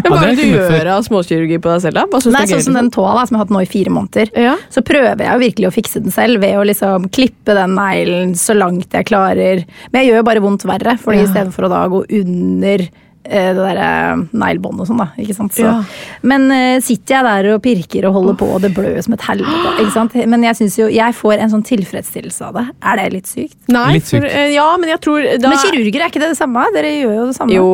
Hva 0.07 0.17
Ja, 0.17 0.19
er 0.27 0.35
du 0.37 0.43
ikke 0.43 0.59
gjør 0.77 0.89
av 0.97 1.05
småkirurgi 1.07 1.59
på 1.63 1.71
deg 1.73 1.81
selv? 1.87 1.97
da? 2.01 2.21
Nei, 2.35 2.43
sånn 2.51 2.65
som 2.67 2.77
den 2.79 2.91
tåa 2.95 3.15
da, 3.17 3.25
som 3.27 3.37
jeg 3.37 3.41
har 3.41 3.45
hatt 3.47 3.55
nå 3.55 3.63
i 3.63 3.71
fire 3.71 3.93
måneder. 3.95 4.31
Ja. 4.39 4.57
Så 4.75 4.83
prøver 4.87 5.23
jeg 5.25 5.31
jo 5.33 5.43
virkelig 5.45 5.69
å 5.71 5.75
fikse 5.75 6.03
den 6.05 6.15
selv 6.15 6.43
ved 6.43 6.59
å 6.59 6.65
liksom 6.67 7.09
klippe 7.15 7.55
den 7.59 7.75
neglen 7.79 8.35
så 8.39 8.55
langt 8.59 8.95
jeg 8.95 9.09
klarer. 9.09 9.65
Men 9.93 10.03
jeg 10.03 10.11
gjør 10.13 10.21
jo 10.23 10.29
bare 10.31 10.45
vondt 10.45 10.67
verre, 10.69 10.97
fordi 11.03 11.23
Ja. 11.23 11.27
i 11.29 11.33
stedet 11.33 11.55
for 11.55 11.67
å 11.67 11.73
da 11.73 11.85
gå 11.91 12.03
under 12.21 12.87
det 13.27 13.55
derre 13.59 13.89
neglebåndet 14.33 14.85
og 14.85 14.89
sånn, 14.91 15.01
da. 15.03 15.09
Ikke 15.23 15.35
sant? 15.37 15.53
Så, 15.57 15.65
Ja. 15.67 15.75
Men 16.23 16.47
uh, 16.51 16.79
sitter 16.85 17.17
jeg 17.19 17.25
der 17.27 17.49
og 17.55 17.63
pirker 17.65 18.07
og 18.09 18.15
holder 18.19 18.39
på, 18.41 18.49
og 18.57 18.63
det 18.65 18.73
blør 18.77 18.97
som 19.05 19.17
et 19.17 19.25
helvete. 19.27 19.75
Ikke 19.83 19.93
sant? 19.95 20.15
Men 20.27 20.43
jeg 20.47 20.57
syns 20.61 20.79
jo 20.79 20.87
Jeg 20.93 21.15
får 21.19 21.43
en 21.43 21.51
sånn 21.57 21.65
tilfredsstillelse 21.67 22.47
av 22.49 22.55
det. 22.61 22.67
Er 22.83 22.97
det 23.03 23.07
litt 23.13 23.27
sykt? 23.31 23.57
Nei, 23.69 23.93
Litt 23.99 24.07
sykt. 24.09 24.23
for, 24.23 24.31
eh, 24.31 24.53
ja, 24.55 24.67
men 24.77 24.89
jeg 24.95 25.01
tror 25.05 25.23
da 25.43 25.51
Men 25.53 25.59
kirurger 25.59 26.01
er 26.07 26.09
ikke 26.13 26.23
det 26.23 26.33
det 26.33 26.39
samme? 26.39 26.65
Dere 26.75 26.95
gjør 26.97 27.15
jo 27.21 27.27
det 27.33 27.37
samme. 27.37 27.53
Jo. 27.57 27.69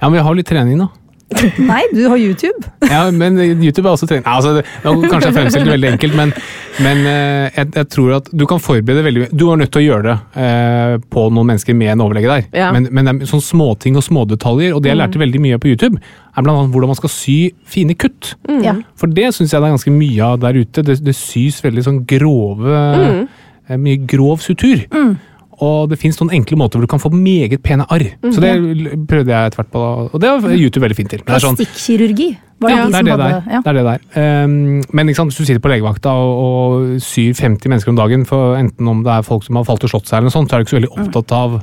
Ja, 0.00 0.08
men 0.08 0.18
vi 0.18 0.24
har 0.28 0.34
litt 0.34 0.46
trening 0.50 0.78
nå. 0.80 0.88
Nei, 1.62 1.82
du 1.94 2.02
har 2.10 2.18
YouTube. 2.18 2.58
Ja, 2.90 3.04
men 3.14 3.38
YouTube 3.38 3.86
er 3.86 3.92
også 3.92 4.08
trening. 4.10 4.24
Altså, 4.28 4.56
det, 4.58 4.64
kanskje 4.82 5.28
jeg 5.28 5.36
fremstiller 5.36 5.68
det 5.68 5.74
veldig 5.76 5.90
enkelt, 5.92 6.16
men, 6.18 6.32
men 6.82 7.02
eh, 7.06 7.46
jeg, 7.54 7.70
jeg 7.76 7.88
tror 7.94 8.16
at 8.18 8.30
du 8.34 8.44
kan 8.50 8.62
forberede 8.62 9.04
veldig 9.06 9.22
mye. 9.22 9.30
Du 9.32 9.46
er 9.50 9.60
nødt 9.60 9.72
til 9.74 9.82
å 9.82 9.84
gjøre 9.84 10.06
det 10.08 10.16
eh, 10.44 10.96
på 11.14 11.26
noen 11.30 11.52
mennesker 11.52 11.76
med 11.78 11.94
en 11.94 12.04
overlege 12.04 12.32
der. 12.32 12.48
Ja. 12.64 12.72
Men, 12.74 12.88
men 12.90 13.06
det 13.06 13.14
er 13.14 13.30
sånn 13.30 13.44
småting 13.44 13.98
og 14.00 14.06
smådetaljer, 14.06 14.74
og 14.74 14.82
det 14.84 14.92
jeg 14.92 15.00
lærte 15.00 15.22
veldig 15.22 15.44
mye 15.46 15.60
på 15.62 15.70
YouTube, 15.70 16.02
er 16.30 16.42
annet 16.42 16.74
hvordan 16.74 16.92
man 16.92 16.98
skal 16.98 17.14
sy 17.14 17.38
fine 17.68 17.94
kutt. 17.98 18.34
Ja. 18.64 18.74
For 18.98 19.10
det 19.10 19.30
syns 19.36 19.54
jeg 19.54 19.62
det 19.62 19.70
er 19.70 19.76
ganske 19.78 19.94
mye 19.94 20.32
av 20.34 20.42
der 20.42 20.60
ute. 20.60 20.84
Det, 20.86 20.98
det 21.04 21.16
sys 21.18 21.62
veldig 21.64 21.86
sånn 21.86 22.02
grove 22.10 22.82
mm. 23.00 23.22
Mye 23.78 24.00
grov 24.02 24.40
sutur. 24.42 24.80
Og 25.60 25.90
det 25.90 25.98
fins 26.00 26.16
noen 26.20 26.32
enkle 26.38 26.56
måter 26.56 26.78
hvor 26.78 26.86
du 26.86 26.90
kan 26.90 27.02
få 27.02 27.10
meget 27.12 27.60
pene 27.64 27.84
arr. 27.92 28.06
Så 28.32 28.40
det 28.40 28.52
prøvde 29.10 29.32
jeg 29.32 29.50
etter 29.50 29.60
hvert 29.60 29.72
på, 29.74 29.82
og 30.08 30.22
det 30.22 30.30
var 30.32 30.54
YouTube 30.54 30.84
veldig 30.86 30.96
fint 30.96 31.12
til. 31.12 31.24
Sånn, 31.26 31.58
Plastikkirurgi. 31.58 32.30
Var 32.60 32.72
det 32.72 32.76
ja, 32.76 32.84
de 32.84 32.92
det 32.92 32.96
er 32.96 33.00
som 33.00 33.08
det 33.08 33.16
der. 33.16 33.34
hadde 33.34 33.54
ja. 33.54 33.60
Det 33.64 33.70
er 33.70 33.76
det 33.78 33.84
der. 33.86 34.00
Um, 34.44 34.54
men 34.92 35.08
ikke 35.08 35.20
sant, 35.22 35.32
hvis 35.32 35.40
du 35.40 35.48
sitter 35.48 35.62
på 35.64 35.72
legevakta 35.72 36.12
og, 36.12 36.32
og 36.44 37.02
syr 37.04 37.32
50 37.36 37.72
mennesker 37.72 37.92
om 37.92 38.00
dagen, 38.00 38.24
for 38.28 38.56
enten 38.58 38.90
om 38.92 39.00
det 39.06 39.14
er 39.14 39.24
folk 39.24 39.46
som 39.46 39.56
har 39.60 39.68
falt 39.68 39.84
og 39.88 39.92
slått 39.92 40.10
seg, 40.10 40.18
eller 40.18 40.28
noe 40.28 40.36
sånt, 40.36 40.52
så 40.52 40.56
er 40.56 40.60
du 40.60 40.68
ikke 40.68 40.74
så 40.74 40.80
veldig 40.80 40.94
opptatt 40.96 41.36
av 41.36 41.60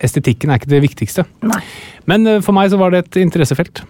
Estetikken 0.00 0.48
er 0.48 0.56
ikke 0.56 0.70
det 0.72 0.78
viktigste. 0.80 1.26
Nei. 1.44 1.60
Men 2.08 2.24
uh, 2.24 2.38
for 2.44 2.56
meg 2.56 2.70
så 2.72 2.80
var 2.80 2.94
det 2.94 3.02
et 3.04 3.20
interessefelt. 3.20 3.82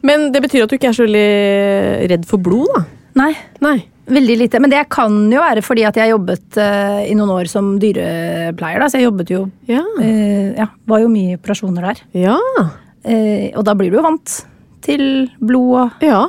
Men 0.00 0.30
det 0.32 0.40
betyr 0.46 0.64
at 0.64 0.72
du 0.72 0.78
ikke 0.78 0.88
er 0.88 0.96
så 0.96 1.04
veldig 1.04 2.08
redd 2.12 2.24
for 2.30 2.40
blod, 2.40 2.72
da? 2.72 2.86
Nei. 3.20 3.32
Nei. 3.60 3.76
Veldig 4.10 4.36
lite. 4.40 4.58
Men 4.62 4.72
det 4.72 4.82
kan 4.90 5.14
jo 5.30 5.40
være 5.42 5.62
fordi 5.62 5.84
at 5.86 5.98
jeg 6.00 6.10
jobbet 6.10 6.58
uh, 6.58 7.00
i 7.06 7.14
noen 7.18 7.32
år 7.36 7.50
som 7.50 7.74
dyrepleier. 7.82 8.82
Da. 8.82 8.90
Så 8.90 8.98
jeg 8.98 9.08
jobbet 9.10 9.30
jo 9.34 9.44
Ja. 9.70 9.84
Uh, 9.98 10.52
Ja, 10.58 10.68
var 10.88 11.02
jo 11.04 11.10
mye 11.12 11.38
operasjoner 11.38 11.92
der. 11.92 12.02
Ja. 12.26 12.38
Uh, 12.58 13.48
og 13.56 13.64
da 13.66 13.74
blir 13.78 13.92
du 13.92 14.00
jo 14.00 14.06
vant 14.06 14.42
til 14.82 15.04
blod 15.38 15.74
og 15.78 16.02
ja. 16.02 16.24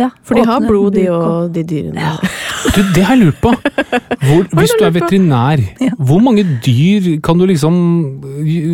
ja, 0.00 0.08
For 0.24 0.38
de 0.38 0.44
har 0.48 0.64
blod, 0.64 0.94
de 0.96 1.06
og 1.12 1.52
de 1.54 1.64
dyrene. 1.68 2.16
Du, 2.66 2.80
det 2.92 3.04
har 3.06 3.14
jeg 3.14 3.28
lurt 3.28 3.36
på! 3.40 3.52
Hvor, 4.26 4.40
hvis 4.58 4.72
du 4.76 4.82
er 4.84 4.90
veterinær, 4.92 5.60
hvor 6.02 6.18
mange 6.20 6.42
dyr 6.64 7.20
kan 7.24 7.38
du 7.38 7.46
liksom 7.48 7.76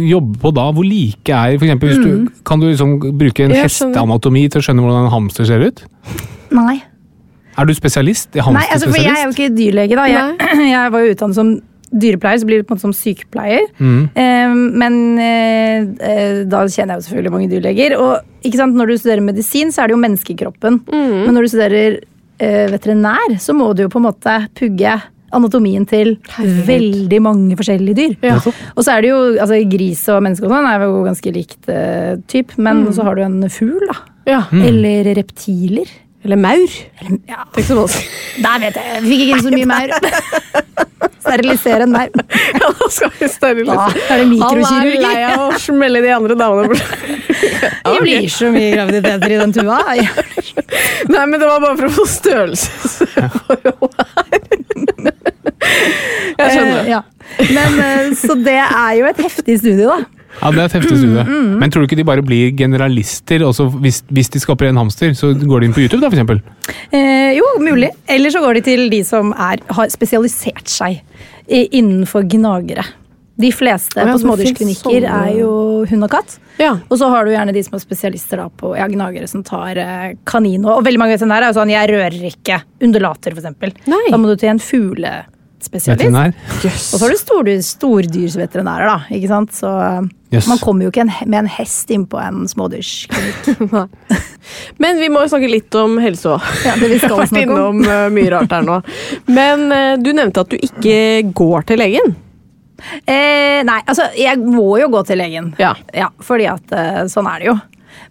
jobbe 0.09 0.41
på 0.43 0.51
da? 0.57 0.65
Hvor 0.75 0.87
like 0.87 1.31
er 1.31 1.59
for 1.59 1.69
eksempel, 1.69 1.93
hvis 1.93 2.01
du, 2.01 2.41
Kan 2.49 2.63
du 2.63 2.71
liksom 2.71 2.97
bruke 3.21 3.45
en 3.45 3.55
hesteanatomi 3.55 4.47
til 4.49 4.63
å 4.63 4.65
skjønne 4.65 4.87
hvordan 4.87 5.07
en 5.07 5.13
hamster 5.13 5.47
ser 5.47 5.67
ut? 5.69 5.85
Nei. 6.57 6.81
Er 7.59 7.69
du 7.69 7.75
spesialist? 7.77 8.33
Nei, 8.35 8.65
altså 8.73 8.89
for 8.89 9.01
jeg 9.01 9.13
er 9.13 9.27
jo 9.27 9.35
ikke 9.35 9.53
dyrlege, 9.53 9.99
da. 9.99 10.09
Jeg, 10.09 10.51
jeg 10.75 10.95
var 10.95 11.05
jo 11.05 11.15
utdannet 11.17 11.39
som 11.39 11.53
dyrepleier, 11.93 12.41
så 12.41 12.49
blir 12.49 12.63
det 12.63 12.67
på 12.69 12.73
en 12.73 12.79
måte 12.79 12.87
som 12.87 12.95
sykepleier. 12.97 13.67
Mm. 13.77 14.03
Eh, 14.17 14.55
men 14.81 14.99
eh, 15.21 16.43
da 16.49 16.65
kjenner 16.65 16.97
jeg 16.97 17.03
jo 17.03 17.07
selvfølgelig 17.09 17.35
mange 17.35 17.51
dyrleger. 17.53 17.97
Og 18.01 18.47
ikke 18.47 18.61
sant, 18.63 18.79
når 18.79 18.93
du 18.93 18.99
studerer 19.01 19.25
medisin, 19.25 19.73
så 19.75 19.85
er 19.85 19.91
det 19.91 19.97
jo 19.97 20.05
menneskekroppen. 20.05 20.83
Men 20.93 21.35
når 21.37 21.45
du 21.45 21.53
studerer 21.53 21.99
eh, 22.43 22.69
veterinær, 22.73 23.37
så 23.43 23.57
må 23.57 23.73
du 23.77 23.85
jo 23.85 23.93
på 23.93 24.01
en 24.01 24.09
måte 24.09 24.39
pugge 24.59 24.97
anatomien 25.33 25.85
til 25.89 26.15
veldig 26.67 27.19
mange 27.25 27.57
forskjellige 27.57 27.97
dyr. 27.97 28.17
Ja. 28.33 28.37
Og 28.77 28.85
så 28.85 28.97
er 28.97 29.05
det 29.05 29.13
jo, 29.13 29.21
altså 29.41 29.61
Gris 29.73 30.03
og 30.13 30.21
menneske 30.25 30.45
og 30.45 30.53
sånn 30.53 30.69
er 30.69 30.85
jo 30.85 31.03
ganske 31.07 31.33
likt 31.33 31.71
uh, 31.73 32.19
typ, 32.29 32.53
men 32.61 32.85
så 32.93 33.07
har 33.07 33.17
du 33.17 33.25
en 33.25 33.39
fugl, 33.53 33.81
da. 33.89 33.97
Ja. 34.29 34.43
Eller 34.53 35.09
reptiler. 35.17 35.89
Eller 36.25 36.39
maur. 36.39 36.75
Eller, 37.01 37.19
ja, 37.27 37.45
Tenk 37.55 37.67
så 37.67 37.75
vanskelig. 37.75 38.09
der 38.45 38.61
vet 38.63 38.77
jeg. 38.79 38.85
Jeg 38.95 39.03
fikk 39.09 39.23
ikke 39.27 39.43
så 39.43 39.51
mye 39.57 39.67
maur. 39.67 39.89
Sterilisere 41.23 41.87
en 41.87 41.95
maur. 41.95 42.09
Ja, 42.63 42.69
da 42.79 42.89
skal 42.95 43.11
vi 43.19 43.29
sterilisere. 43.31 43.89
Da 44.07 44.15
er 44.15 44.23
det 44.23 44.39
Han 44.43 44.63
er 44.69 45.01
lei 45.03 45.19
av 45.27 45.43
å 45.49 45.59
smelle 45.63 46.03
de 46.05 46.13
andre 46.15 46.37
damene 46.39 46.71
bort. 46.71 46.85
Det 47.83 47.99
blir 48.03 48.29
så 48.31 48.51
mye 48.55 48.71
graviditeter 48.77 49.35
i 49.35 49.39
den 49.41 49.53
tua. 49.55 49.81
Nei, 51.13 51.25
men 51.27 51.37
det 51.41 51.47
var 51.49 51.63
bare 51.63 51.77
for 51.79 51.89
å 51.89 51.95
få 51.97 52.05
størrelsesforhold 52.07 53.97
her. 53.99 54.41
Jeg 56.39 56.49
skjønner. 56.55 56.79
Eh, 56.79 56.91
ja. 56.91 57.03
Men, 57.51 57.79
eh, 57.83 58.13
så 58.19 58.37
det 58.39 58.59
er 58.63 58.93
jo 58.99 59.09
et 59.11 59.23
heftig 59.27 59.59
studie, 59.63 59.87
da. 59.89 59.99
Ja, 60.41 60.51
det 60.55 60.63
er 60.63 60.65
et 60.65 60.77
heftig 60.79 60.97
studie. 61.01 61.25
Men 61.61 61.73
tror 61.73 61.85
du 61.85 61.91
ikke 61.91 62.01
de 62.01 62.09
bare 62.09 62.25
blir 62.25 62.55
generalister? 62.57 63.45
og 63.47 63.55
så 63.57 63.69
hvis, 63.83 64.03
hvis 64.09 64.33
de 64.33 64.41
skaper 64.43 64.71
en 64.71 64.81
hamster, 64.81 65.13
så 65.19 65.33
går 65.35 65.61
de 65.61 65.69
inn 65.69 65.77
på 65.77 65.85
YouTube, 65.85 66.01
da, 66.01 66.09
for 66.09 66.19
eksempel? 66.19 66.41
Eh, 66.91 67.37
jo, 67.39 67.47
mulig. 67.63 67.93
Eller 68.11 68.33
så 68.33 68.43
går 68.45 68.61
de 68.61 68.65
til 68.71 68.89
de 68.93 69.03
som 69.07 69.35
er, 69.37 69.63
har 69.69 69.93
spesialisert 69.93 70.69
seg 70.71 71.03
innenfor 71.49 72.27
gnagere. 72.31 72.85
De 73.43 73.49
fleste 73.53 73.97
ja, 73.97 74.07
på 74.13 74.21
smådyrsklinikker 74.21 74.91
finnes 74.93 75.09
er 75.09 75.37
jo 75.41 75.53
hund 75.89 76.07
og 76.07 76.13
katt. 76.13 76.37
Ja. 76.61 76.75
Og 76.93 76.99
så 77.01 77.09
har 77.11 77.25
du 77.25 77.33
gjerne 77.33 77.55
de 77.57 77.63
som 77.65 77.79
er 77.79 77.83
spesialister 77.83 78.43
da 78.43 78.49
på 78.61 78.75
ja, 78.77 78.87
gnagere 78.93 79.29
som 79.31 79.43
tar 79.47 79.79
eh, 79.81 80.09
kanin. 80.29 80.67
Og, 80.67 80.79
og 80.79 80.87
veldig 80.87 81.01
mange 81.01 81.17
veterinærer 81.17 81.49
er 81.49 81.55
jo 81.55 81.59
sånn 81.59 81.73
jeg 81.73 81.91
rører 81.91 82.27
ikke 82.29 82.61
undulater, 82.85 83.33
for 83.33 83.43
eksempel. 83.43 83.73
Da 83.89 84.21
må 84.21 84.29
du 84.29 84.37
til 84.37 84.53
en 84.53 84.61
fuglespesialist. 84.63 86.43
Yes. 86.61 86.91
Og 86.93 87.01
så 87.01 87.09
har 87.09 87.49
du 87.49 87.55
stordyrsveterinærer, 87.67 88.93
da. 88.93 89.17
ikke 89.17 89.33
sant? 89.33 89.57
Så 89.57 89.73
eh, 89.73 90.13
Yes. 90.33 90.47
man 90.49 90.61
kommer 90.63 90.87
jo 90.87 90.93
ikke 90.93 91.05
en, 91.05 91.13
med 91.29 91.43
en 91.43 91.49
hest 91.53 91.91
inn 91.93 92.07
på 92.09 92.17
en 92.17 92.47
smådyrsklinikk. 92.49 93.91
Men 94.83 95.01
vi 95.03 95.11
må 95.13 95.27
jo 95.27 95.29
snakke 95.29 95.51
litt 95.53 95.77
om 95.77 95.99
helse 96.01 96.33
òg. 96.33 96.47
Ja, 96.65 96.77
vi 96.81 96.89
har 96.97 97.17
vært 97.21 97.37
innom 97.43 97.83
eh, 97.85 98.07
mye 98.17 98.31
rart 98.33 98.55
her 98.57 98.65
nå. 98.65 98.79
Men 99.29 99.67
eh, 99.77 99.95
du 100.01 100.13
nevnte 100.17 100.47
at 100.47 100.55
du 100.55 100.57
ikke 100.57 100.97
går 101.37 101.69
til 101.69 101.83
legen. 101.85 102.15
Eh, 103.05 103.61
nei, 103.67 103.79
altså 103.85 104.09
jeg 104.19 104.41
må 104.41 104.79
jo 104.81 104.89
gå 104.95 105.05
til 105.11 105.21
legen. 105.21 105.53
Ja. 105.61 105.75
ja 105.95 106.09
fordi 106.25 106.49
at 106.51 106.75
eh, 106.77 107.05
sånn 107.13 107.29
er 107.31 107.45
det 107.45 107.51
jo. 107.53 107.59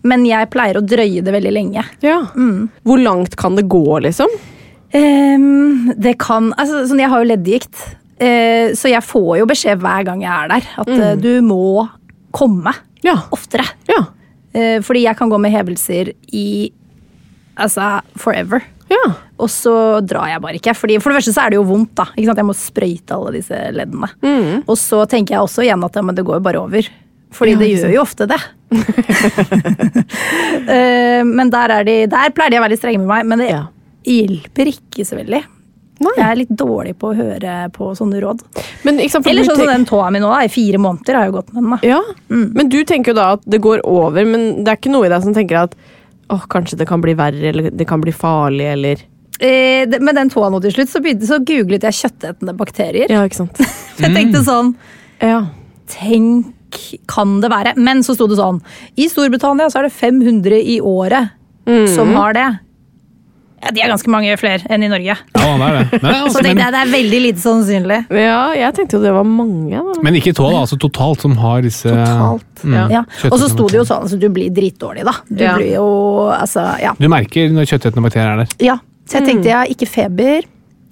Men 0.07 0.25
jeg 0.25 0.49
pleier 0.53 0.77
å 0.77 0.85
drøye 0.85 1.23
det 1.25 1.33
veldig 1.33 1.53
lenge. 1.53 1.83
Mm. 2.05 2.69
Hvor 2.85 3.01
langt 3.01 3.35
kan 3.39 3.57
det 3.57 3.65
gå, 3.69 3.85
liksom? 4.05 4.29
Ehm, 4.97 5.91
det 5.97 6.17
kan 6.21 6.51
Altså, 6.59 6.85
sånn, 6.89 7.01
jeg 7.01 7.11
har 7.11 7.23
jo 7.23 7.29
leddgikt. 7.31 7.83
Eh, 8.21 8.73
så 8.77 8.91
jeg 8.91 9.01
får 9.05 9.39
jo 9.39 9.49
beskjed 9.49 9.81
hver 9.81 10.05
gang 10.05 10.21
jeg 10.21 10.29
er 10.29 10.51
der, 10.51 10.67
at 10.83 10.89
mm. 10.91 11.21
du 11.23 11.31
må 11.45 11.87
komme 12.31 12.73
Ja. 13.03 13.15
oftere. 13.31 13.65
Ja. 13.89 14.01
Eh, 14.53 14.79
fordi 14.83 15.03
jeg 15.05 15.17
kan 15.17 15.29
gå 15.31 15.39
med 15.39 15.51
hevelser 15.53 16.13
i 16.33 16.71
altså 17.57 18.01
forever. 18.19 18.63
Ja. 18.91 19.13
Og 19.39 19.47
så 19.49 19.73
drar 20.05 20.27
jeg 20.27 20.41
bare 20.43 20.57
ikke. 20.59 20.73
Fordi 20.75 20.97
for 20.99 21.11
det 21.11 21.21
første 21.21 21.33
så 21.33 21.45
er 21.45 21.49
det 21.53 21.59
jo 21.61 21.63
vondt. 21.69 21.93
da. 21.95 22.05
Ikke 22.17 22.27
sant? 22.27 22.41
Jeg 22.41 22.45
må 22.49 22.55
sprøyte 22.57 23.15
alle 23.15 23.31
disse 23.37 23.59
leddene. 23.71 24.09
Mm. 24.21 24.63
Og 24.67 24.75
så 24.77 25.05
tenker 25.07 25.35
jeg 25.37 25.45
også 25.45 25.63
igjen 25.63 25.83
at 25.87 25.95
ja, 25.95 26.01
men 26.03 26.15
det 26.17 26.25
går 26.27 26.35
jo 26.41 26.45
bare 26.49 26.59
over. 26.59 26.89
Fordi 27.31 27.53
Ja, 27.53 27.59
det 27.61 27.69
gjør 27.71 27.93
jo 27.95 28.01
ofte 28.03 28.27
det. 28.27 28.41
Eh, 30.71 31.23
men 31.25 31.49
der, 31.51 31.71
er 31.79 31.83
de, 31.87 31.95
der 32.11 32.29
pleier 32.35 32.51
de 32.53 32.59
å 32.59 32.63
være 32.63 32.73
litt 32.75 32.81
strenge 32.81 33.01
med 33.01 33.09
meg. 33.09 33.25
Men 33.31 33.41
det 33.41 33.49
hjelper 34.07 34.69
ikke 34.71 35.05
så 35.07 35.17
veldig. 35.19 35.41
Nei. 36.01 36.13
Jeg 36.17 36.25
er 36.25 36.39
litt 36.39 36.53
dårlig 36.57 36.95
på 36.97 37.11
å 37.11 37.15
høre 37.15 37.55
på 37.75 37.91
sånne 37.97 38.19
råd. 38.23 38.41
Men, 38.87 38.97
sant, 39.09 39.27
Eller 39.29 39.45
sånn 39.45 39.59
som 39.61 39.67
den 39.69 39.85
tåa 39.85 40.09
mi 40.11 40.19
nå. 40.23 40.29
da. 40.33 40.39
I 40.43 40.49
fire 40.49 40.79
måneder 40.81 41.13
har 41.19 41.25
jeg 41.27 41.31
jo 41.31 41.37
gått 41.39 41.53
med 41.53 41.61
den. 41.63 41.71
da. 41.75 41.79
Ja, 41.87 42.01
Men 42.29 42.69
du 42.73 42.79
tenker 42.89 43.11
jo 43.13 43.19
da 43.21 43.27
at 43.37 43.45
det 43.45 43.61
går 43.61 43.83
over, 43.85 44.25
men 44.25 44.63
det 44.63 44.71
er 44.73 44.77
ikke 44.81 44.91
noe 44.95 45.05
i 45.05 45.13
deg 45.13 45.21
som 45.23 45.33
tenker 45.37 45.61
at 45.63 45.75
åh, 46.31 46.45
kanskje 46.47 46.77
det 46.79 46.87
kan 46.87 47.01
bli 47.03 47.13
verre, 47.19 47.43
eller 47.51 47.69
det 47.75 47.85
kan 47.87 48.01
bli 48.01 48.11
farlig, 48.15 48.65
eller 48.73 49.01
eh, 49.41 49.85
det- 49.85 50.01
med 50.01 50.15
den 50.15 50.29
tåa 50.29 50.49
nå 50.49 50.61
til 50.61 50.71
slutt, 50.71 50.89
så, 50.89 51.01
begynte, 51.03 51.27
så 51.27 51.37
googlet 51.43 51.81
jeg 51.83 51.93
kjøttetende 51.99 52.55
bakterier. 52.57 53.09
Ja, 53.11 53.23
ikke 53.27 53.41
sant. 53.43 53.57
Jeg 54.01 54.13
tenkte 54.15 54.41
sånn 54.47 54.73
Ja. 55.21 55.43
Tenk, 55.91 56.55
kan 57.07 57.41
det 57.43 57.49
være? 57.51 57.73
Men 57.77 57.99
så 58.01 58.15
sto 58.15 58.27
det 58.31 58.37
sånn 58.39 58.61
I 58.95 59.07
Storbritannia 59.11 59.67
så 59.69 59.81
er 59.81 59.89
det 59.89 59.93
500 59.93 60.55
i 60.63 60.79
året 60.81 61.31
som 61.93 62.13
har 62.15 62.33
det. 62.33 62.47
Ja, 63.61 63.71
De 63.71 63.81
er 63.83 63.91
ganske 63.93 64.09
mange 64.09 64.35
flere 64.41 64.65
enn 64.73 64.83
i 64.83 64.89
Norge. 64.89 65.15
Ja, 65.37 65.49
det 65.61 65.67
er 65.67 65.75
det. 65.77 66.01
Men, 66.03 66.13
Så 66.13 66.23
altså, 66.25 66.43
tenkte 66.45 66.63
jeg 66.65 66.73
det 66.75 66.81
er 66.81 66.91
veldig 66.95 67.21
lite 67.27 67.43
sannsynlig. 67.43 67.99
ja, 68.21 68.39
jeg 68.57 68.73
tenkte 68.77 68.97
jo 68.97 69.01
det 69.05 69.13
var 69.13 69.27
mange. 69.27 69.81
Da. 69.91 69.97
men 70.03 70.17
ikke 70.17 70.33
tå, 70.37 70.47
da. 70.51 70.61
Altså 70.65 70.77
totalt 70.81 71.21
som 71.27 71.35
har 71.37 71.61
disse 71.65 71.89
Totalt. 71.91 72.63
Mm. 72.63 72.73
Ja. 72.77 72.85
Ja. 72.99 73.03
Og 73.31 73.37
så 73.41 73.49
sto 73.51 73.67
det 73.69 73.77
jo 73.81 73.85
sånn, 73.87 74.07
så 74.11 74.17
du 74.21 74.27
blir 74.33 74.49
dritdårlig, 74.53 75.05
da. 75.07 75.13
Du 75.29 75.43
Ja. 75.43 75.55
blir 75.57 75.75
jo, 75.75 75.87
altså, 76.33 76.65
ja. 76.81 76.93
Du 76.99 77.07
merker 77.11 77.49
når 77.53 77.69
kjøttetende 77.69 78.03
bakterier 78.07 78.33
er 78.33 78.43
der. 78.45 78.57
ja. 78.71 78.77
Så 79.11 79.17
jeg 79.17 79.25
tenkte 79.27 79.49
jeg 79.49 79.57
har 79.57 79.67
ikke 79.73 79.87
feber. 79.89 80.45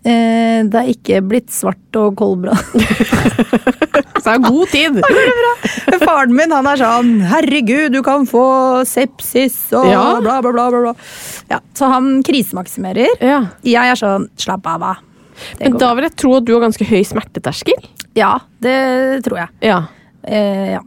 Eh, 0.08 0.62
det 0.72 0.80
er 0.80 0.92
ikke 0.94 1.20
blitt 1.28 1.50
svart 1.52 1.98
og 2.00 2.16
koldbrann. 2.20 2.60
Så 4.20 4.26
det 4.26 4.36
er 4.36 4.44
god 4.46 4.72
tid. 4.72 4.98
Faren 6.04 6.34
min 6.36 6.52
han 6.52 6.68
er 6.68 6.80
sånn 6.80 7.12
Herregud, 7.30 7.94
du 7.96 8.02
kan 8.06 8.26
få 8.28 8.44
sepsis 8.88 9.56
og 9.76 9.88
Ja. 9.88 10.02
bla, 10.20 10.40
bla, 10.44 10.52
bla. 10.56 10.66
bla, 10.72 10.82
bla. 10.90 10.94
Ja, 11.50 11.60
så 11.74 11.88
han 11.92 12.10
krisemaksimerer. 12.28 13.16
Ja. 13.24 13.40
Jeg 13.64 13.94
er 13.94 14.00
sånn 14.00 14.28
slapp 14.40 14.68
av, 14.70 14.84
hva. 14.84 14.94
Men 15.62 15.72
går 15.78 15.80
da 15.86 15.94
vil 15.96 16.08
jeg 16.10 16.16
tro 16.20 16.34
at 16.38 16.46
du 16.48 16.54
har 16.54 16.66
ganske 16.66 16.86
høy 16.90 17.00
smerteterskel. 17.08 17.80
Ja, 18.20 18.34
det 18.64 19.24
tror 19.26 19.40
jeg. 19.46 19.50
Ja. 19.72 19.80
Eh, 20.28 20.74
ja. 20.76 20.82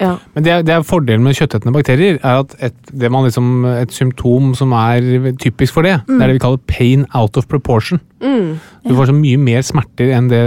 Ja. 0.00 0.12
Men 0.34 0.44
det 0.46 0.54
det 0.66 0.74
er 0.74 0.82
Fordelen 0.86 1.22
med 1.26 1.36
kjøttetende 1.38 1.74
bakterier 1.74 2.18
er 2.22 2.40
at 2.42 2.54
et, 2.60 2.76
det 2.90 3.10
man 3.12 3.24
liksom, 3.28 3.64
et 3.78 3.92
symptom 3.94 4.54
som 4.58 4.72
er 4.72 5.32
typisk 5.40 5.74
for 5.76 5.86
det, 5.86 6.00
det 6.08 6.20
er 6.20 6.26
det 6.32 6.38
vi 6.38 6.44
kaller 6.46 6.62
pain 6.66 7.06
out 7.14 7.36
of 7.36 7.46
proportion. 7.48 8.00
Du 8.20 8.94
får 8.94 9.10
så 9.12 9.16
mye 9.16 9.38
mer 9.40 9.62
smerter 9.62 10.10
enn 10.16 10.28
det 10.32 10.42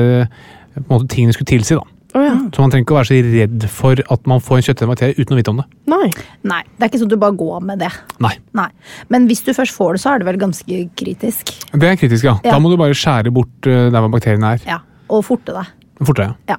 på 0.78 0.84
en 0.84 0.90
måte, 0.92 1.08
tingene 1.10 1.34
skulle 1.34 1.50
tilsi. 1.50 1.74
da. 1.78 1.84
Oh, 2.18 2.24
ja. 2.24 2.34
Så 2.54 2.62
man 2.64 2.72
trenger 2.72 2.86
ikke 2.86 2.94
å 2.96 2.98
være 2.98 3.10
så 3.10 3.18
redd 3.26 3.66
for 3.70 4.00
at 4.14 4.28
man 4.30 4.40
får 4.42 4.58
en 4.58 4.64
kjøttetende 4.66 4.92
bakterie 4.94 5.18
uten 5.20 5.36
å 5.36 5.38
vite 5.38 5.52
om 5.52 5.60
det. 5.62 5.66
Nei. 5.92 6.08
Nei, 6.50 6.62
det 6.78 6.86
er 6.86 6.90
ikke 6.92 7.02
sånn 7.02 7.10
at 7.12 7.16
du 7.16 7.22
bare 7.22 7.38
går 7.38 7.66
med 7.68 7.82
det. 7.84 7.90
Nei. 8.24 8.32
Nei. 8.58 8.68
Men 9.14 9.28
hvis 9.30 9.44
du 9.46 9.52
først 9.54 9.76
får 9.76 9.98
det, 9.98 10.02
så 10.02 10.14
er 10.14 10.22
det 10.24 10.30
vel 10.30 10.40
ganske 10.42 10.80
kritisk. 10.98 11.52
Det 11.74 11.90
er 11.92 12.00
kritisk, 12.00 12.24
ja. 12.26 12.38
Ja. 12.46 12.56
Da 12.56 12.62
må 12.64 12.72
du 12.72 12.78
bare 12.80 12.96
skjære 12.98 13.34
bort 13.36 13.70
eh, 13.70 13.90
der 13.94 14.00
hvor 14.02 14.14
bakteriene 14.16 14.56
er. 14.56 14.64
Ja. 14.70 14.80
Og 15.14 15.26
forte 15.28 15.54
deg. 15.58 15.74
Fortere. 16.08 16.34
Ja. 16.50 16.58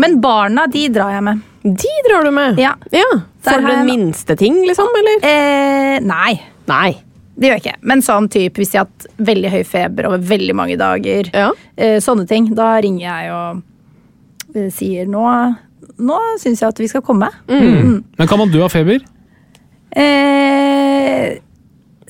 Men 0.00 0.18
barna, 0.24 0.64
de 0.72 0.86
drar 0.94 1.12
jeg 1.12 1.24
med. 1.26 1.42
De 1.66 1.92
drar 2.06 2.22
du 2.24 2.30
med. 2.30 2.58
Ja. 2.62 2.74
ja. 2.94 3.06
Der 3.46 3.56
For 3.58 3.64
den 3.66 3.86
minste 3.88 4.36
ting, 4.38 4.60
liksom? 4.66 4.86
Eller? 5.00 5.18
Eh, 5.26 5.98
nei. 6.06 6.36
Nei. 6.70 6.92
Det 7.36 7.50
gjør 7.50 7.58
jeg 7.58 7.64
ikke. 7.66 7.78
Men 7.90 8.00
sånn 8.06 8.28
type 8.32 8.60
hvis 8.62 8.72
jeg 8.72 8.80
har 8.84 8.86
hatt 8.88 9.06
veldig 9.28 9.50
høy 9.52 9.62
feber 9.68 10.06
over 10.08 10.22
veldig 10.30 10.54
mange 10.56 10.76
dager, 10.80 11.28
Ja. 11.34 11.50
eh, 11.76 11.98
sånne 12.00 12.26
ting, 12.30 12.46
da 12.56 12.76
ringer 12.80 13.04
jeg 13.04 13.32
og 13.34 13.62
eh, 14.56 14.70
sier 14.72 15.06
nå 15.10 15.26
nå 15.98 16.16
syns 16.40 16.60
jeg 16.60 16.68
at 16.68 16.80
vi 16.80 16.88
skal 16.90 17.02
komme. 17.04 17.28
Men 17.48 18.26
kan 18.28 18.38
man 18.40 18.50
dø 18.52 18.62
av 18.64 18.72
feber? 18.72 19.00
Eh, 19.96 21.38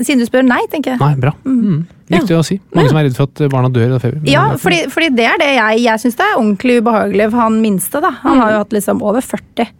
siden 0.00 0.20
du 0.22 0.28
spør 0.28 0.44
nei, 0.46 0.62
tenker 0.72 0.94
jeg. 0.94 1.00
Nei, 1.00 1.14
bra. 1.20 1.32
Mm. 1.46 1.84
Viktig 2.12 2.36
å 2.36 2.42
si. 2.46 2.58
Mange 2.76 2.92
som 2.92 3.00
er 3.00 3.08
redd 3.08 3.16
for 3.18 3.30
at 3.30 3.42
barna 3.50 3.70
dør 3.72 3.96
av 3.96 4.04
feber. 4.04 4.20
Ja, 4.30 4.44
fordi, 4.60 4.84
fordi 4.92 5.08
det 5.16 5.26
er 5.26 5.40
det 5.42 5.48
jeg 5.56 5.80
Jeg 5.86 6.02
syns 6.02 6.18
det 6.18 6.26
er 6.26 6.36
ordentlig 6.36 6.78
ubehagelig 6.82 7.30
for 7.32 7.42
han 7.42 7.58
minste. 7.62 8.02
da 8.04 8.12
Han 8.22 8.42
har 8.42 8.52
jo 8.54 8.60
hatt 8.62 8.76
liksom 8.76 9.02
over 9.02 9.24
40 9.24 9.72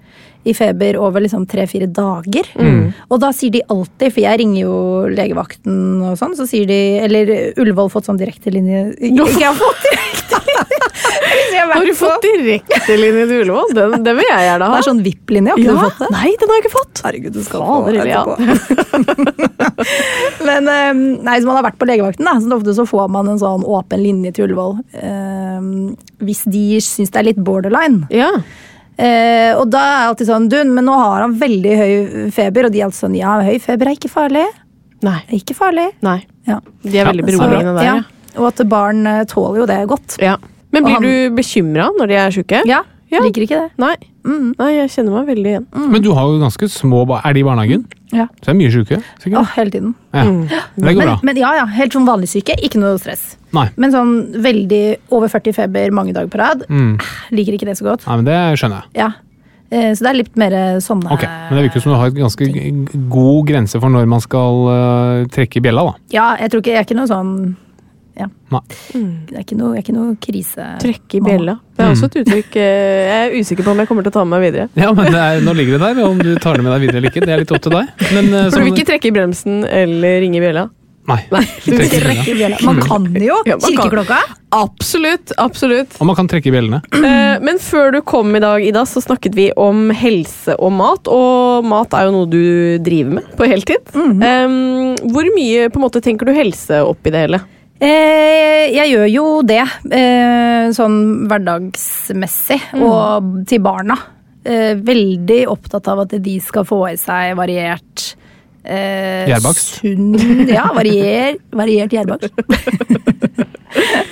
i 0.47 0.55
feber 0.57 0.97
over 1.03 1.25
liksom 1.25 1.47
tre-fire 1.51 1.89
dager. 1.91 2.49
Og 3.11 3.21
da 3.23 3.33
sier 3.35 3.53
de 3.55 3.63
alltid, 3.73 4.13
for 4.13 4.23
jeg 4.23 4.41
ringer 4.43 4.61
jo 4.63 4.75
legevakten 5.13 6.03
og 6.07 6.17
sånn, 6.21 6.37
så 6.39 6.47
sier 6.49 6.67
de 6.69 6.79
Eller 7.03 7.31
Ullevål 7.59 7.91
fått 7.93 8.07
sånn 8.09 8.19
direktelinje 8.21 8.83
Ikke 9.11 9.27
jeg 9.33 9.49
har 9.49 9.57
fått 9.59 9.83
direktelinje! 9.87 10.63
har, 11.57 11.73
Har 11.75 11.85
du 11.87 11.93
fått 11.97 12.25
direktelinje 12.25 13.27
til 13.29 13.43
Ullevål? 13.43 13.75
Den, 13.77 13.97
den 14.07 14.19
vil 14.19 14.29
jeg 14.29 14.47
gjerne 14.49 14.69
ha. 14.71 14.77
Det 14.77 14.83
er 14.83 14.89
sånn 14.89 15.03
VIP-linje, 15.05 15.53
har 15.53 15.63
ikke 15.63 15.75
du 15.75 15.83
fått 15.83 16.01
det? 16.03 16.11
Nei, 16.15 16.31
den 16.41 16.53
har 16.53 16.59
jeg 16.59 16.65
ikke 16.65 16.75
fått. 16.77 17.03
Herregud, 17.07 17.37
du 17.37 17.43
skal 17.47 17.65
Fader, 17.67 17.99
få 18.01 18.07
ja. 18.09 18.23
etterpå. 18.23 19.47
Men 20.49 20.71
eh, 20.73 20.93
nei, 21.27 21.37
så 21.41 21.49
man 21.49 21.59
har 21.59 21.67
vært 21.69 21.81
på 21.81 21.89
legevakten, 21.89 22.29
da, 22.29 22.37
så 22.43 22.59
ofte 22.59 22.77
så 22.77 22.87
får 22.89 23.11
man 23.13 23.33
en 23.33 23.41
sånn 23.43 23.67
åpen 23.67 24.03
linje 24.03 24.35
til 24.37 24.49
Ullevål. 24.49 24.79
eh, 25.03 25.61
hvis 26.27 26.45
de 26.49 26.65
syns 26.85 27.13
det 27.13 27.21
er 27.21 27.29
litt 27.31 27.43
borderline. 27.45 28.07
Ja. 28.15 28.31
Eh, 28.99 29.53
og 29.59 29.69
da 29.71 29.81
er 29.85 29.97
jeg 30.01 30.11
alltid 30.11 30.29
sånn 30.31 30.49
Dun, 30.53 30.71
men 30.75 30.87
nå 30.89 30.95
har 30.97 31.21
han 31.27 31.35
veldig 31.41 31.75
høy 31.81 31.95
feber. 32.33 32.69
Og 32.69 32.73
de 32.73 32.81
er 32.81 32.87
alltid 32.89 33.03
sånn 33.05 33.17
Ja, 33.19 33.35
høy 33.45 33.59
feber 33.61 33.91
er 33.91 33.97
ikke 33.99 34.11
farlig. 34.13 34.47
Nei. 35.05 35.19
Det 35.29 35.35
er 35.37 35.41
ikke 35.43 35.57
farlig. 35.59 35.89
Nei. 36.07 36.19
Ja. 36.49 36.61
De 36.83 36.99
er 36.99 37.09
veldig 37.11 37.27
beroligende 37.29 37.75
der, 37.77 37.85
ja. 37.85 37.97
ja. 38.01 38.37
Og 38.41 38.49
at 38.51 38.63
barn 38.69 39.07
eh, 39.07 39.25
tåler 39.29 39.63
jo 39.63 39.67
det 39.71 39.81
godt. 39.93 40.19
ja. 40.23 40.37
Men 40.75 40.83
blir 40.85 40.97
han- 40.99 41.03
du 41.07 41.37
bekymra 41.37 41.87
når 41.97 42.09
de 42.11 42.15
er 42.21 42.31
sjuke? 42.35 42.59
Ja, 42.69 42.83
Ja. 43.13 43.21
Liker 43.23 43.45
ikke 43.47 43.59
det. 43.61 43.71
Nei. 43.79 43.95
Nei, 44.59 44.71
jeg 44.81 44.91
kjenner 44.91 45.15
meg 45.21 45.29
veldig 45.31 45.51
igjen. 45.53 45.67
Men 45.93 46.03
du 46.03 46.09
har 46.17 46.27
jo 46.27 46.41
ganske 46.43 46.67
små 46.75 47.05
barn. 47.07 47.21
Er 47.29 47.37
de 47.37 47.43
i 47.45 47.47
barnehagen? 47.47 47.85
Ja. 48.11 48.25
Så 48.43 48.51
det 48.51 48.55
de 48.55 48.59
mye? 48.59 48.71
Åh, 48.99 49.05
sikkert? 49.23 49.53
hele 49.55 49.71
tiden. 49.71 49.93
Ja. 50.13 50.25
Det 50.27 50.83
går 50.83 50.97
Men, 50.99 51.07
bra. 51.07 51.15
men 51.23 51.37
ja, 51.39 51.53
ja, 51.61 51.67
helt 51.77 51.95
sånn 51.95 52.09
vanlig 52.09 52.29
syke. 52.33 52.57
Ikke 52.67 52.81
noe 52.83 52.97
stress. 52.99 53.37
Nei. 53.55 53.69
Men 53.79 53.95
sånn 53.95 54.17
veldig 54.43 54.83
over 55.15 55.31
40 55.31 55.55
feber 55.55 55.95
mange 55.95 56.13
dager 56.17 56.29
på 56.33 56.41
rad. 56.43 56.65
Mm. 56.69 56.97
Liker 57.31 57.55
ikke 57.55 57.69
det 57.71 57.77
så 57.79 57.87
godt. 57.93 58.07
Nei, 58.09 58.17
men 58.23 58.27
det 58.27 58.41
skjønner 58.59 58.83
jeg. 58.83 58.91
Ja. 59.05 59.13
Eh, 59.71 59.93
Så 59.95 60.03
det 60.07 60.11
er 60.11 60.19
litt 60.21 60.37
mer 60.39 60.53
sånne 60.79 61.11
Ok, 61.11 61.23
Men 61.27 61.57
det 61.59 61.63
virker 61.69 61.83
som 61.83 61.91
du 61.93 61.99
har 61.99 62.07
et 62.13 62.15
ganske 62.15 62.47
god 63.11 63.47
grense 63.49 63.81
for 63.83 63.91
når 63.91 64.07
man 64.07 64.21
skal 64.23 64.61
eh, 64.71 65.23
trekke 65.35 65.59
i 65.59 65.63
bjella, 65.65 65.83
da. 65.89 65.95
Ja, 66.15 66.27
jeg 66.39 66.51
tror 66.53 66.63
ikke 66.63 66.71
Jeg 66.75 66.83
er 66.83 66.87
ikke 66.87 66.99
noe 67.01 67.11
sånn 67.11 67.33
ja. 68.17 68.27
Nei. 68.55 68.61
Det 69.29 69.37
er 69.37 69.43
ikke 69.43 69.59
noe, 69.59 69.75
er 69.77 69.83
ikke 69.85 69.95
noe 69.97 70.15
krise. 70.23 70.67
Trekke 70.83 71.19
i 71.19 71.21
bjella. 71.27 71.59
Det 71.77 71.85
er 71.85 71.93
også 71.93 72.09
et 72.09 72.17
uttrykk 72.23 72.57
eh, 72.63 73.03
Jeg 73.11 73.27
er 73.27 73.37
usikker 73.43 73.67
på 73.67 73.75
om 73.75 73.83
jeg 73.83 73.91
kommer 73.91 74.07
til 74.07 74.15
å 74.15 74.17
ta 74.17 74.25
med 74.25 74.39
meg 74.39 74.47
videre. 74.49 74.69
Ja, 74.87 74.93
men 74.97 75.13
det 75.13 75.21
er, 75.21 75.43
Nå 75.45 75.53
ligger 75.59 75.77
det 75.77 75.91
der, 75.91 76.03
om 76.07 76.19
du 76.23 76.33
tar 76.41 76.57
det 76.57 76.65
med 76.65 76.73
deg 76.77 76.87
videre 76.87 77.03
eller 77.03 77.13
ikke, 77.13 77.27
det 77.27 77.37
er 77.37 77.45
litt 77.45 77.53
opp 77.53 77.63
til 77.67 77.77
deg. 77.77 77.93
Men, 78.17 78.33
eh, 78.33 78.49
For 78.51 78.59
du 78.63 78.69
vil 78.71 78.75
ikke 78.77 78.89
trekke 78.95 79.11
i 79.13 79.15
bremsen 79.21 79.63
eller 79.69 80.21
ringe 80.25 80.41
i 80.41 80.45
bjella? 80.47 80.67
Nei. 81.07 81.21
Nei. 81.31 81.45
du 81.63 81.71
trekker 81.77 81.85
i 81.87 82.01
bjella. 82.01 82.15
Trekke 82.17 82.33
i 82.33 82.39
bjella. 82.41 82.57
Man 82.67 82.81
kan 82.83 83.05
jo! 83.23 83.37
Ja, 83.47 83.55
man 83.61 83.67
kan. 83.69 83.77
Kirkeklokka. 83.77 84.17
Absolutt. 84.57 85.33
absolutt. 85.43 85.99
Og 86.01 86.09
man 86.09 86.17
kan 86.19 86.27
trekke 86.31 86.49
i 86.51 86.55
bjellene. 86.55 86.81
Eh, 87.07 87.37
Men 87.45 87.59
før 87.63 87.93
du 87.95 88.01
kom 88.09 88.33
i 88.35 88.41
dag, 88.43 88.63
Ida, 88.65 88.83
så 88.89 89.03
snakket 89.05 89.35
vi 89.37 89.51
om 89.61 89.91
helse 89.95 90.55
og 90.57 90.73
mat. 90.75 91.07
Og 91.13 91.67
mat 91.69 91.93
er 91.95 92.09
jo 92.09 92.15
noe 92.17 92.31
du 92.33 92.41
driver 92.83 93.19
med 93.21 93.29
på 93.39 93.47
heltid. 93.51 93.93
Eh, 93.95 94.57
Hvor 95.13 95.29
mye 95.37 95.69
på 95.71 95.79
en 95.79 95.85
måte 95.85 96.03
tenker 96.03 96.27
du 96.27 96.33
helse 96.35 96.81
oppi 96.89 97.13
det 97.15 97.27
hele? 97.27 97.43
Eh, 97.77 98.71
jeg 98.73 98.89
gjør 98.95 99.09
jo 99.13 99.25
det, 99.45 99.63
eh, 99.93 100.69
sånn 100.77 101.27
hverdagsmessig, 101.29 102.61
og 102.81 103.43
til 103.49 103.61
barna. 103.65 103.97
Eh, 104.47 104.75
veldig 104.79 105.43
opptatt 105.51 105.89
av 105.91 106.05
at 106.05 106.15
de 106.23 106.37
skal 106.41 106.65
få 106.65 106.79
i 106.93 106.95
seg 107.01 107.33
variert 107.37 108.13
eh, 108.63 109.27
Gjærbakst? 109.27 109.81
Ja, 110.57 110.69
varier, 110.77 111.35
variert 111.51 111.91
gjærbakst. 111.91 112.31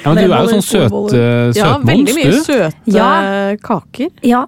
Ja, 0.04 0.12
men 0.12 0.18
du 0.28 0.34
er 0.34 0.42
jo 0.42 0.50
sånn 0.58 0.66
søt, 0.66 1.14
eh, 1.16 1.52
Ja, 1.56 1.78
veldig 1.80 2.16
mye 2.18 2.32
søte 2.44 2.72
Ja. 2.92 3.54
kaker. 3.62 4.10
Ja, 4.26 4.42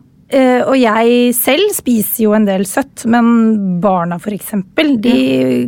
og 0.66 0.74
jeg 0.74 1.34
selv 1.38 1.68
spiser 1.76 2.24
jo 2.24 2.32
en 2.34 2.46
del 2.48 2.64
søtt, 2.66 3.04
men 3.06 3.78
barna 3.82 4.16
for 4.18 4.34
eksempel, 4.34 4.96
de, 4.98 5.12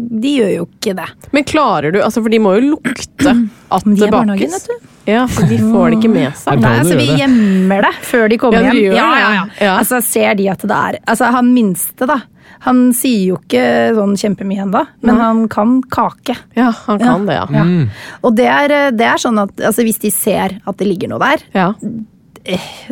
de 0.02 0.32
gjør 0.40 0.50
jo 0.56 0.64
ikke 0.66 0.94
det. 0.98 1.06
Men 1.36 1.44
klarer 1.46 1.94
du 1.94 2.00
Altså, 2.02 2.22
for 2.24 2.32
de 2.34 2.40
må 2.42 2.56
jo 2.58 2.72
lukte 2.72 3.34
at 3.76 3.84
de 3.86 3.94
det 4.00 4.08
bakes. 4.10 4.56
vet 4.56 4.66
du. 4.72 4.88
Ja, 5.08 5.22
for 5.30 5.46
de 5.48 5.56
får 5.62 5.86
det 5.94 6.00
ikke 6.00 6.10
med 6.12 6.34
seg. 6.36 6.58
Nei, 6.60 6.72
altså 6.82 6.98
Vi 6.98 7.06
gjemmer 7.20 7.86
det 7.86 7.92
før 8.04 8.26
de 8.28 8.36
kommer 8.42 8.66
Ja, 8.66 8.72
de 8.74 8.82
hjem. 8.82 8.96
ja, 8.98 9.06
ja, 9.06 9.20
ja. 9.20 9.30
ja. 9.38 9.44
Ja. 9.68 9.76
Altså 9.78 10.02
Ser 10.04 10.34
de 10.36 10.50
at 10.52 10.66
det 10.68 10.76
er 10.76 10.98
Altså 11.08 11.30
Han 11.38 11.54
minste, 11.54 12.04
da. 12.10 12.18
Han 12.66 12.82
sier 12.96 13.22
jo 13.30 13.38
ikke 13.38 13.62
sånn 13.94 14.16
kjempemye 14.18 14.64
ennå, 14.66 14.80
men 15.06 15.20
han 15.22 15.44
kan 15.52 15.76
kake. 15.94 16.34
Ja, 16.58 16.72
han 16.88 16.98
kan 16.98 17.26
det, 17.28 17.36
ja. 17.38 17.44
Ja. 17.54 17.62
Mm. 17.64 17.84
Og 18.26 18.34
det 18.34 18.48
er, 18.50 18.74
det 18.98 19.06
er 19.06 19.20
sånn 19.22 19.38
at 19.38 19.52
altså, 19.62 19.84
hvis 19.86 20.00
de 20.02 20.10
ser 20.10 20.56
at 20.66 20.80
det 20.80 20.88
ligger 20.90 21.12
noe 21.12 21.22
der, 21.22 21.44
ja. 21.54 21.68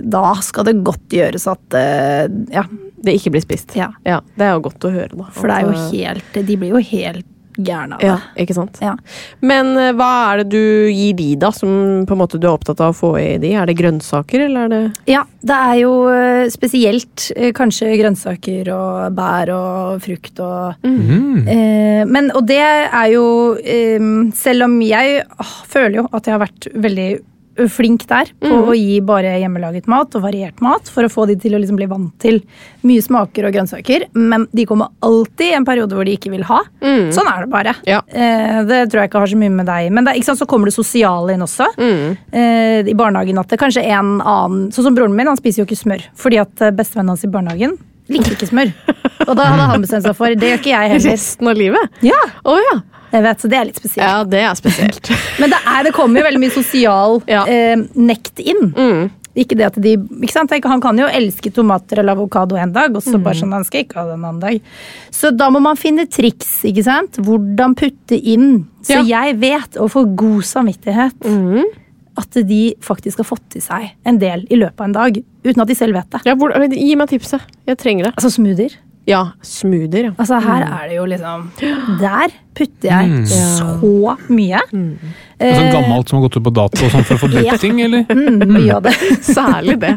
Da 0.03 0.35
skal 0.45 0.65
det 0.69 0.77
godt 0.87 1.09
gjøres 1.17 1.47
at 1.53 1.75
eh, 1.79 2.27
Ja. 2.55 2.67
Det 3.07 3.13
ikke 3.21 3.31
blir 3.37 3.43
spist. 3.45 3.75
ja. 3.77 3.91
Ja, 4.09 4.21
Det 4.37 4.43
er 4.49 4.55
jo 4.57 4.63
godt 4.65 4.83
å 4.89 4.91
høre, 4.91 5.13
da. 5.15 5.27
For 5.37 5.47
det 5.47 5.57
er 5.61 5.67
jo 5.69 5.75
eh, 5.77 5.89
helt 5.93 6.39
De 6.49 6.57
blir 6.59 6.73
jo 6.75 6.81
helt 6.83 7.27
gærne 7.57 7.95
av 7.97 8.01
det. 8.03 8.09
Ja, 8.09 8.17
ikke 8.43 8.53
sant? 8.57 8.79
Ja. 8.83 8.95
Men 9.47 9.71
eh, 9.81 9.93
hva 9.97 10.09
er 10.33 10.43
det 10.43 10.49
du 10.53 10.89
gir 10.93 11.15
de, 11.17 11.29
da, 11.41 11.49
som 11.55 12.03
på 12.09 12.13
en 12.17 12.21
måte 12.21 12.41
du 12.41 12.45
er 12.49 12.57
opptatt 12.57 12.81
av 12.85 12.93
å 12.93 12.97
få 12.99 13.13
i 13.21 13.39
de? 13.41 13.53
Er 13.57 13.69
det 13.71 13.77
grønnsaker, 13.79 14.43
eller 14.49 14.67
er 14.67 14.73
det 14.75 15.13
Ja, 15.13 15.23
det 15.41 15.61
er 15.69 15.79
jo 15.85 15.93
eh, 16.11 16.49
spesielt 16.53 17.29
eh, 17.37 17.53
kanskje 17.57 17.95
grønnsaker 18.01 18.69
og 18.75 19.15
bær 19.17 19.55
og 19.55 20.03
frukt 20.05 20.43
og 20.45 20.75
Mm. 20.85 21.47
eh, 21.49 22.03
Men, 22.11 22.33
og 22.35 22.45
det 22.49 22.61
er 22.65 23.09
jo 23.15 23.25
eh, 23.63 24.01
Selv 24.37 24.67
om 24.69 24.81
jeg 24.85 25.23
åh, 25.39 25.55
føler 25.69 26.03
jo 26.03 26.09
at 26.13 26.27
jeg 26.29 26.35
har 26.37 26.45
vært 26.49 26.69
veldig 26.75 27.09
flink 27.73 28.07
der 28.07 28.29
på 28.41 28.51
Mm. 28.53 28.69
å 28.69 28.75
gi 28.77 29.01
bare 29.01 29.33
hjemmelaget 29.41 29.87
mat 29.89 30.15
og 30.15 30.23
variert 30.23 30.61
mat 30.61 30.89
for 30.93 31.05
å 31.05 31.11
få 31.13 31.27
de 31.27 31.37
til 31.41 31.55
å 31.57 31.61
liksom 31.61 31.77
bli 31.77 31.87
vant 31.89 32.13
til 32.23 32.41
mye 32.85 33.03
smaker 33.03 33.47
og 33.49 33.53
grønnsaker. 33.57 34.05
Men 34.15 34.47
de 34.55 34.67
kommer 34.67 34.89
alltid 35.03 35.47
i 35.53 35.57
en 35.57 35.65
periode 35.65 35.93
hvor 35.97 36.05
de 36.05 36.17
ikke 36.17 36.31
vil 36.31 36.45
ha. 36.45 36.61
Sånn 36.83 37.27
er 37.33 37.45
det 37.47 37.51
bare. 37.51 37.73
Mm. 37.81 37.87
Ja. 37.89 38.01
Eh, 38.09 38.63
det 38.69 38.83
tror 38.91 39.01
jeg 39.03 39.11
ikke 39.11 39.19
har 39.25 39.27
så 39.33 39.37
mye 39.41 39.51
med 39.57 39.67
deg 39.67 39.91
Men 39.93 40.05
det, 40.05 40.15
ikke 40.17 40.25
sant, 40.31 40.39
så 40.39 40.47
kommer 40.47 40.67
det 40.71 40.75
sosiale 40.77 41.33
inn 41.35 41.41
også. 41.43 41.67
Mm. 41.79 42.17
Eh, 42.33 42.91
I 42.93 42.95
barnehagen 42.95 43.39
at 43.39 43.49
det 43.49 43.59
kanskje 43.59 43.85
en 43.85 44.21
annen 44.21 44.71
Sånn 44.73 44.85
som 44.91 44.95
broren 44.95 45.15
min, 45.17 45.27
han 45.27 45.37
spiser 45.37 45.63
jo 45.65 45.67
ikke 45.69 45.81
smør. 45.85 46.03
Fordi 46.17 46.41
at 46.41 46.61
eh, 46.63 46.71
bestevennen 46.77 47.09
hans 47.15 47.25
i 47.25 47.29
barnehagen 47.33 47.79
liker 48.09 48.37
ikke 48.37 48.47
smør. 48.53 48.71
Og 49.27 49.35
da 49.35 49.45
hadde 49.49 49.65
han 49.73 49.83
bestemt 49.83 50.05
seg 50.07 50.15
for 50.15 50.31
det 50.31 50.47
gjør 50.53 50.61
ikke 50.61 50.71
jeg 50.75 50.91
heller. 50.93 51.11
Resten 51.17 51.49
av 51.51 51.57
livet? 51.59 51.91
Ja, 52.07 52.21
Oh, 52.45 52.59
ja. 52.71 52.77
Jeg 53.13 53.23
vet, 53.27 53.43
så 53.45 53.49
det 53.53 53.59
er 53.59 53.69
litt 53.69 53.79
spesielt. 53.79 54.03
Ja, 54.07 54.25
det 54.25 54.41
er 54.43 54.57
spesielt. 54.59 55.11
Men 55.41 55.53
det, 55.53 55.61
er, 55.63 55.85
det 55.87 55.93
kommer 55.97 56.21
jo 56.21 56.27
veldig 56.27 56.43
mye 56.43 56.55
sosial 56.55 57.21
Ja. 57.37 57.45
eh, 57.47 57.77
nekt 57.95 58.43
inn. 58.43 58.75
Ikke 59.37 59.53
det 59.59 59.67
at 59.69 59.75
de, 59.85 59.91
ikke 60.25 60.33
sant? 60.33 60.53
Han 60.65 60.81
kan 60.81 60.97
jo 60.97 61.09
elske 61.13 61.51
tomater 61.53 62.01
eller 62.01 62.17
avokado 62.17 62.57
en 62.57 62.71
dag, 62.73 62.95
og 62.97 63.05
så 63.05 63.19
bare 63.21 63.37
sånn, 63.37 63.53
han 63.53 63.67
skal 63.69 63.83
ikke 63.85 63.99
ha 64.01 64.07
det 64.09 64.15
en 64.17 64.23
annen 64.25 64.41
dag. 64.41 64.71
Så 65.13 65.29
da 65.37 65.51
må 65.53 65.61
man 65.61 65.77
finne 65.77 66.07
triks. 66.09 66.63
ikke 66.65 66.87
sant? 66.87 67.19
Hvordan 67.21 67.75
putte 67.77 68.17
inn. 68.17 68.63
Så 68.87 69.03
jeg 69.05 69.37
vet, 69.43 69.77
og 69.77 69.93
får 69.93 70.09
god 70.17 70.47
samvittighet, 70.55 71.29
at 72.17 72.39
de 72.49 72.63
faktisk 72.81 73.21
har 73.21 73.29
fått 73.29 73.59
i 73.59 73.61
seg 73.61 73.91
en 74.09 74.17
del 74.23 74.47
i 74.49 74.57
løpet 74.57 74.81
av 74.81 74.87
en 74.89 74.97
dag. 74.97 75.19
Uten 75.45 75.61
at 75.67 75.69
de 75.69 75.77
selv 75.77 75.99
vet 75.99 76.09
det. 76.17 76.23
Ja, 76.25 76.33
hvor, 76.41 76.55
gi 76.73 76.95
meg 76.97 77.13
tipset. 77.13 77.45
Jeg 77.69 77.77
trenger 77.83 78.09
det. 78.09 78.15
Altså 78.17 78.33
smoothier. 78.39 78.79
Ja, 79.07 79.21
smoother. 79.47 80.09
Altså 80.19 80.41
Her 80.43 80.65
er 80.67 80.89
det 80.91 80.97
jo 80.97 81.05
liksom 81.07 81.45
Der 82.01 82.33
putter 82.57 82.89
jeg 82.91 83.27
så 83.31 84.17
mye. 84.33 84.63
Det 84.73 85.47
er 85.47 85.59
sånn 85.61 85.75
gammelt 85.77 86.09
som 86.11 86.19
har 86.19 86.25
gått 86.29 86.39
ut 86.41 86.47
på 86.49 86.53
dato 86.57 86.85
og 86.87 86.91
sånn 86.95 87.05
for 87.07 87.15
å 87.15 87.21
få 87.23 87.45
Ja. 87.45 87.57
ting, 87.61 87.79
eller? 87.85 88.03
Mm, 88.11 88.41
mye 88.57 88.75
av 88.79 88.83
det. 88.89 88.95
Særlig 89.37 89.79
det. 89.85 89.93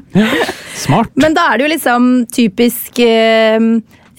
Smart. 0.78 1.10
Men 1.16 1.34
da 1.34 1.48
er 1.54 1.58
det 1.58 1.66
jo 1.66 1.72
liksom 1.74 2.10
typisk 2.36 3.00
eh, 3.02 3.58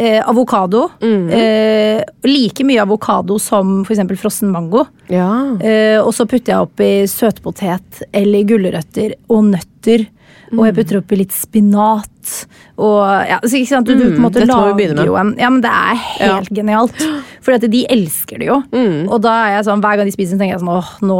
eh, 0.01 0.21
avokado. 0.27 0.89
Eh, 1.05 2.03
like 2.27 2.65
mye 2.67 2.83
avokado 2.83 3.39
som 3.39 3.83
f.eks. 3.85 4.03
frossen 4.21 4.51
mango. 4.51 4.87
Ja. 5.13 5.29
Eh, 5.61 6.01
og 6.01 6.11
så 6.17 6.27
putter 6.27 6.57
jeg 6.57 6.67
oppi 6.67 6.91
søtpotet 7.07 8.03
eller 8.11 8.43
gulrøtter 8.49 9.15
og 9.29 9.45
nøtter. 9.53 10.09
Og 10.57 10.65
jeg 10.67 10.75
putter 10.81 10.99
oppi 10.99 11.19
litt 11.21 11.35
spinat. 11.35 12.33
Og, 12.81 12.99
ja, 13.29 13.39
så 13.45 13.59
ikke 13.59 13.71
sant? 13.71 13.87
Du, 13.87 13.95
du 13.95 14.07
på 14.09 14.19
en 14.19 14.25
måte 14.25 14.43
dette 14.43 14.57
må 14.57 14.71
vi 14.71 14.83
begynne 14.83 14.99
lager 14.99 15.11
jo 15.11 15.19
en 15.21 15.33
Ja, 15.39 15.51
men 15.53 15.63
det 15.65 15.71
er 15.71 16.03
helt 16.19 16.51
genialt. 16.57 17.07
For 17.45 17.71
de 17.71 17.85
elsker 17.91 18.43
det 18.43 18.51
jo. 18.51 18.59
Og 19.07 19.17
da 19.25 19.37
er 19.47 19.57
jeg 19.59 19.69
sånn, 19.71 19.85
hver 19.85 20.01
gang 20.01 20.11
de 20.11 20.15
spiser, 20.15 20.35
så 20.35 20.43
tenker 20.43 20.57
jeg 20.57 20.65
sånn 20.65 20.75
åh, 20.75 20.93
nå 21.07 21.19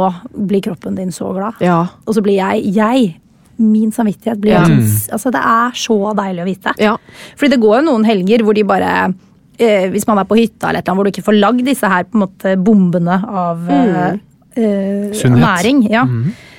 blir 0.51 0.63
kroppen 0.67 0.99
din 0.99 1.15
så 1.15 1.31
glad. 1.35 1.59
Ja. 1.63 1.83
Og 2.05 2.17
så 2.17 2.23
blir 2.25 2.39
jeg, 2.39 2.65
jeg 2.75 3.15
min 3.61 3.91
samvittighet 3.93 4.41
blir 4.41 4.55
Ja. 4.55 4.65
sånn, 4.65 5.11
altså 5.13 5.31
Det 5.31 5.41
er 5.41 5.71
så 5.77 5.97
deilig 6.17 6.41
å 6.41 6.45
vite. 6.45 6.73
Ja. 6.79 6.97
Fordi 7.37 7.49
det 7.51 7.61
går 7.61 7.79
jo 7.79 7.87
noen 7.91 8.05
helger 8.05 8.43
hvor 8.43 8.53
de 8.57 8.63
bare 8.63 9.13
eh, 9.59 9.89
Hvis 9.89 10.07
man 10.07 10.17
er 10.17 10.25
på 10.25 10.37
hytta 10.39 10.69
eller 10.69 10.79
et 10.79 10.87
eller 10.87 10.91
annet, 10.91 10.97
hvor 10.97 11.03
du 11.03 11.11
ikke 11.11 11.29
får 11.29 11.39
lagd 11.39 11.65
disse 11.65 11.87
her 11.87 12.03
på 12.03 12.17
en 12.17 12.25
måte 12.25 12.55
bombene 12.57 13.21
av 13.27 13.57
mm. 13.57 14.19
eh, 14.55 15.29
næring. 15.29 15.85
Ja. 15.91 16.03
Eh, 16.03 16.49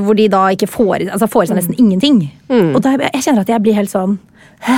hvor 0.00 0.16
de 0.16 0.28
da 0.32 0.42
ikke 0.54 0.68
får, 0.70 1.08
altså 1.12 1.28
får 1.30 1.44
i 1.44 1.48
seg 1.50 1.58
nesten 1.60 1.78
ingenting. 1.78 2.20
Og 2.48 2.78
da, 2.84 2.94
jeg 3.08 3.24
kjenner 3.26 3.44
at 3.44 3.50
jeg 3.52 3.64
blir 3.64 3.76
helt 3.76 3.92
sånn 3.92 4.18
Hæ? 4.64 4.76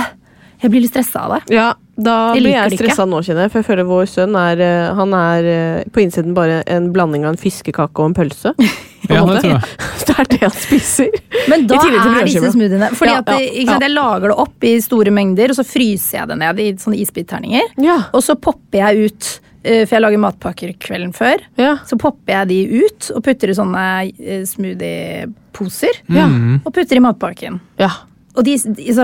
Jeg 0.59 0.73
blir 0.73 0.83
litt 0.83 0.91
stressa 0.91 1.21
av 1.23 1.37
det. 1.37 1.55
Ja, 1.55 1.69
da 1.95 2.15
Jeg 2.35 2.43
blir 2.43 2.51
jeg 2.51 2.79
stressa 2.81 3.05
nå, 3.07 3.21
kjenner 3.23 3.45
jeg. 3.45 3.53
For 3.53 3.61
jeg 3.61 3.67
føler 3.69 3.87
vår 3.87 4.09
sønn 4.11 4.35
er 4.35 4.59
eh, 4.63 4.89
Han 4.97 5.15
er 5.15 5.47
eh, 5.47 5.89
på 5.95 6.01
innsiden 6.03 6.35
bare 6.35 6.61
en 6.67 6.89
blanding 6.95 7.23
av 7.23 7.31
en 7.33 7.39
fiskekake 7.39 8.03
og 8.03 8.11
en 8.11 8.17
pølse. 8.17 8.55
Ja, 9.09 9.23
det 9.25 9.39
tror 9.41 9.53
jeg. 9.55 9.67
Det 10.09 10.13
er 10.19 10.27
det 10.27 10.37
han 10.41 10.51
spiser. 10.51 11.13
Men 11.47 11.61
da 11.69 11.77
er 11.79 12.25
disse 12.27 12.49
smoothiene 12.51 12.89
Fordi 12.99 13.13
Ja, 13.13 13.21
at 13.21 13.29
det, 13.29 13.37
ja, 13.55 13.63
sant. 13.69 13.85
Jeg 13.85 13.93
lager 13.93 14.33
det 14.33 14.35
opp 14.43 14.65
i 14.67 14.73
store 14.83 15.13
mengder, 15.15 15.53
og 15.53 15.57
så 15.57 15.63
fryser 15.65 16.17
jeg 16.17 16.29
det 16.29 16.37
ned 16.41 16.59
i 16.59 16.65
sånne 16.83 16.99
isbitterninger. 16.99 17.71
Ja. 17.81 17.95
Og 18.11 18.25
så 18.25 18.35
popper 18.35 18.81
jeg 18.83 19.07
ut, 19.07 19.29
eh, 19.31 19.48
for 19.85 19.95
jeg 19.97 20.01
lager 20.05 20.21
matpakker 20.23 20.73
kvelden 20.79 21.11
før. 21.15 21.41
Ja. 21.59 21.77
Så 21.85 21.97
popper 21.99 22.31
jeg 22.37 22.47
de 22.51 22.59
ut 22.85 23.09
og 23.15 23.23
putter 23.25 23.51
i 23.51 23.55
sånne 23.57 23.85
eh, 24.19 24.45
smoothieposer. 24.47 25.99
Ja. 26.15 26.27
Og 26.63 26.71
putter 26.75 26.99
i 26.99 27.03
matpakken. 27.03 27.59
Ja. 27.81 27.89
Og 28.37 28.45
de, 28.45 28.53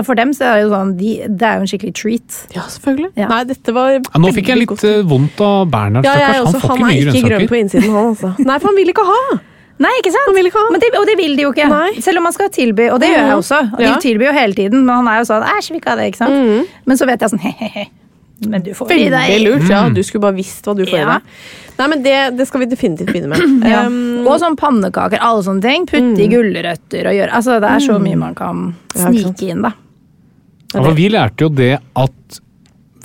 for 0.06 0.16
dem 0.16 0.30
så 0.32 0.46
er 0.46 0.54
det 0.56 0.62
jo 0.64 0.70
sånn, 0.70 0.92
de, 0.96 1.10
det 1.28 1.44
er 1.44 1.58
jo 1.58 1.64
en 1.66 1.68
skikkelig 1.68 1.94
treat. 1.98 2.36
ja, 2.54 2.62
selvfølgelig. 2.72 3.10
Ja. 3.18 3.26
Nei, 3.28 3.40
dette 3.50 3.74
var 3.74 3.90
Ja, 3.98 4.20
nå 4.22 4.30
fikk 4.32 4.48
jeg 4.52 4.60
litt 4.62 4.70
godt. 4.70 4.84
eh, 4.88 5.02
vondt 5.10 5.42
av 5.44 5.66
Bernhard, 5.72 6.06
ja, 6.06 6.14
jeg 6.22 6.30
stakkars. 6.30 6.46
også. 6.46 6.60
Han 6.62 6.62
får 6.62 6.70
Han 6.70 6.78
ikke 6.78 6.86
er 6.86 6.94
mye 6.94 6.96
ikke 6.96 7.10
grønn 7.10 7.28
grønnsaker. 7.28 7.50
på 7.52 7.58
innsiden, 7.60 7.90
han 7.98 8.08
altså. 8.14 8.30
Nei, 8.48 8.58
for 8.62 8.70
han 8.70 8.78
vil 8.80 8.94
ikke 8.94 9.04
ha! 9.10 9.18
Nei, 9.84 9.90
ikke 10.00 10.12
sant? 10.14 10.30
Han 10.30 10.38
vil 10.38 10.48
ikke 10.48 10.62
ha. 10.62 10.70
Men 10.72 10.80
det, 10.80 10.88
og 10.96 11.04
det 11.10 11.18
vil 11.20 11.34
de 11.36 11.42
jo 11.44 11.50
ikke. 11.52 11.66
Nei. 11.68 12.00
Selv 12.00 12.22
om 12.22 12.24
man 12.24 12.32
skal 12.32 12.48
tilby, 12.54 12.86
og 12.94 13.02
det 13.02 13.10
gjør 13.12 13.26
jeg 13.28 13.36
også. 13.42 13.58
Og 13.74 13.82
Ja. 13.84 13.90
De 13.92 14.00
tilbyr 14.06 14.30
jo 14.30 14.32
hele 14.38 14.56
tiden, 14.56 14.86
men 14.88 14.94
han 15.02 15.10
er 15.12 15.18
jo 15.20 15.26
sånn 15.28 15.44
æsj, 15.44 15.68
vi 15.74 15.80
ikke 15.82 15.90
ha 15.92 15.96
det, 16.00 16.06
ikke 16.14 16.22
sant. 16.22 16.72
Men 16.88 16.96
så 16.96 17.04
vet 17.10 17.20
jeg 17.26 17.34
sånn 17.34 17.42
he-he-he. 17.50 17.84
Men 18.44 18.60
du 18.62 18.74
får 18.76 18.88
Veldig 18.90 19.10
deg. 19.14 19.40
lurt. 19.46 19.68
Ja, 19.70 19.88
du 19.88 20.02
skulle 20.04 20.20
bare 20.26 20.36
visst 20.36 20.66
hva 20.68 20.74
du 20.76 20.82
får 20.84 20.98
i 20.98 21.00
Ja. 21.00 21.14
deg. 21.14 21.22
Nei, 21.78 21.86
men 21.88 22.02
det, 22.04 22.16
det 22.36 22.46
skal 22.48 22.60
vi 22.60 22.66
definitivt 22.68 23.08
begynne 23.12 23.30
med. 23.32 23.64
Ja. 23.72 23.86
Um, 23.88 24.26
og 24.28 24.36
sånn 24.42 24.56
pannekaker, 24.60 25.18
alle 25.24 25.42
sånne 25.46 25.62
ting. 25.64 25.86
Putte 25.88 26.20
i 26.20 26.28
gulrøtter 26.28 27.08
og 27.08 27.16
gjøre 27.16 27.32
Altså, 27.32 27.56
det 27.64 27.70
er 27.70 27.80
så 27.86 27.96
mye 28.02 28.16
man 28.20 28.34
kan 28.36 28.74
Ja, 28.94 29.08
ikke 29.08 29.22
sant. 29.22 29.38
snike 29.40 29.50
inn, 29.54 29.62
da. 29.64 29.72
Ja, 30.74 30.82
for 30.82 30.92
vi 30.98 31.08
lærte 31.08 31.46
jo 31.46 31.48
det 31.48 31.78
at 31.96 32.40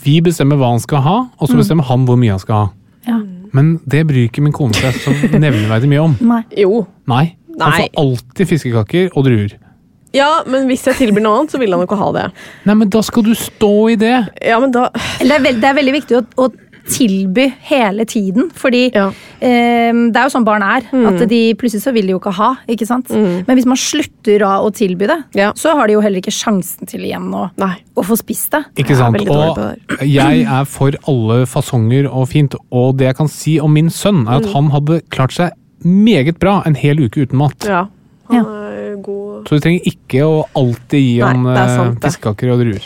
vi 0.03 0.17
bestemmer 0.25 0.57
hva 0.57 0.71
han 0.73 0.79
skal 0.83 1.01
ha, 1.05 1.17
og 1.39 1.47
så 1.47 1.55
bestemmer 1.59 1.85
han 1.87 2.05
hvor 2.09 2.17
mye 2.19 2.31
han 2.33 2.39
skal 2.41 2.55
ha. 2.55 2.69
Ja. 3.07 3.19
Men 3.53 3.79
det 3.87 4.05
bryr 4.09 4.27
ikke 4.27 4.41
min 4.43 4.53
kone 4.55 4.73
seg 4.73 4.95
så 5.03 5.11
nevneverdig 5.43 5.87
mye 5.91 6.01
om. 6.09 6.15
Nei. 6.25 6.41
jo. 6.57 6.87
Nei. 7.07 7.35
Han 7.59 7.69
Nei. 7.69 7.83
får 7.83 7.99
alltid 8.01 8.47
fiskekaker 8.49 9.09
og 9.15 9.25
druer. 9.27 9.55
Ja, 10.13 10.43
men 10.45 10.67
hvis 10.67 10.83
jeg 10.89 10.95
tilbyr 10.99 11.21
noe 11.23 11.39
annet, 11.41 11.51
så 11.53 11.59
vil 11.61 11.71
han 11.71 11.85
ikke 11.85 11.97
ha 12.01 12.11
det. 12.17 12.25
Nei, 12.67 12.73
men 12.75 12.89
da 12.89 13.01
skal 13.01 13.23
du 13.23 13.31
stå 13.37 13.73
i 13.93 13.95
det! 13.95 14.17
Ja, 14.43 14.59
men 14.59 14.71
da 14.75 14.89
Det 14.93 15.31
er, 15.31 15.39
veld, 15.39 15.61
det 15.61 15.69
er 15.69 15.77
veldig 15.77 15.93
viktig 16.01 16.17
å, 16.19 16.25
å 16.47 16.49
tilby 16.91 17.45
hele 17.69 18.03
tiden. 18.09 18.49
Fordi 18.57 18.89
Ja. 18.93 19.05
eh, 19.39 19.93
det 19.93 20.17
er 20.17 20.25
jo 20.27 20.33
sånn 20.33 20.43
barn 20.43 20.63
er. 20.65 20.81
At 21.07 21.21
de 21.29 21.53
plutselig 21.55 21.83
så 21.85 21.93
vil 21.93 22.07
de 22.09 22.11
jo 22.15 22.19
ikke 22.19 22.33
ha. 22.33 22.55
ikke 22.67 22.87
sant? 22.89 23.07
Men 23.13 23.55
hvis 23.55 23.65
man 23.69 23.77
slutter 23.77 24.39
da 24.39 24.57
å 24.59 24.71
tilby 24.73 25.07
det, 25.07 25.19
Ja. 25.37 25.53
så 25.53 25.75
har 25.77 25.87
de 25.87 25.93
jo 25.93 26.01
heller 26.01 26.19
ikke 26.19 26.33
sjansen 26.33 26.85
til 26.89 27.01
igjen 27.05 27.29
å, 27.31 27.51
Nei. 27.57 27.75
å 27.95 28.03
få 28.03 28.17
spist 28.17 28.51
det. 28.51 28.65
Ikke 28.83 28.97
sant? 28.97 29.15
Jeg 29.21 29.29
Og 29.29 30.03
jeg 30.03 30.43
er 30.43 30.65
for 30.65 30.91
alle 31.07 31.45
fasonger 31.45 32.09
og 32.11 32.27
fint. 32.27 32.55
Og 32.71 32.97
det 32.97 33.07
jeg 33.07 33.15
kan 33.15 33.27
si 33.29 33.59
om 33.59 33.71
min 33.71 33.87
sønn, 33.89 34.27
er 34.27 34.37
at 34.41 34.43
Mm. 34.47 34.53
han 34.53 34.69
hadde 34.71 35.01
klart 35.09 35.31
seg 35.31 35.51
meget 35.85 36.37
bra 36.39 36.61
en 36.65 36.75
hel 36.75 36.97
uke 36.97 37.21
uten 37.25 37.37
mat. 37.37 37.55
Ja. 37.63 37.85
Han 38.29 38.37
er 38.39 38.43
god 38.43 38.70
Så 39.47 39.57
du 39.57 39.63
trenger 39.63 39.81
ikke 39.91 40.21
å 40.27 40.35
alltid 40.59 41.01
gi 41.05 41.17
han 41.23 41.43
det 41.47 41.57
er 41.57 41.73
eh, 41.73 41.97
fiskekaker 42.05 42.47
og 42.53 42.57
druer. 42.63 42.83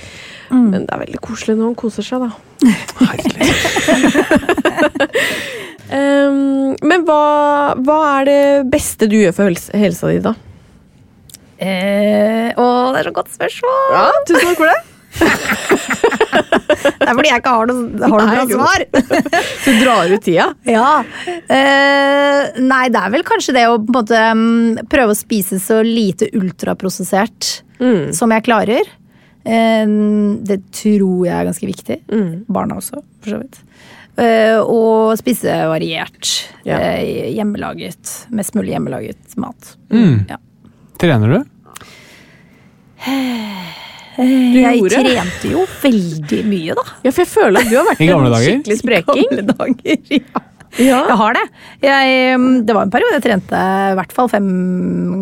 Men 0.55 0.81
det 0.85 0.93
er 0.93 1.01
veldig 1.01 1.21
koselig 1.25 1.55
når 1.57 1.65
han 1.71 1.77
koser 1.79 2.03
seg, 2.05 2.17
da. 2.25 2.29
Herlig. 3.09 3.47
Um, 5.85 6.73
men 6.81 7.03
hva, 7.05 7.77
hva 7.85 7.97
er 8.17 8.23
det 8.25 8.45
beste 8.73 9.05
du 9.05 9.19
gjør 9.19 9.35
for 9.37 9.51
hels 9.51 9.67
helsa 9.69 10.09
di, 10.09 10.17
da? 10.23 10.31
Eh, 11.61 12.49
å, 12.57 12.65
det 12.95 13.03
er 13.03 13.09
så 13.11 13.13
godt 13.13 13.29
spørsmål! 13.35 13.93
Ja, 13.93 14.07
tusen 14.25 14.47
takk 14.49 14.57
for 14.63 14.71
det. 14.71 14.79
Det 15.16 17.11
er 17.11 17.18
fordi 17.18 17.30
jeg 17.30 17.41
ikke 17.41 17.53
har 17.53 17.70
noe, 17.70 17.82
har 18.01 18.09
noe 18.09 18.26
Nei, 18.26 18.36
bra 18.36 18.45
svar. 18.49 18.80
Du 19.66 19.72
drar 19.82 20.11
ut 20.11 20.24
tida. 20.26 20.47
Ja. 20.68 20.91
Uh, 21.05 22.41
nei, 22.66 22.84
det 22.93 23.01
er 23.01 23.13
vel 23.13 23.26
kanskje 23.28 23.55
det 23.57 23.66
å 23.70 23.78
på 23.78 23.89
en 23.91 23.97
måte, 23.99 24.22
um, 24.34 24.86
prøve 24.91 25.13
å 25.13 25.18
spise 25.18 25.59
så 25.61 25.82
lite 25.86 26.30
ultraprosessert 26.38 27.51
som 28.16 28.34
jeg 28.34 28.45
klarer. 28.47 28.89
Uh, 29.45 29.86
det 30.45 30.59
tror 30.74 31.28
jeg 31.28 31.36
er 31.36 31.49
ganske 31.51 31.70
viktig. 31.70 31.99
Barna 32.49 32.80
også, 32.82 33.03
for 33.22 33.36
så 33.36 33.41
vidt. 33.43 33.61
Uh, 34.16 34.61
og 34.63 35.18
spise 35.20 35.51
variert. 35.68 36.30
Ja. 36.63 36.80
eh, 36.80 37.34
hjemmelaget. 37.36 38.28
Mest 38.34 38.55
mulig 38.55 38.72
hjemmelaget 38.74 39.36
mat. 39.38 39.76
Mm. 39.91 40.24
Ja. 40.30 40.39
Trener 40.97 41.36
du? 41.36 41.41
Jeg 44.18 44.80
gjorde? 44.80 45.03
trente 45.05 45.51
jo 45.51 45.66
veldig 45.84 46.41
mye, 46.49 46.76
da. 46.80 46.84
Ja, 47.03 47.11
for 47.11 47.24
jeg 47.26 47.32
føler 47.34 47.61
at 47.61 47.70
du 47.72 47.78
har 47.78 47.88
vært 47.91 48.03
en 48.05 48.36
skikkelig 48.41 48.78
spreking. 48.82 49.30
Gamle 49.32 49.47
dager, 49.53 50.03
ja. 50.16 50.43
Ja. 50.76 50.97
Jeg 51.07 51.16
har 51.22 51.38
det. 51.38 51.45
Jeg, 51.86 52.36
mm, 52.39 52.66
det 52.68 52.74
var 52.76 52.84
en 52.84 52.91
periode 52.91 53.16
jeg 53.16 53.24
trente 53.24 53.61
i 53.93 53.95
hvert 53.95 54.11
fall 54.16 54.28
fem 54.28 54.49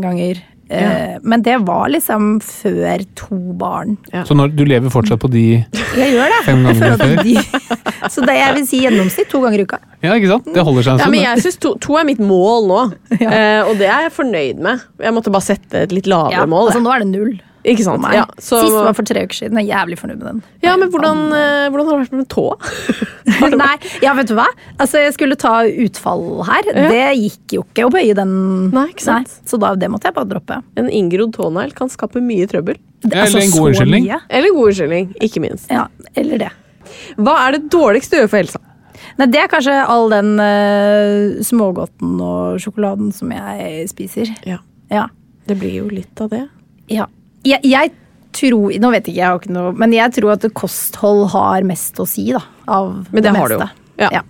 ganger. 0.02 0.40
Ja. 0.74 1.20
Men 1.22 1.44
det 1.46 1.60
var 1.68 1.92
liksom 1.94 2.40
før 2.42 3.04
to 3.20 3.38
barn. 3.60 3.98
Så 4.26 4.34
når, 4.34 4.56
du 4.58 4.64
lever 4.66 4.90
fortsatt 4.90 5.22
på 5.22 5.30
de 5.30 5.44
Jeg 5.62 6.16
gjør 6.16 6.32
det. 6.34 6.40
Fem 6.48 6.64
gangene 6.66 7.22
de, 7.28 7.36
så 8.14 8.24
det 8.26 8.38
jeg 8.40 8.56
vil 8.58 8.66
si 8.72 8.80
gjennomsnitt 8.82 9.30
to 9.30 9.44
ganger 9.44 9.62
i 9.62 9.68
uka. 9.68 9.78
Ja, 10.02 10.16
ikke 10.18 10.32
sant? 10.32 10.50
Det 10.56 10.66
holder 10.66 10.88
seg 10.88 10.96
en 10.96 11.04
Ja, 11.04 11.06
stund. 11.06 11.14
men 11.20 11.28
jeg 11.28 11.46
synes 11.46 11.62
to, 11.68 11.76
to 11.84 12.00
er 12.02 12.08
mitt 12.10 12.24
mål 12.24 12.70
nå, 12.72 12.82
eh, 13.20 13.62
og 13.68 13.78
det 13.78 13.92
er 13.92 14.08
jeg 14.08 14.16
fornøyd 14.18 14.64
med. 14.66 14.88
Jeg 15.06 15.14
måtte 15.20 15.36
bare 15.36 15.46
sette 15.52 15.86
et 15.86 15.94
litt 15.94 16.10
lavere 16.10 16.40
Ja, 16.40 16.48
mål. 16.50 16.72
altså. 16.72 16.82
Nå 16.82 16.96
er 16.96 17.06
det 17.06 17.12
null. 17.14 17.36
Ikke 17.64 17.86
sant? 17.86 18.04
Ja, 18.12 18.26
så, 18.36 18.60
Sist 18.60 18.76
var 18.76 18.96
for 18.98 19.08
tre 19.08 19.24
uker 19.24 19.38
siden. 19.38 19.60
Jeg 19.62 19.70
er 19.70 19.78
jævlig 19.78 19.98
fornøyd 20.02 20.18
med 20.20 20.28
den. 20.28 20.40
ja, 20.66 20.74
men 20.80 20.90
hvordan, 20.92 21.22
eh, 21.38 21.68
hvordan 21.72 21.88
har 21.88 21.94
det 21.94 22.04
vært 22.04 22.18
med 22.20 22.28
tåa? 22.34 22.58
Nei, 23.64 23.76
ja, 24.04 24.14
vet 24.18 24.28
du 24.28 24.36
hva? 24.36 24.48
Altså, 24.78 25.00
jeg 25.00 25.14
skulle 25.16 25.38
ta 25.40 25.54
utfall 25.86 26.26
her. 26.48 26.68
Ja. 26.74 26.90
Det 26.92 27.06
gikk 27.22 27.56
jo 27.56 27.64
ikke 27.64 27.88
å 27.88 27.94
bøye 27.94 28.18
den. 28.18 28.34
Nei, 28.76 28.90
ikke 28.92 29.06
sant? 29.06 29.32
så 29.48 29.60
da, 29.62 29.72
det 29.80 29.90
måtte 29.94 30.12
jeg 30.12 30.18
bare 30.18 30.30
droppe. 30.34 30.60
En 30.80 30.92
inngrodd 30.92 31.32
tånegl 31.38 31.72
kan 31.78 31.92
skape 31.94 32.24
mye 32.24 32.50
trøbbel. 32.52 32.82
Det, 33.04 33.16
altså, 33.16 33.40
eller 33.40 33.48
en 33.48 33.56
god 33.56 33.72
unnskyldning. 33.72 34.12
Eller 34.28 34.50
en 34.52 34.60
god 34.60 34.74
unnskyldning, 34.74 35.10
ikke 35.30 35.44
minst. 35.44 35.72
Ja, 35.72 35.88
eller 36.20 36.46
det. 36.46 36.52
Hva 37.16 37.40
er 37.48 37.58
det 37.58 37.66
dårligste 37.74 38.18
du 38.18 38.24
gjør 38.24 38.32
for 38.32 38.42
helsa? 38.44 38.64
Nei, 39.20 39.28
det 39.32 39.42
er 39.44 39.50
kanskje 39.52 39.80
all 39.94 40.08
den 40.12 40.36
uh, 40.40 41.42
smågodten 41.46 42.16
og 42.24 42.62
sjokoladen 42.64 43.12
som 43.16 43.32
jeg 43.34 43.90
spiser. 43.92 44.32
Ja. 44.48 44.60
Ja. 44.92 45.08
Det 45.48 45.58
blir 45.60 45.76
jo 45.82 45.90
litt 45.92 46.20
av 46.24 46.32
det. 46.34 46.48
ja. 46.92 47.08
Jeg, 47.44 47.60
jeg 47.68 47.92
tror 48.34 48.74
Nå 48.82 48.90
vet 48.94 49.08
ikke 49.08 49.20
jeg, 49.20 49.28
har 49.30 49.42
ikke 49.42 49.54
noe 49.54 49.74
Men 49.78 49.94
jeg 49.94 50.16
tror 50.16 50.34
at 50.34 50.46
kosthold 50.58 51.28
har 51.36 51.66
mest 51.68 52.00
å 52.02 52.08
si, 52.10 52.30
da. 52.34 52.42
Av 52.66 53.04
Men 53.12 53.20
det 53.22 53.30
det, 53.30 53.36
har 53.38 53.52
det 53.54 53.60
jo. 53.60 53.68
Ja. 54.02 54.10
Ja. 54.20 54.24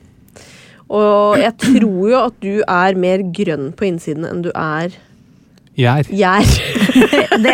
Og 0.94 1.40
jeg 1.40 1.54
tror 1.62 2.10
jo 2.12 2.20
at 2.20 2.36
du 2.44 2.54
er 2.62 3.00
mer 3.00 3.24
grønn 3.34 3.72
på 3.78 3.88
innsiden 3.88 4.28
enn 4.28 4.44
du 4.46 4.52
er 4.54 4.94
Gjær. 5.74 6.06
gjær. 6.14 6.50
Det 7.44 7.54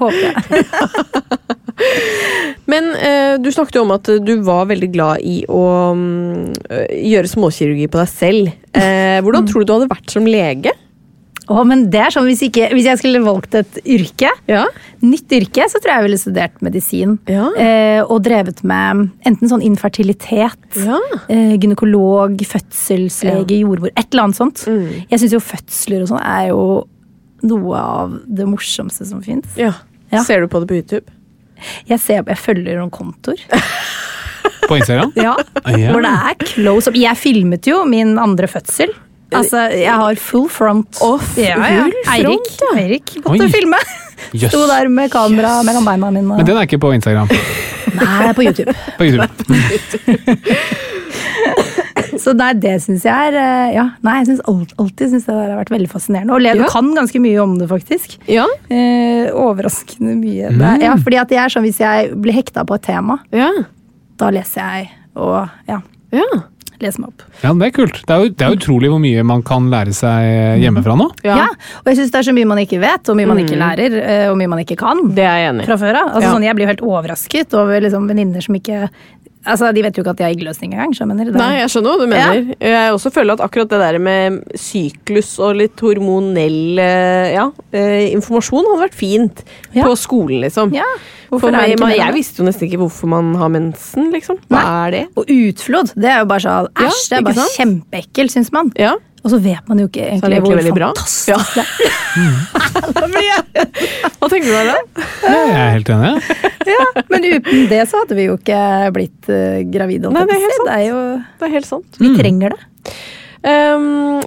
håper 0.00 0.22
jeg. 0.24 0.62
Men 2.72 2.88
eh, 2.96 3.34
du 3.42 3.50
snakket 3.52 3.76
jo 3.76 3.82
om 3.84 3.92
at 3.92 4.08
du 4.24 4.32
var 4.46 4.70
veldig 4.70 4.88
glad 4.94 5.20
i 5.20 5.42
å 5.52 5.64
um, 5.92 6.48
gjøre 6.88 7.28
småkirurgi 7.30 7.90
på 7.92 8.00
deg 8.00 8.10
selv. 8.10 8.50
Eh, 8.72 9.18
hvordan 9.24 9.46
tror 9.48 9.62
du 9.62 9.68
du 9.68 9.74
hadde 9.76 9.90
vært 9.92 10.16
som 10.16 10.26
lege? 10.28 10.72
Å, 11.48 11.62
men 11.66 11.86
det 11.90 12.00
er 12.04 12.12
sånn, 12.12 12.26
hvis, 12.28 12.42
ikke, 12.48 12.66
hvis 12.76 12.84
jeg 12.90 12.98
skulle 13.00 13.22
valgt 13.24 13.54
et 13.56 13.78
yrke, 13.88 14.28
Ja. 14.50 14.66
nytt 15.00 15.32
yrke, 15.32 15.64
så 15.72 15.80
tror 15.80 15.92
jeg 15.94 15.96
jeg 16.02 16.06
ville 16.08 16.18
studert 16.20 16.60
medisin. 16.60 17.18
Ja. 17.26 17.46
Eh, 17.56 18.02
og 18.04 18.22
drevet 18.26 18.62
med 18.68 19.10
enten 19.24 19.48
sånn 19.48 19.62
infertilitet, 19.64 20.58
Ja. 20.76 20.98
eh, 21.28 21.56
gynekolog, 21.56 22.36
fødselslege, 22.44 23.60
jordmor, 23.62 23.88
et 23.96 24.06
eller 24.12 24.24
annet 24.28 24.36
sånt. 24.36 24.64
Mm. 24.68 25.06
Jeg 25.10 25.20
syns 25.20 25.32
jo 25.32 25.40
fødsler 25.40 26.02
og 26.02 26.08
sånn 26.12 26.22
er 26.24 26.48
jo 26.48 26.86
noe 27.42 27.74
av 27.78 28.18
det 28.26 28.46
morsomste 28.46 29.06
som 29.06 29.22
fins. 29.22 29.46
ja. 29.56 29.72
Ja. 30.10 30.22
Ser 30.24 30.40
du 30.40 30.48
på 30.48 30.60
det 30.60 30.68
på 30.68 30.74
YouTube? 30.74 31.04
Jeg, 31.86 32.00
ser, 32.00 32.22
jeg 32.24 32.38
følger 32.38 32.78
noen 32.78 32.90
kontoer. 32.90 33.36
På 34.68 34.76
Instagram? 34.76 35.12
Ja. 35.16 35.34
Ja. 35.66 35.92
Hvor 35.92 36.00
det 36.04 36.10
er 36.12 36.34
close 36.46 36.88
up. 36.88 36.94
Jeg 36.96 37.16
filmet 37.16 37.66
jo 37.68 37.84
min 37.88 38.16
andre 38.20 38.46
fødsel. 38.50 38.88
Altså, 39.34 39.66
jeg 39.76 39.92
har 39.92 40.14
full 40.16 40.48
front. 40.48 41.00
Å, 41.04 41.18
full 41.20 41.44
Eirik, 41.44 42.22
front, 42.24 42.62
ja. 42.62 42.70
Eirik 42.80 43.14
måtte 43.26 43.44
Oi. 43.44 43.50
filme. 43.52 43.80
Yes. 44.32 44.48
Sto 44.50 44.64
der 44.66 44.88
med 44.88 45.10
kamera 45.12 45.58
mellom 45.66 45.84
beina 45.86 46.10
mine. 46.10 46.36
Men 46.40 46.46
den 46.48 46.56
er 46.56 46.66
ikke 46.66 46.80
på 46.82 46.90
Instagram. 46.96 47.28
Nei, 47.98 48.32
på 48.36 48.42
YouTube. 48.44 48.74
På 48.98 49.04
YouTube. 49.06 49.44
Så 52.18 52.32
nei, 52.36 52.50
det 52.58 52.74
syns 52.82 53.04
jeg 53.06 53.28
er 53.30 53.36
eh, 53.38 53.70
Ja, 53.76 53.84
nei, 54.04 54.16
jeg 54.22 54.30
synes 54.32 54.42
alltid 54.80 55.12
synes 55.12 55.26
det 55.28 55.34
har 55.36 55.54
vært 55.60 55.70
veldig 55.72 55.88
fascinerende. 55.92 56.34
Og 56.34 56.42
Leo 56.42 56.64
Ja. 56.64 56.68
kan 56.72 56.90
ganske 56.96 57.20
mye 57.22 57.38
om 57.42 57.56
det, 57.60 57.68
faktisk. 57.70 58.16
Ja. 58.30 58.46
Eh, 58.72 59.28
overraskende 59.32 60.16
mye. 60.18 60.50
Mm. 60.50 60.58
Mm. 60.62 60.82
ja, 60.88 60.94
fordi 61.04 61.20
at 61.22 61.30
jeg 61.36 61.42
er 61.44 61.54
sånn, 61.54 61.66
Hvis 61.68 61.80
jeg 61.82 62.10
blir 62.20 62.34
hekta 62.36 62.64
på 62.66 62.74
et 62.78 62.82
tema, 62.88 63.18
Ja. 63.32 63.50
da 64.18 64.30
leser 64.34 64.60
jeg 64.62 64.90
og 65.18 65.48
ja, 65.68 65.80
ja. 66.12 66.24
Leser 66.84 67.00
meg 67.02 67.08
opp. 67.12 67.22
Ja, 67.42 67.52
det 67.54 67.66
er 67.68 67.72
kult. 67.76 68.00
Det 68.06 68.14
er, 68.14 68.22
jo, 68.24 68.28
det 68.34 68.46
er 68.46 68.56
utrolig 68.56 68.90
hvor 68.92 69.00
mye 69.02 69.24
man 69.26 69.42
kan 69.42 69.68
lære 69.72 69.94
seg 69.96 70.60
hjemmefra 70.62 70.96
nå. 70.98 71.08
Ja. 71.26 71.36
Ja. 71.44 71.48
Og 71.82 71.90
jeg 71.90 71.98
syns 72.00 72.12
det 72.14 72.20
er 72.22 72.28
så 72.30 72.34
mye 72.36 72.48
man 72.50 72.58
ikke 72.62 72.80
vet, 72.82 73.08
og 73.08 73.16
mye 73.18 73.26
man 73.30 73.38
ikke 73.42 73.58
lærer, 73.60 73.98
eh, 74.02 74.26
og 74.30 74.36
mye 74.40 74.48
man 74.54 74.62
ikke 74.64 74.76
kan. 74.80 75.02
Det 75.14 75.24
er 75.26 75.38
jeg 75.42 75.50
enig 75.52 75.64
i. 75.64 75.68
fra 75.70 75.76
før 75.80 76.00
av. 76.02 76.08
Altså, 76.14 76.26
Ja. 76.28 76.32
sånn, 76.34 76.44
jeg 76.48 76.54
blir 76.56 76.66
jo 76.66 76.72
helt 76.72 76.84
overrasket 76.86 77.54
over 77.54 77.80
liksom, 77.80 78.08
venninner 78.08 78.42
som 78.44 78.54
ikke 78.54 78.88
Altså, 79.48 79.72
De 79.74 79.82
vet 79.82 79.96
jo 79.96 80.02
ikke 80.04 80.10
at 80.14 80.18
de 80.20 80.24
har 80.26 80.34
eggløsning 80.34 80.72
engang. 80.74 80.92
så 80.94 81.02
jeg 81.04 81.08
mener. 81.08 81.24
Det 81.24 81.34
er- 81.34 81.38
Nei, 81.38 81.58
jeg 81.62 81.70
skjønner 81.72 81.90
hva 81.94 81.98
du 81.98 82.06
mener. 82.12 82.54
Jeg 82.60 82.92
også 82.92 83.10
føler 83.14 83.32
at 83.32 83.40
akkurat 83.40 83.68
det 83.72 83.80
der 83.80 83.98
med 83.98 84.42
syklus 84.54 85.38
og 85.40 85.56
litt 85.56 85.80
hormonell 85.80 86.78
eh, 86.78 87.32
ja, 87.34 87.46
eh, 87.72 88.12
informasjon 88.14 88.64
hadde 88.68 88.82
vært 88.86 88.94
fint 88.98 89.44
Ja. 89.74 89.84
på 89.84 89.96
skolen, 89.96 90.40
liksom. 90.44 90.72
Ja, 90.74 90.84
For 91.28 91.38
hvorfor 91.38 91.52
meg, 91.52 91.78
man, 91.80 91.90
jeg 91.92 92.14
visste 92.14 92.38
jo 92.42 92.44
nesten 92.48 92.68
ikke 92.70 92.78
hvorfor 92.80 93.08
man 93.08 93.34
har 93.34 93.48
mensen, 93.48 94.12
liksom. 94.12 94.38
Hva 94.50 94.86
er 94.86 94.90
det? 94.90 95.02
Og 95.16 95.26
utflod, 95.26 95.92
det 95.94 96.04
er 96.12 96.18
jo 96.20 96.24
bare 96.30 96.40
sånn 96.40 96.68
Ja, 96.78 96.86
Æsj, 96.88 97.08
det 97.10 97.18
er 97.18 97.22
bare 97.22 97.34
sant? 97.34 97.56
kjempeekkelt, 97.58 98.30
syns 98.32 98.52
man. 98.52 98.72
Ja, 98.76 98.94
Og 99.28 99.32
så 99.34 99.38
vet 99.44 99.66
man 99.68 99.82
jo 99.82 99.86
ikke 99.90 100.06
egentlig 100.08 100.38
egentlig 100.38 100.72
hvor 100.72 100.84
fantastisk 100.88 101.28
Ja. 101.28 101.36
det 101.52 101.64
er. 101.68 102.78
Hva 104.18 104.28
tenker 104.32 104.48
du 104.48 104.54
da? 104.56 104.76
Ja, 105.28 105.34
jeg 105.36 105.58
er 105.58 105.74
helt 105.76 105.90
enig. 105.92 106.12
Men 107.12 107.26
uten 107.28 107.66
det 107.70 107.82
så 107.90 108.00
hadde 108.02 108.16
vi 108.16 108.24
jo 108.30 108.38
ikke 108.38 108.60
blitt 108.96 109.28
uh, 109.28 109.60
gravide. 109.68 110.10
Nei, 110.14 110.24
det 110.28 110.36
er 110.38 110.42
helt 110.46 110.56
sant. 110.56 110.70
det 110.70 110.76
er 110.78 110.86
jo, 110.88 111.02
Det 111.42 111.48
er 111.50 111.54
helt 111.58 111.68
sant. 111.68 112.00
vi 112.00 112.12
trenger 112.16 112.56
det. 112.56 112.94
Um, 113.38 113.84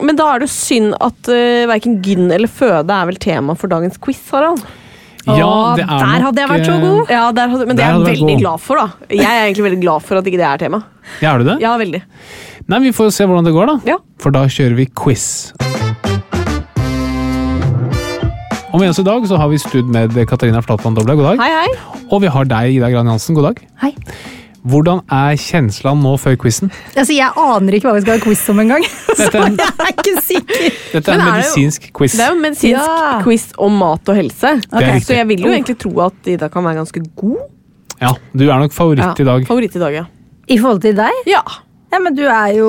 men 0.08 0.16
da 0.16 0.30
er 0.36 0.46
det 0.46 0.52
synd 0.54 0.94
at 1.04 1.32
uh, 1.34 1.66
verken 1.74 1.98
gyn 2.06 2.30
eller 2.32 2.48
føde 2.52 2.94
er 2.96 3.10
vel 3.10 3.18
tema 3.22 3.58
for 3.60 3.72
dagens 3.74 3.98
quiz, 4.02 4.22
Harald. 4.32 4.62
Ja, 5.28 5.76
det 5.78 5.84
er 5.84 5.90
der 5.92 6.08
nok, 6.08 6.24
hadde 6.26 6.42
jeg 6.42 6.50
vært 6.50 6.64
så 6.66 6.74
eh, 6.74 6.82
god. 6.86 7.12
Ja, 7.14 7.26
der, 7.38 7.52
hadde- 7.52 7.66
men 7.70 7.78
det 7.78 7.84
er 7.86 7.92
jeg 7.94 8.06
veldig 8.08 8.30
god. 8.32 8.40
glad 8.42 8.64
for, 8.64 8.80
da. 8.82 9.10
Jeg 9.14 9.28
er 9.28 9.44
egentlig 9.50 9.66
veldig 9.68 9.82
glad 9.84 10.06
for 10.08 10.18
at 10.22 10.30
ikke 10.32 10.40
det 10.42 10.48
er 10.48 10.62
tema. 10.64 10.80
Ja, 11.22 11.34
er 11.36 11.44
du 11.44 11.50
det? 11.52 11.58
Ja, 11.62 11.74
veldig. 11.78 12.02
Nei, 12.70 12.80
vi 12.86 12.92
får 12.96 13.10
se 13.16 13.26
hvordan 13.28 13.48
det 13.48 13.54
går, 13.56 13.70
da. 13.72 13.76
Ja. 13.96 13.98
For 14.22 14.34
da 14.34 14.46
kjører 14.52 14.76
vi 14.78 14.86
quiz. 14.96 15.26
Og 18.72 18.80
med 18.80 18.88
oss 18.94 19.02
i 19.02 19.04
dag 19.04 19.26
så 19.28 19.36
har 19.40 19.50
vi 19.52 19.58
stud 19.60 19.90
med 19.92 20.16
Katarina 20.30 20.62
Flatland 20.64 20.96
Doble. 21.00 21.18
God 21.20 21.34
dag. 21.34 21.42
Hei, 21.42 21.66
hei. 21.66 22.06
Og 22.12 22.22
vi 22.24 22.30
har 22.32 22.48
deg, 22.48 22.78
Ida 22.78 22.92
Gran 22.94 23.10
Jansen. 23.12 23.36
God 23.36 23.50
dag. 23.50 23.60
Hei. 23.84 23.92
Hvordan 24.72 25.02
er 25.10 25.36
kjenslene 25.42 26.04
nå 26.06 26.14
før 26.22 26.36
quizen? 26.40 26.70
Altså, 26.94 27.16
Jeg 27.18 27.34
aner 27.42 27.74
ikke 27.76 27.90
hva 27.90 27.96
vi 27.98 28.04
skal 28.06 28.20
ha 28.20 28.24
quiz 28.24 28.44
om 28.54 28.62
engang. 28.62 28.86
Så 29.18 29.26
Dette 29.26 29.42
jeg 29.42 29.88
er 29.88 29.90
ikke 29.96 30.14
sikker. 30.28 30.68
Dette 30.94 31.12
er 31.12 31.16
en 31.18 31.24
er 31.24 31.26
jo- 31.26 31.34
medisinsk 31.40 31.90
quiz. 31.98 32.14
Det 32.16 32.24
er 32.28 32.30
jo 32.30 32.38
en 32.38 32.44
medisinsk 32.46 32.78
Ja. 32.78 33.18
quiz 33.26 33.48
om 33.58 33.76
mat 33.82 34.14
og 34.14 34.20
helse. 34.22 34.54
Er. 34.70 34.94
Så 35.02 35.18
jeg 35.18 35.28
vil 35.34 35.44
jo 35.50 35.52
egentlig 35.52 35.76
tro 35.82 35.92
at 36.06 36.30
Ida 36.36 36.48
kan 36.54 36.64
være 36.70 36.80
ganske 36.84 37.04
god. 37.18 37.42
Ja, 38.02 38.14
Du 38.38 38.46
er 38.48 38.62
nok 38.62 38.72
favoritt 38.78 39.20
i 39.20 39.28
dag. 39.28 39.44
Favoritt 39.50 39.76
i 39.76 39.82
dag, 39.82 39.98
ja. 39.98 40.06
I 40.48 40.58
forhold 40.62 40.82
til 40.86 40.96
deg? 41.02 41.20
Ja, 41.28 41.42
Ja, 41.92 42.00
men 42.00 42.16
du 42.16 42.24
er 42.24 42.52
jo 42.56 42.68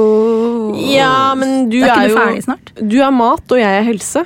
ja 0.93 1.35
men 1.39 1.68
du 1.70 1.79
Er 1.83 1.93
er, 1.95 2.09
jo 2.11 2.16
ferdig 2.18 2.45
snart? 2.47 2.73
Du 2.77 2.97
er 3.03 3.11
mat, 3.14 3.45
og 3.55 3.61
jeg 3.61 3.81
er 3.81 3.85
helse, 3.87 4.25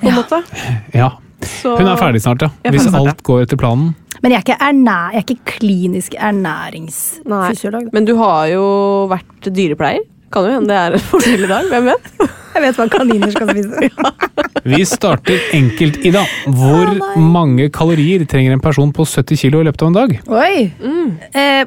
på 0.00 0.08
en 0.10 0.18
måte. 0.20 0.40
Ja, 1.00 1.10
Så, 1.44 1.74
Hun 1.78 1.88
er 1.88 1.96
ferdig 2.00 2.20
snart, 2.24 2.42
ja. 2.44 2.50
Jeg 2.64 2.76
Hvis 2.76 2.88
snart, 2.88 3.08
alt 3.14 3.22
går 3.26 3.44
etter 3.46 3.60
planen. 3.60 3.94
Men 4.22 4.32
jeg 4.32 4.40
er 4.40 4.44
ikke, 4.46 4.58
ernæ 4.64 4.98
jeg 5.12 5.20
er 5.20 5.24
ikke 5.28 5.56
klinisk 5.58 6.14
ernæringsfysiolog. 6.16 7.90
Men 7.92 8.06
du 8.08 8.14
har 8.20 8.46
jo 8.52 8.64
vært 9.10 9.50
dyrepleier. 9.52 10.04
Kan 10.32 10.48
jo 10.48 10.54
hende 10.56 10.72
det 10.72 10.78
er 10.80 10.96
en 10.96 11.04
forskjellig 11.12 11.48
i 11.48 11.52
dag. 11.52 11.68
Hvem 11.72 11.90
vet? 11.90 12.08
Jeg 12.54 12.62
vet 12.62 12.78
hva 12.78 12.86
kaniner 12.92 13.34
skal 13.34 13.50
spise. 13.50 13.90
Vi 14.72 14.80
starter 14.88 15.50
enkelt, 15.58 15.98
Ida. 16.06 16.22
Hvor 16.48 16.94
mange 17.20 17.68
kalorier 17.74 18.24
trenger 18.30 18.54
en 18.56 18.62
person 18.64 18.92
på 18.96 19.04
70 19.04 19.42
kilo 19.42 19.60
i 19.60 19.68
løpet 19.68 19.84
av 19.84 19.90
en 19.90 19.98
dag? 19.98 20.16
Oi! 20.32 20.56
Eh, 21.36 21.62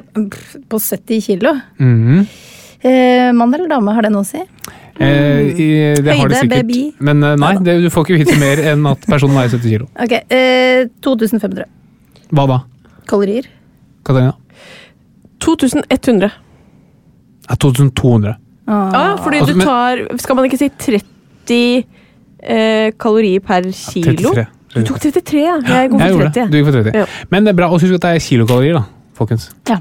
på 0.66 0.80
70 0.82 1.22
kilo. 1.28 1.54
Mhm. 1.78 2.22
Eh, 2.24 2.44
mann 2.84 3.54
eller 3.54 3.68
dame, 3.68 3.92
har 3.94 4.02
det 4.02 4.12
noe 4.12 4.22
å 4.22 4.26
si? 4.26 4.38
Eh, 4.98 5.40
i- 5.54 5.94
det 6.02 6.06
har 6.18 6.28
det 6.28 6.36
Høyde, 6.36 6.40
sikkert. 6.40 6.66
baby. 6.66 6.94
Men 7.00 7.22
eh, 7.22 7.36
nei, 7.36 7.54
det, 7.62 7.76
du 7.82 7.88
får 7.90 8.04
ikke 8.06 8.18
vite 8.24 8.38
mer 8.40 8.56
enn 8.72 8.86
at 8.90 9.00
personen 9.06 9.34
veier 9.38 9.48
70 9.50 9.70
kilo. 9.70 9.86
Ok, 10.04 10.12
eh, 10.30 10.86
2500 11.02 11.64
Hva 12.34 12.46
da, 12.50 12.58
kalorier. 13.06 13.46
Katarina? 14.04 14.34
2100. 15.40 16.30
Ja, 17.48 17.56
2200. 17.56 18.36
Ah. 18.66 18.90
Ja, 18.92 19.16
fordi 19.24 19.38
Altså, 19.40 19.54
du 19.54 19.60
tar 19.64 20.18
Skal 20.20 20.36
man 20.36 20.44
ikke 20.44 20.58
si 20.60 20.68
30 20.68 21.86
eh, 22.42 22.90
kalorier 23.00 23.40
per 23.40 23.62
kilo? 23.72 24.32
33. 24.34 24.46
Du 24.74 24.82
tok 24.84 24.98
33, 25.00 25.38
ja. 25.40 25.54
Jeg 25.64 25.90
går 25.90 25.98
Jeg 26.02 26.10
for 26.12 26.18
gjorde 26.18 26.32
30. 26.32 26.34
det. 26.34 26.50
Du 26.52 26.56
gikk 26.58 26.66
for 26.68 26.76
30. 26.82 26.98
Ja. 27.00 27.06
Men 27.32 27.44
det 27.46 27.54
er 27.54 27.56
bra. 27.56 27.70
Og 27.72 27.80
husk 27.80 27.94
at 27.96 28.04
det 28.04 28.10
er 28.18 28.20
kilokalorier, 28.20 28.74
da, 28.76 28.82
folkens. 29.16 29.46
Ja. 29.70 29.78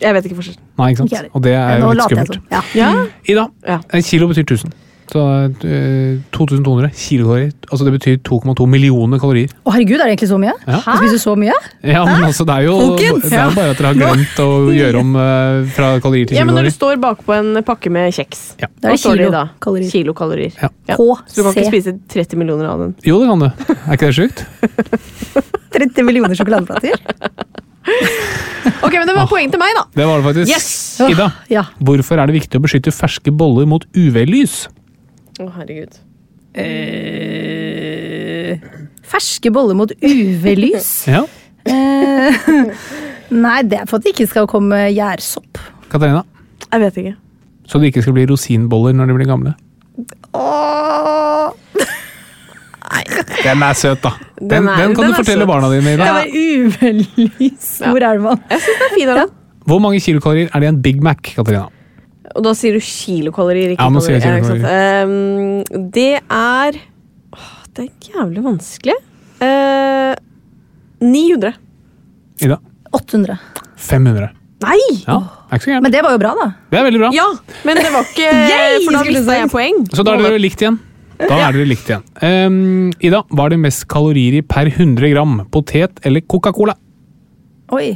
Jeg 0.00 0.14
vet 0.14 0.28
ikke 0.28 0.36
forskjellen. 0.40 0.60
Nei, 0.78 0.90
ikke 0.92 1.06
sant? 1.08 1.30
Og 1.34 1.42
det 1.42 1.54
er 1.58 1.80
jo 1.82 1.94
litt 1.94 2.04
skummelt. 2.10 2.42
Ja. 2.52 2.60
Ja. 2.78 2.90
Ida, 3.26 3.48
Ja. 3.66 3.80
en 3.92 4.02
kilo 4.06 4.28
betyr 4.30 4.44
1000. 4.46 4.76
Så 5.08 5.20
eh, 5.64 6.18
2200 6.36 6.90
kilokalorier. 6.92 7.52
Altså 7.72 7.86
det 7.86 7.94
betyr 7.94 8.18
2,2 8.28 8.66
millioner 8.68 9.16
kalorier. 9.18 9.48
Å 9.64 9.72
herregud, 9.72 9.96
er 9.96 10.04
det 10.04 10.18
egentlig 10.18 10.28
så 10.28 10.36
mye? 10.42 10.52
Ja. 10.68 10.80
Du 10.84 10.98
spiser 11.00 11.22
så 11.22 11.32
mye? 11.40 11.54
Ja, 11.80 12.02
men 12.04 12.26
altså 12.26 12.44
det 12.44 12.56
er 12.58 12.66
jo 12.66 12.74
Folkens! 12.76 13.24
det 13.24 13.38
er 13.40 13.54
bare 13.56 13.72
at 13.72 13.80
dere 13.80 13.88
har 13.88 13.96
glemt 14.02 14.42
å 14.44 14.48
gjøre 14.76 15.00
om 15.00 15.16
uh, 15.16 15.64
fra 15.72 15.88
kalorier 16.04 16.28
til 16.28 16.36
ja, 16.36 16.44
men 16.44 16.58
når 16.58 16.68
du 16.68 16.68
det 16.68 16.74
står 16.76 17.00
bakpå 17.00 17.32
en 17.38 17.62
pakke 17.64 17.88
med 17.94 18.12
kjeks, 18.18 18.42
Ja. 18.60 18.68
Da 18.84 18.92
står 19.00 19.22
det 19.22 19.30
da? 19.32 19.46
kilokalorier. 19.56 19.90
Kilokalorier. 19.96 20.58
Ja. 20.60 20.68
Ja. 20.92 20.98
Så 20.98 21.40
du 21.40 21.46
kan 21.46 21.56
ikke 21.56 21.70
spise 21.72 21.96
30 22.12 22.42
millioner 22.44 22.68
av 22.68 22.84
den. 22.84 22.92
Jo, 23.08 23.22
det 23.24 23.32
kan 23.32 23.46
du. 23.46 23.48
Er 23.88 23.96
ikke 23.96 24.12
det 24.12 24.18
sjukt? 24.20 24.44
30 25.78 26.04
millioner 26.04 26.36
sjokoladeplater. 26.36 27.00
Ok, 28.84 28.92
men 28.94 29.06
det 29.08 29.14
var 29.16 29.26
poeng 29.30 29.50
til 29.52 29.60
meg, 29.62 29.72
da. 29.78 29.84
Det 29.96 30.06
var 30.06 30.20
det 30.20 30.26
faktisk. 30.28 30.50
Yes! 30.52 30.68
Ida, 31.08 31.28
Ja. 31.50 31.62
hvorfor 31.82 32.18
er 32.20 32.26
det 32.30 32.34
viktig 32.40 32.58
å 32.60 32.62
beskytte 32.64 32.92
ferske 32.94 33.32
boller 33.34 33.66
mot 33.70 33.84
UV-lys? 33.96 34.68
Å, 35.40 35.46
herregud. 35.56 35.94
Eh, 37.28 38.58
Ferske 39.08 39.50
boller 39.54 39.74
mot 39.78 39.92
UV-lys. 40.02 40.90
Ja. 41.14 41.22
Eh, 41.68 42.32
nei, 43.44 43.58
det 43.68 43.82
er 43.82 43.86
for 43.88 43.98
at 43.98 44.04
det 44.06 44.14
ikke 44.14 44.28
skal 44.30 44.46
komme 44.50 44.76
gjærsopp. 44.94 45.58
Katarina? 45.92 46.22
Jeg 46.68 46.80
vet 46.84 46.96
ikke. 47.02 47.14
Så 47.68 47.80
det 47.80 47.90
ikke 47.90 48.02
skal 48.06 48.14
bli 48.16 48.24
rosinboller 48.30 48.94
når 48.96 49.10
de 49.10 49.16
blir 49.18 49.28
gamle? 49.28 49.52
Åh, 50.38 51.48
Den 53.44 53.62
er 53.62 53.72
søt, 53.78 54.00
da. 54.02 54.10
Den, 54.38 54.48
Den 54.48 54.68
er- 54.68 54.76
den 54.82 54.94
kan 54.96 55.04
den 55.04 55.12
du 55.12 55.16
fortelle 55.18 55.44
søt. 55.44 55.48
barna 55.50 55.68
dine, 55.72 55.84
det 55.84 55.94
Ida. 55.94 56.04
Ja. 56.04 57.94
Er 57.94 58.14
det 58.14 58.20
man? 58.22 58.40
Jeg 58.50 58.60
syns 58.60 58.78
den 58.78 58.86
er 58.88 58.94
fin. 58.94 59.08
Aran. 59.08 59.28
Hvor 59.68 59.78
mange 59.84 60.00
kilokalorier 60.00 60.48
er 60.54 60.60
det 60.60 60.66
i 60.66 60.72
en 60.72 60.80
Big 60.82 61.02
Mac, 61.02 61.16
Katarina? 61.34 61.66
Og 62.36 62.44
da 62.44 62.52
sier 62.56 62.72
du 62.76 62.80
kilokalorier, 62.80 63.74
ikke 63.74 63.82
Ja, 63.82 63.88
kalorier. 63.88 64.18
Ja, 64.18 64.40
kilokalorier. 64.40 64.62
sant? 64.62 65.70
Ehm, 65.72 65.90
det 65.92 66.14
er 66.30 66.78
Åh, 67.32 67.48
Det 67.74 67.84
er 67.84 68.12
jævlig 68.14 68.42
vanskelig. 68.44 68.94
Uh, 69.40 70.14
900. 71.00 71.52
Ida? 72.42 72.58
800. 72.92 73.38
500. 73.76 74.30
Nei! 74.64 74.78
Ja, 75.06 75.18
er 75.52 75.54
ikke 75.60 75.64
så. 75.68 75.80
Men 75.84 75.92
det 75.94 76.00
var 76.02 76.10
jo 76.16 76.18
bra, 76.18 76.32
da. 76.34 76.46
Det 76.72 76.78
er 76.80 76.84
veldig 76.88 77.00
bra. 77.04 77.10
Ja, 77.14 77.26
men 77.64 77.76
det 77.78 77.92
var 77.94 78.02
ikke 78.08 78.30
Yay, 78.52 78.80
For 78.86 78.96
da 78.96 79.02
mista 79.06 79.36
jeg 79.38 79.50
poeng. 79.52 79.84
Så 79.94 80.02
da 80.06 80.16
er 80.16 80.24
dere 80.24 80.40
likt 80.42 80.64
igjen. 80.64 80.80
Da 81.18 81.38
er 81.42 81.56
dere 81.56 81.66
likt 81.66 81.88
igjen. 81.90 82.04
Um, 82.22 82.90
Ida, 83.02 83.24
hva 83.32 83.48
er 83.48 83.54
det 83.54 83.62
mest 83.64 83.86
kalorier 83.90 84.38
i 84.38 84.42
per 84.46 84.70
100 84.70 85.10
gram? 85.14 85.40
Potet 85.50 85.98
eller 86.06 86.22
Coca-Cola? 86.30 86.76
Oi. 87.74 87.88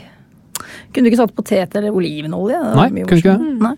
Kunne 0.93 1.07
du 1.07 1.13
ikke 1.13 1.21
satt 1.23 1.35
potet 1.37 1.77
eller 1.79 1.95
olivenolje? 1.95 2.59
Nei, 2.77 2.89
kunne 3.07 3.23
ikke 3.23 3.37
det. 3.39 3.53
Nei. 3.63 3.77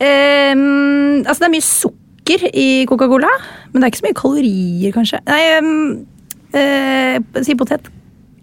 Um, 0.00 1.22
altså, 1.22 1.42
det 1.42 1.48
er 1.48 1.54
mye 1.54 1.66
sukker 1.66 2.48
i 2.50 2.68
Coca-Cola, 2.90 3.30
men 3.70 3.78
det 3.80 3.86
er 3.86 3.92
ikke 3.92 4.02
så 4.02 4.08
mye 4.08 4.18
kalorier, 4.22 4.96
kanskje. 4.96 5.20
Nei, 5.28 5.42
um, 5.60 6.06
uh, 6.56 7.42
si 7.46 7.58
potet. 7.58 7.92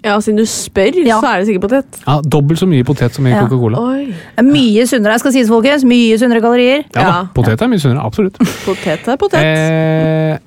Ja, 0.03 0.17
Siden 0.19 0.37
du 0.41 0.43
spør, 0.45 0.95
Ja. 1.05 1.19
så 1.21 1.27
er 1.31 1.39
det 1.39 1.47
sikkert 1.47 1.63
potet. 1.69 1.99
Ja, 2.05 2.19
Dobbelt 2.21 2.59
så 2.59 2.67
mye 2.67 2.83
potet 2.83 3.13
som 3.15 3.25
i 3.25 3.31
Ja. 3.31 3.41
Coca-Cola. 3.45 3.79
Oi. 3.79 4.05
Det 4.07 4.43
er 4.43 4.43
mye 4.43 4.83
sunnere. 4.85 5.11
Jeg 5.15 5.19
skal 5.23 5.31
sies, 5.31 5.47
folkens. 5.49 5.83
Mye 5.87 6.17
sunnere 6.19 6.41
kalorier. 6.41 6.83
Ja 6.95 7.01
da, 7.01 7.07
Ja. 7.07 7.23
potet 7.33 7.61
er 7.61 7.67
mye 7.71 7.79
sunnere. 7.79 8.03
Absolutt. 8.03 8.37
Potet 8.65 9.07
er 9.07 9.15
potet. 9.17 9.39
Eh, 9.39 10.37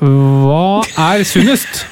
hva 0.00 0.84
er 0.84 1.24
sunnest? 1.24 1.86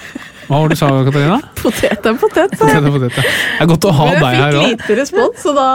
Hva 0.47 0.61
var 0.63 0.69
det 0.69 0.77
du 0.77 0.79
sa, 0.79 0.89
Katarina? 1.03 1.41
Potet 1.63 2.07
er 2.07 2.15
potet. 2.21 2.53
sa 2.55 2.67
Potet 2.67 2.85
er 2.85 2.93
potet, 2.95 3.17
ja. 3.17 3.23
Det 3.23 3.65
er 3.65 3.67
godt 3.73 3.87
å 3.89 3.93
ha 3.97 4.05
Men 4.13 4.21
deg 4.21 4.37
jeg 4.37 4.43
her 4.43 4.53
fikk 4.53 4.61
òg. 4.61 4.69
lite 4.77 4.99
respons, 5.01 5.41
så 5.43 5.55
da 5.57 5.67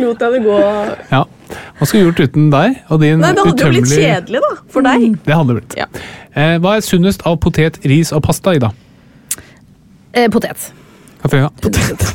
lot 0.00 0.24
jeg 0.24 0.32
det 0.34 0.40
gå. 0.48 0.56
Ja. 1.12 1.20
Hva 1.78 1.86
skulle 1.86 2.00
vi 2.02 2.10
gjort 2.10 2.22
uten 2.26 2.50
deg 2.50 2.80
og 2.90 3.00
din 3.04 3.20
Nei, 3.20 3.30
Det 3.34 3.38
hadde 3.38 3.50
jo 3.50 3.54
blitt 3.54 3.60
utømmelige 3.60 4.08
kjedelig, 4.08 4.40
da. 4.48 4.50
For 4.74 4.82
deg. 4.82 5.06
Det 5.24 5.34
hadde 5.38 5.46
det 5.54 5.56
blitt. 5.60 5.76
Ja. 5.78 5.86
Eh, 6.34 6.58
hva 6.58 6.74
er 6.76 6.80
sunnest 6.80 7.22
av 7.26 7.38
potet, 7.44 7.78
ris 7.86 8.10
og 8.12 8.22
pasta, 8.26 8.50
Ida? 8.58 8.72
Eh, 10.12 10.28
potet. 10.32 10.72
Katarina? 11.22 11.50
Potet, 11.60 12.04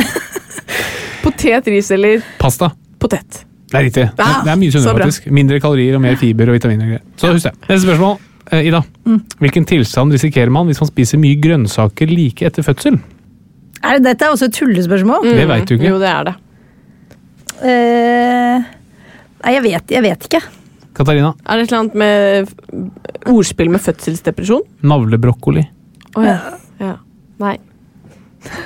Potet, 1.24 1.66
ris 1.68 1.90
eller 1.90 2.22
Pasta. 2.40 2.70
potet. 2.98 3.44
Det 3.70 3.78
er 3.78 3.84
riktig. 3.86 4.04
Det 4.16 4.24
er, 4.24 4.26
Ah, 4.26 4.40
det 4.44 4.50
er 4.52 4.56
mye 4.58 4.70
så 4.72 4.80
sunnere, 4.80 4.96
bra. 4.98 5.06
faktisk. 5.06 5.26
Mindre 5.30 5.60
kalorier 5.62 5.94
og 5.94 6.02
mer 6.02 6.16
fiber 6.18 6.48
og 6.50 6.56
vitaminer. 6.56 6.84
og 6.84 6.90
greier. 6.90 7.02
Så 7.20 7.32
husk 7.32 7.44
det. 7.46 7.52
Neste 7.68 7.84
spørsmål. 7.86 8.16
Eh, 8.50 8.64
Ida. 8.66 8.80
Mm. 9.06 9.20
Hvilken 9.38 9.66
tilstand 9.68 10.12
risikerer 10.16 10.50
man 10.50 10.66
hvis 10.66 10.80
man 10.82 10.88
spiser 10.90 11.18
mye 11.22 11.36
grønnsaker 11.40 12.10
like 12.10 12.46
etter 12.48 12.62
fødsel? 12.66 12.96
Er 13.84 13.98
det, 13.98 14.02
dette 14.08 14.24
er 14.26 14.30
også 14.34 14.48
et 14.50 14.56
tullespørsmål. 14.58 15.22
Det 15.28 15.46
vet 15.48 15.68
du 15.68 15.74
ikke. 15.76 15.86
Jo, 15.92 15.98
det 16.02 16.08
er 16.10 16.24
det. 16.30 16.34
Eh, 17.60 18.64
nei, 19.44 19.52
jeg 19.54 19.62
vet, 19.68 19.94
jeg 19.94 20.02
vet 20.04 20.26
ikke. 20.28 20.40
Katarina. 20.96 21.30
Er 21.46 21.56
det 21.60 21.68
et 21.68 21.72
eller 21.72 21.80
annet 21.84 21.94
med 21.94 23.30
ordspill 23.30 23.70
med 23.70 23.80
fødselsdepresjon? 23.84 24.64
Navlebrokkoli. 24.82 25.62
Å 26.18 26.24
ja. 26.26 26.36
Ja. 27.40 27.46
Nei. 27.46 27.56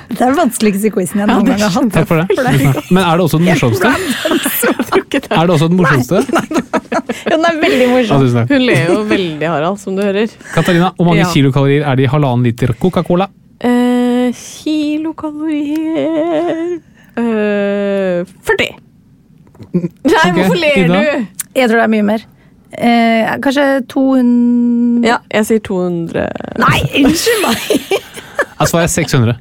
Det 0.07 0.21
er 0.21 0.25
den 0.29 0.37
vanskeligste 0.39 0.89
quizen 0.95 1.19
jeg 1.19 1.27
noen 1.27 1.45
gang 1.49 1.59
har 1.59 1.69
hatt. 1.75 1.91
Takk 1.91 2.07
for 2.07 2.15
det. 2.21 2.27
Men 2.95 3.01
er 3.03 3.13
det 3.19 3.23
også 3.25 3.37
den 3.41 3.47
morsomste? 3.49 3.89
Er 5.15 5.47
det 5.47 5.53
også 5.55 5.67
den 5.71 5.77
morsomste? 5.79 6.17
Den 7.25 7.41
er 7.47 7.53
veldig 7.61 7.85
morsom. 7.91 8.17
Hun 8.49 8.61
ler 8.65 8.83
jo 8.91 8.97
veldig, 9.07 9.47
Harald, 9.47 9.77
som 9.79 9.95
du 9.95 10.01
hører. 10.03 10.27
Katarina, 10.53 10.89
hvor 10.97 11.05
mange 11.07 11.21
Ja. 11.23 11.29
kilokalorier 11.31 11.83
er 11.87 11.95
det 11.95 12.03
i 12.05 12.07
halvannen 12.11 12.43
liter 12.43 12.73
Coca-Cola? 12.81 13.27
Eh, 13.63 14.31
kilokalorier 14.35 16.79
eh, 17.15 18.25
40! 18.25 18.75
Nei, 19.71 19.89
okay. 20.03 20.31
hvorfor 20.35 20.55
ler 20.59 20.77
Ida? 20.83 20.93
du? 20.93 20.99
Jeg 21.55 21.69
tror 21.69 21.77
det 21.79 21.85
er 21.85 21.93
mye 21.95 22.07
mer. 22.11 22.21
Eh, 22.75 23.23
kanskje 23.43 23.65
200 23.87 25.07
Ja, 25.07 25.17
jeg 25.31 25.45
sier 25.47 25.61
200 25.63 26.27
Nei, 26.59 26.79
unnskyld 27.05 27.41
meg! 27.45 27.59
Jeg 28.59 28.67
svarer 28.71 28.87
600. 28.87 29.35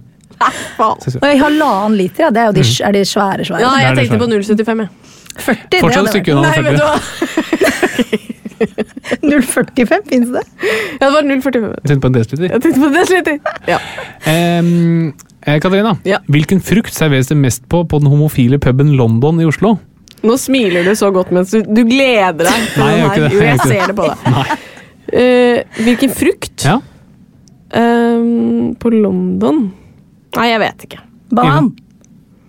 faen. 0.76 1.18
Oi, 1.22 1.34
halvannen 1.38 1.96
liter, 1.98 2.26
ja. 2.26 2.30
Det 2.34 2.40
er 2.42 2.46
jo 2.50 2.52
de, 2.58 2.64
er 2.88 2.92
de 2.96 3.04
svære, 3.06 3.44
svære. 3.46 3.60
Ja, 3.62 3.70
jeg 3.84 3.96
tenkte 4.00 4.18
på 4.18 4.26
0,75, 4.32 4.84
jeg. 4.84 4.88
40, 5.34 5.68
det 5.70 5.80
Fortsatt 5.80 5.90
et 5.90 5.98
hadde 5.98 6.12
stykke 6.14 6.34
unna 6.34 6.50
Nei, 6.50 6.60
men 6.62 6.74
du 6.74 6.80
40. 6.80 6.84
hva? 6.84 6.98
0,45, 9.24 10.08
fins 10.08 10.30
det? 10.32 10.42
Ja, 11.00 11.08
det 11.08 11.12
var 11.14 11.22
0,45. 11.26 11.64
Jeg 11.74 11.88
tenkte 11.90 12.00
på 12.04 12.10
en 12.10 12.14
desiliter. 12.16 12.52
Jeg 12.54 12.62
tenkte 12.64 12.82
på 12.84 12.90
det 12.94 13.02
sliter. 13.08 13.38
Ja. 13.68 13.78
Ehm, 14.30 15.12
eh, 15.44 15.58
Katarina, 15.60 15.96
Ja. 16.06 16.18
hvilken 16.30 16.62
frukt 16.64 16.94
serveres 16.94 17.28
det 17.28 17.36
mest 17.36 17.66
på 17.68 17.82
på 17.88 17.98
den 18.00 18.08
homofile 18.12 18.58
puben 18.58 18.94
London 18.96 19.40
i 19.40 19.44
Oslo? 19.48 19.76
Nå 20.24 20.38
smiler 20.40 20.84
du 20.86 20.94
så 20.96 21.10
godt 21.12 21.30
mens 21.36 21.50
du, 21.52 21.60
du 21.62 21.82
gleder 21.84 22.46
deg. 22.46 22.68
til 22.74 22.80
Nei, 22.82 22.92
jeg 22.94 23.02
den 23.02 23.04
gjør 23.04 23.10
ikke 23.10 23.20
her. 23.20 23.28
det. 23.28 23.34
Jo, 23.34 23.40
Jeg 23.40 23.44
gjør 23.44 23.54
ikke 23.54 23.68
ser 23.68 23.86
det 23.86 23.96
på 23.96 24.06
deg. 24.08 24.16
Nei. 24.32 24.46
Eh, 25.14 25.58
hvilken 25.84 26.14
frukt? 26.16 26.64
Ja, 26.64 26.78
Ehm, 27.74 28.74
på 28.78 28.90
London 28.94 29.72
Nei, 30.36 30.48
jeg 30.50 30.58
vet 30.64 30.84
ikke. 30.88 30.98
Banan. 31.34 31.68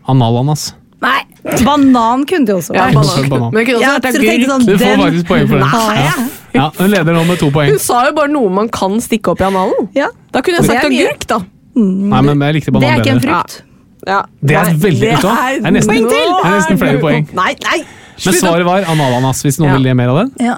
Analanas. 0.09 0.73
Nei, 1.01 1.19
banan 1.65 2.23
kunne 2.25 2.45
det 2.47 2.55
også 2.55 2.73
Ja, 2.73 2.87
banan. 2.93 3.29
banan. 3.29 3.51
Men 3.53 3.59
det 3.59 3.65
kunne 3.67 3.77
også 3.77 3.91
vært 3.93 4.07
agurk. 4.09 4.45
sånn, 4.49 4.65
Du 4.65 4.77
får 4.77 4.85
den 4.85 5.01
faktisk 5.03 5.27
poeng 5.29 5.47
for 5.49 5.57
den. 5.59 5.67
har 5.67 5.95
Ja. 5.95 6.15
Ja, 6.55 6.69
Hun 6.79 6.89
leder 6.89 7.13
nå 7.13 7.23
med 7.27 7.37
to 7.39 7.51
poeng. 7.51 7.69
Hun 7.69 7.79
sa 7.79 8.05
jo 8.07 8.13
bare 8.13 8.27
noe 8.31 8.49
man 8.49 8.69
kan 8.69 8.97
stikke 9.01 9.31
opp 9.33 9.41
i 9.41 9.43
analen. 9.43 9.89
Ja. 9.93 10.07
Da 10.31 10.41
kunne 10.41 10.57
jeg 10.61 10.65
sagt 10.65 10.85
agurk, 10.85 11.27
da. 11.27 11.39
Nei, 11.75 12.21
men 12.21 12.39
jeg 12.39 12.55
likte 12.55 12.71
banan 12.71 12.81
bedre. 12.81 13.03
Det 13.03 13.07
er 13.07 13.15
ikke 13.15 13.15
en 13.15 13.21
frukt. 13.29 13.61
Ja. 14.07 14.21
Det 14.43 14.55
er 14.55 14.65
veldig- 14.73 14.99
vet 15.11 15.21
du? 15.21 15.27
Det 15.27 15.65
er 15.65 15.71
nesten- 15.71 16.09
det 16.09 16.23
er 16.45 16.59
nesten 16.59 16.77
flere 16.77 16.99
poeng. 17.01 17.27
Nei, 17.33 17.55
nei! 17.63 17.83
Men 18.25 18.33
svaret 18.33 18.65
var 18.65 18.83
analanas, 18.85 19.43
hvis 19.43 19.59
noen 19.59 19.67
Ja. 19.69 19.73
vil 19.75 19.83
le 19.83 19.93
mer 19.93 20.09
av 20.09 20.17
den. 20.17 20.31
Ja. 20.39 20.55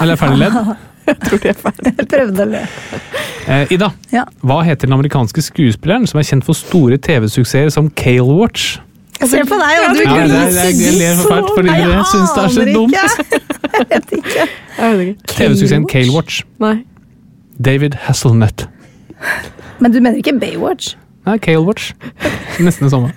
Eller 0.00 0.12
er 0.12 0.16
ferdig 0.16 0.38
ledd? 0.38 0.52
Jeg 1.06 1.16
tror 1.26 1.38
det 1.42 1.50
er 1.50 1.58
ferdig. 1.58 1.92
Jeg 1.98 2.08
prøvde 2.08 2.44
å 2.44 2.48
le. 2.52 2.60
Eh, 3.48 3.72
Ida, 3.74 3.88
Ja. 4.12 4.24
hva 4.46 4.60
heter 4.64 4.86
den 4.86 4.92
amerikanske 4.94 5.42
skuespilleren 5.42 6.06
som 6.06 6.20
er 6.20 6.24
kjent 6.28 6.44
for 6.46 6.54
store 6.54 6.96
TV-suksesser 6.98 7.72
som 7.74 7.90
Kale 7.90 8.22
Watch? 8.38 8.78
Jeg 9.20 9.28
ser 9.30 9.44
på 9.46 9.58
deg, 9.58 9.82
og 9.82 9.96
du 9.96 10.02
Ja, 10.02 10.14
det 10.26 10.36
er- 10.36 10.70
jeg, 10.70 10.94
ler 10.98 11.16
for 11.22 11.28
fælt 11.34 11.50
fordi 11.56 11.68
Nei, 11.70 12.02
syns 12.10 12.32
det 12.34 12.42
er 12.44 12.48
så 12.48 12.64
dumt. 12.74 12.94
Jeg 13.72 13.86
vet 13.88 14.12
ikke. 14.12 14.46
TV-suksessen 15.26 15.86
Kale 15.88 16.12
Watch. 16.12 16.42
Nei. 16.60 16.74
David 17.60 17.94
Hasselnut. 18.06 18.66
Men 19.80 19.92
du 19.92 20.00
mener 20.00 20.18
ikke 20.18 20.38
Baywatch? 20.40 20.94
Nei, 21.26 21.38
Kale 21.38 21.62
Watch. 21.66 21.92
Nesten 22.58 22.84
det 22.88 22.90
samme. 22.90 23.12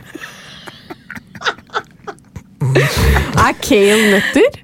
Er 2.65 3.53
kale 3.61 3.97
nøtter? 4.11 4.61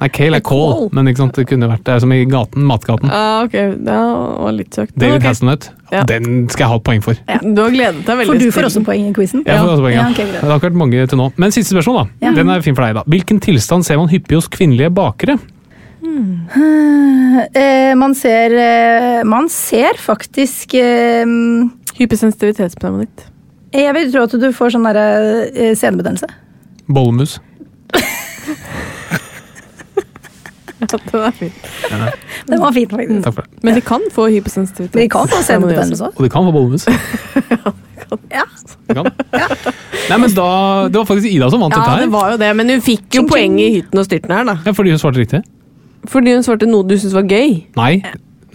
Nei, 0.00 0.08
Kale 0.16 0.38
er 0.40 0.44
kål, 0.44 0.86
men 0.96 1.10
ikke 1.10 1.20
sant? 1.20 1.36
det 1.36 1.44
kunne 1.50 1.68
vært 1.68 1.82
det 1.84 1.92
er 1.92 2.00
som 2.00 2.12
i 2.16 2.22
gaten, 2.24 2.64
matgaten. 2.64 3.10
Ah, 3.12 3.42
ok, 3.44 3.56
det 3.84 3.96
var 3.96 4.54
litt 4.56 4.76
søkt. 4.78 4.94
David 4.96 5.18
okay. 5.18 5.28
Hasselnøtt. 5.28 5.66
Ja. 5.90 6.04
Den 6.08 6.46
skal 6.48 6.64
jeg 6.64 6.70
ha 6.70 6.78
et 6.78 6.84
poeng 6.86 7.02
for. 7.04 7.18
Du 7.42 7.60
har 7.60 7.74
gledet 7.74 8.06
deg 8.06 8.20
veldig. 8.22 8.30
For 8.30 8.40
du 8.40 8.54
får 8.54 8.68
også 8.70 8.82
poeng 8.86 9.10
i 9.10 9.12
quizen? 9.12 9.42
Jeg 9.44 9.60
får 9.60 9.74
også 9.74 9.84
poeng, 9.84 9.96
ja. 9.98 10.06
Ja, 10.06 10.14
okay, 10.14 10.28
det 10.32 10.40
har 10.40 10.56
ikke 10.56 10.70
vært 10.70 10.78
mange 10.80 11.06
til 11.12 11.20
nå. 11.20 11.26
Men 11.42 11.52
siste 11.52 11.74
spørsmål, 11.74 11.98
da. 11.98 12.28
Ja. 12.28 12.32
Den 12.38 12.52
er 12.54 12.64
fin 12.64 12.78
for 12.78 12.86
deg, 12.86 12.96
da. 12.96 13.04
Hvilken 13.12 13.42
tilstand 13.44 13.84
ser 13.84 14.00
man 14.00 14.08
hyppig 14.12 14.38
hos 14.40 14.48
kvinnelige 14.52 14.92
bakere? 14.96 15.36
Eh, 17.60 17.92
man 17.96 18.14
ser 18.16 18.54
eh, 18.56 19.20
Man 19.28 19.50
ser 19.52 19.98
faktisk 20.00 20.72
eh, 20.80 21.28
Hypersensitivitetspneumonitt. 21.98 23.26
Jeg 23.76 23.92
vil 23.94 24.08
tro 24.14 24.24
at 24.24 24.38
du 24.40 24.48
får 24.56 24.72
sånn 24.74 24.88
eh, 24.94 25.76
senebetennelse. 25.76 26.30
Bollemus. 26.88 27.36
Ja, 30.90 30.98
den 31.12 31.20
er 31.26 31.34
fin. 31.36 31.52
Den 32.48 32.60
var 32.62 32.72
fin, 32.72 32.88
faktisk. 32.88 33.22
Takk 33.24 33.34
for 33.36 33.44
det. 33.46 33.62
Men 33.66 33.76
de 33.76 33.82
kan 33.84 34.06
få 34.14 34.26
hypersensitivitet. 34.32 34.96
De 34.96 35.08
kan 35.12 35.28
få 35.28 35.42
senebetennelse 35.44 36.08
òg. 36.08 36.16
Og 36.16 36.24
de 36.26 36.30
kan 36.32 36.48
få 36.48 36.54
bollemus. 36.56 36.86
Ja. 38.30 38.42
De 38.88 38.94
kan. 38.96 39.06
Nei, 40.10 40.16
men 40.18 40.32
da, 40.34 40.46
Det 40.90 40.98
var 40.98 41.04
faktisk 41.06 41.28
Ida 41.30 41.46
som 41.52 41.60
vant 41.62 41.76
Ja, 41.76 41.84
dette 41.84 42.08
det 42.08 42.10
var 42.10 42.32
jo 42.32 42.38
det, 42.40 42.48
men 42.58 42.72
hun 42.72 42.80
fikk 42.82 43.20
jo 43.20 43.22
poeng 43.28 43.54
i 43.62 43.68
hytten 43.76 44.00
og 44.02 44.08
styrten 44.08 44.32
her, 44.34 44.48
da. 44.48 44.56
Ja, 44.66 44.72
fordi 44.74 44.90
hun 44.90 44.98
svarte 44.98 45.20
riktig. 45.22 45.42
Fordi 46.10 46.34
hun 46.34 46.42
svarte 46.42 46.66
noe 46.66 46.82
du 46.88 46.96
syntes 46.96 47.14
var 47.14 47.28
gøy. 47.30 47.60
Nei, 47.78 47.92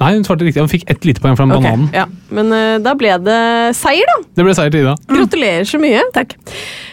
Nei 0.02 0.12
hun 0.16 0.26
svarte 0.28 0.44
riktig. 0.48 0.60
Hun 0.64 0.72
fikk 0.72 0.84
ett 0.92 1.06
lite 1.08 1.22
poeng 1.24 1.38
fra 1.40 1.46
okay, 1.48 1.62
bananen. 1.64 1.90
ja. 1.96 2.06
Men 2.36 2.52
uh, 2.52 2.76
da 2.84 2.96
ble 3.00 3.14
det 3.24 3.40
seier, 3.78 4.10
da. 4.12 4.18
Det 4.36 4.46
ble 4.48 4.56
seier 4.58 4.74
til 4.74 4.84
Ida. 4.84 4.96
Gratulerer 5.08 5.68
så 5.70 5.80
mye. 5.80 6.02
Takk. 6.16 6.36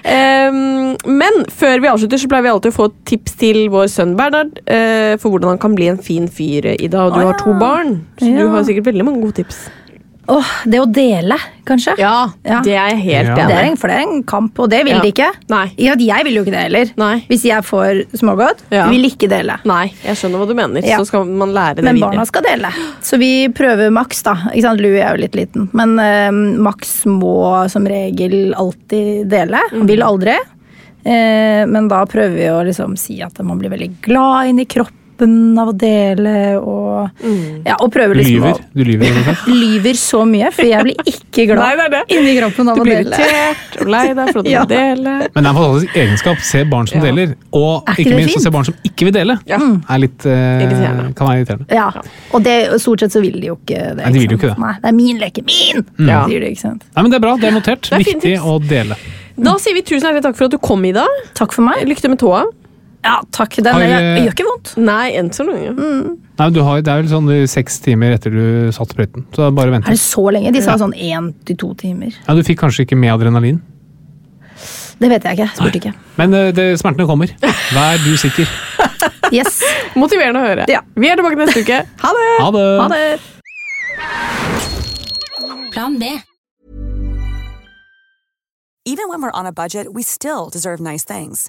Um, 0.07 0.93
men 1.21 1.43
før 1.51 1.83
vi 1.83 1.91
avslutter, 1.91 2.21
så 2.23 2.31
pleier 2.31 2.47
vi 2.47 2.53
alltid 2.53 2.75
å 2.75 2.79
få 2.79 2.89
tips 3.09 3.37
til 3.43 3.65
vår 3.73 3.91
sønn 3.93 4.15
Bernhard 4.19 4.55
uh, 4.67 5.15
for 5.23 5.33
hvordan 5.35 5.55
han 5.55 5.63
kan 5.63 5.75
bli 5.79 5.91
en 5.93 6.01
fin 6.03 6.29
fyr, 6.31 6.73
Ida. 6.77 7.07
Og 7.09 7.17
du 7.17 7.23
Å, 7.23 7.29
har 7.33 7.39
to 7.43 7.55
barn, 7.59 8.01
så 8.21 8.31
Ja. 8.31 8.43
du 8.43 8.55
har 8.55 8.67
sikkert 8.69 8.93
veldig 8.93 9.09
mange 9.09 9.25
gode 9.25 9.41
tips. 9.43 9.65
Åh, 10.31 10.51
det 10.71 10.79
å 10.79 10.87
dele, 10.87 11.35
kanskje. 11.67 11.97
Ja, 11.99 12.29
Ja. 12.45 12.61
det 12.63 12.73
er 12.77 12.91
jeg 12.91 12.99
helt 13.03 13.29
Ja. 13.29 13.47
Enig 13.49 13.57
er 13.57 13.73
i. 13.73 13.77
for 13.77 13.89
det 13.89 13.97
er 13.97 14.03
en 14.07 14.23
kamp, 14.23 14.59
og 14.59 14.71
det 14.71 14.85
vil 14.85 14.95
Ja. 14.95 15.01
de 15.03 15.11
ikke. 15.13 15.31
Nei. 15.49 15.73
Ja, 15.77 15.95
jeg 15.99 16.25
vil 16.25 16.35
jo 16.35 16.45
ikke 16.45 16.53
det 16.53 16.63
heller. 16.63 16.93
Nei. 16.97 17.25
Hvis 17.29 17.43
jeg 17.43 17.63
får 17.65 18.07
smågodt, 18.15 18.59
Ja. 18.71 18.89
vil 18.89 19.03
ikke 19.11 19.29
dele. 19.29 19.59
Nei, 19.65 19.93
jeg 20.05 20.17
skjønner 20.17 20.39
hva 20.39 20.47
du 20.49 20.55
mener. 20.55 20.81
Ja. 20.87 20.99
Så 20.99 21.07
skal 21.07 21.25
man 21.25 21.53
lære 21.53 21.77
det 21.77 21.85
Men 21.85 21.97
videre. 21.97 22.11
barna 22.13 22.25
skal 22.27 22.43
dele. 22.43 22.73
Så 23.03 23.19
vi 23.19 23.49
prøver 23.49 23.91
maks, 23.91 24.23
da. 24.23 24.35
Ikke 24.55 24.63
sant? 24.63 24.81
Louis 24.81 25.03
er 25.03 25.17
jo 25.17 25.23
litt 25.23 25.35
liten. 25.35 25.69
Men 25.73 25.99
uh, 25.99 26.31
Max 26.63 27.05
må 27.05 27.69
som 27.69 27.85
regel 27.85 28.55
alltid 28.55 29.29
dele. 29.29 29.59
Mm. 29.73 29.79
Han 29.79 29.87
vil 29.89 30.01
aldri. 30.03 30.37
Uh, 31.05 31.67
men 31.67 31.89
da 31.89 32.05
prøver 32.07 32.37
vi 32.37 32.47
å 32.47 32.65
liksom 32.65 32.97
si 32.97 33.21
at 33.21 33.37
man 33.43 33.59
blir 33.59 33.71
veldig 33.71 34.01
glad 34.03 34.47
inni 34.51 34.67
kroppen 34.67 34.93
av 35.21 35.69
å 35.69 35.73
dele, 35.79 36.57
og, 36.59 37.11
Mm. 37.23 37.63
ja, 37.67 37.75
og 37.81 37.91
prøver 37.93 38.15
liksom 38.15 38.43
lyver. 38.43 38.61
Du 38.75 38.83
lyver. 38.85 39.37
Lyver 39.47 39.95
så 39.99 40.23
mye, 40.27 40.51
for 40.53 40.63
jeg 40.65 40.83
blir 40.87 40.95
ikke 41.07 41.47
glad 41.51 41.59
Nei, 41.59 41.77
det 41.77 41.85
er 41.85 41.91
det. 41.91 42.03
inni 42.17 42.35
kroppen 42.39 42.69
av 42.71 42.77
Du 42.77 42.81
å 42.81 42.85
blir 42.85 43.03
dele. 43.03 43.11
irritert 43.17 43.81
og 43.81 43.89
lei 43.89 44.03
deg 44.15 44.31
for 44.33 44.39
at 44.39 44.45
du 44.45 44.51
Ja. 44.55 44.65
vil 44.65 44.77
dele. 44.77 45.15
Men 45.35 45.45
det 45.45 45.45
er 45.45 45.51
en 45.51 45.57
fantastisk 45.59 45.97
egenskap. 46.03 46.39
Se 46.41 46.65
barn 46.65 46.87
som 46.87 47.01
Ja. 47.01 47.05
deler. 47.11 47.35
Og 47.53 47.85
ikke 47.87 47.99
ikke 48.07 48.17
minst 48.17 48.37
å 48.37 48.41
se 48.43 48.51
barn 48.51 48.65
som 48.65 48.75
ikke 48.85 49.05
vil 49.05 49.13
dele. 49.13 49.39
Ja. 49.47 49.59
Er 49.91 49.99
litt, 49.99 50.27
uh, 50.27 51.13
kan 51.15 51.27
være 51.29 51.43
irriterende. 51.45 51.67
Ja, 51.71 51.91
og 52.33 52.43
det, 52.43 52.57
stort 52.81 53.01
sett 53.01 53.11
så 53.13 53.21
vil 53.21 53.41
de 53.41 53.47
jo 53.53 53.57
ikke 53.57 53.97
det. 53.97 54.05
Nei, 54.05 54.13
de 54.13 54.19
vil 54.19 54.31
jo 54.31 54.39
ikke 54.39 54.53
det. 54.55 54.59
Nei, 54.59 54.75
det 54.83 54.89
er 54.89 54.93
min 54.93 55.19
leke. 55.19 55.43
Min! 55.45 55.85
Ja. 56.09 56.25
Sier 56.27 56.41
de, 56.41 56.47
ikke 56.55 56.61
sant? 56.67 56.85
Nei, 56.97 57.03
men 57.03 57.11
Det 57.11 57.17
er 57.17 57.27
bra. 57.27 57.37
Det 57.37 57.45
er 57.51 57.57
notert. 57.59 57.83
Det 57.91 57.93
er 57.93 58.05
Viktig 58.05 58.39
å 58.41 58.59
dele. 58.69 58.97
Da 59.43 59.55
sier 59.59 59.75
vi 59.75 59.83
tusen 59.83 60.05
hjertelig 60.09 60.23
takk 60.23 60.37
for 60.37 60.45
at 60.45 60.51
du 60.53 60.59
kom, 60.59 60.85
Ida. 60.85 61.07
Takk 61.35 61.53
for 61.53 61.63
meg. 61.63 61.87
Lykke 61.89 62.01
til 62.05 62.11
med 62.11 62.19
tåa. 62.21 62.45
Ja, 63.03 63.17
takk. 63.35 63.57
Den 63.59 63.75
Har, 63.75 63.83
jeg, 63.83 64.03
jeg 64.03 64.23
gjør 64.29 64.35
ikke 64.37 64.45
vondt. 64.47 64.69
Nei, 64.79 65.09
enn 65.19 65.31
så 65.35 65.43
lenge. 65.49 65.73
Mm. 65.75 66.13
Nei, 66.39 66.47
du 66.55 66.61
har, 66.63 66.83
Det 66.87 66.93
er 66.93 67.01
vel 67.03 67.11
sånn 67.11 67.29
seks 67.51 67.81
timer 67.83 68.15
etter 68.15 68.31
du 68.35 68.45
satt 68.75 68.93
sprøyten. 68.95 69.25
Så 69.35 69.49
bare 69.55 69.75
vent. 69.75 69.89
Er 69.91 69.97
det 69.97 70.03
så 70.03 70.23
lenge? 70.31 70.53
De 70.55 70.63
sa 70.63 70.77
sånn 70.79 70.95
én 70.95 71.33
til 71.49 71.57
to 71.59 71.73
timer. 71.81 72.15
Ja, 72.29 72.37
Du 72.39 72.43
fikk 72.47 72.61
kanskje 72.63 72.87
ikke 72.87 72.97
med 72.99 73.11
adrenalin, 73.17 73.59
Det 75.03 75.09
vet 75.11 75.25
jeg 75.27 75.35
ikke. 75.41 75.49
Spurte 75.57 75.79
ikke. 75.81 75.93
men 76.21 76.35
eh, 76.39 76.53
det, 76.55 76.79
smertene 76.79 77.07
kommer. 77.11 77.27
Vær 77.75 77.99
du 78.05 78.13
sikker. 78.17 78.47
Yes. 79.33 79.63
Motiverende 79.97 80.43
å 80.43 80.45
høre. 80.45 80.65
Ja. 80.69 80.83
Vi 80.95 81.09
er 81.09 81.17
tilbake 81.17 81.39
neste 81.41 81.63
uke. 81.65 81.79
Ha 82.05 82.11
det! 82.13 82.27
Ha 82.39 82.51
det! 82.53 82.67
Ha 82.83 82.89
det. 82.93 83.07
Plan 85.73 85.97
B. 85.99 86.05
Even 88.85 89.09
when 89.09 89.23
we're 89.23 89.33
on 89.33 89.47
a 89.47 89.53
budget, 89.53 89.95
we 89.95 90.03
still 90.03 90.51
deserve 90.53 90.81
nice 90.81 91.03
things. 91.05 91.49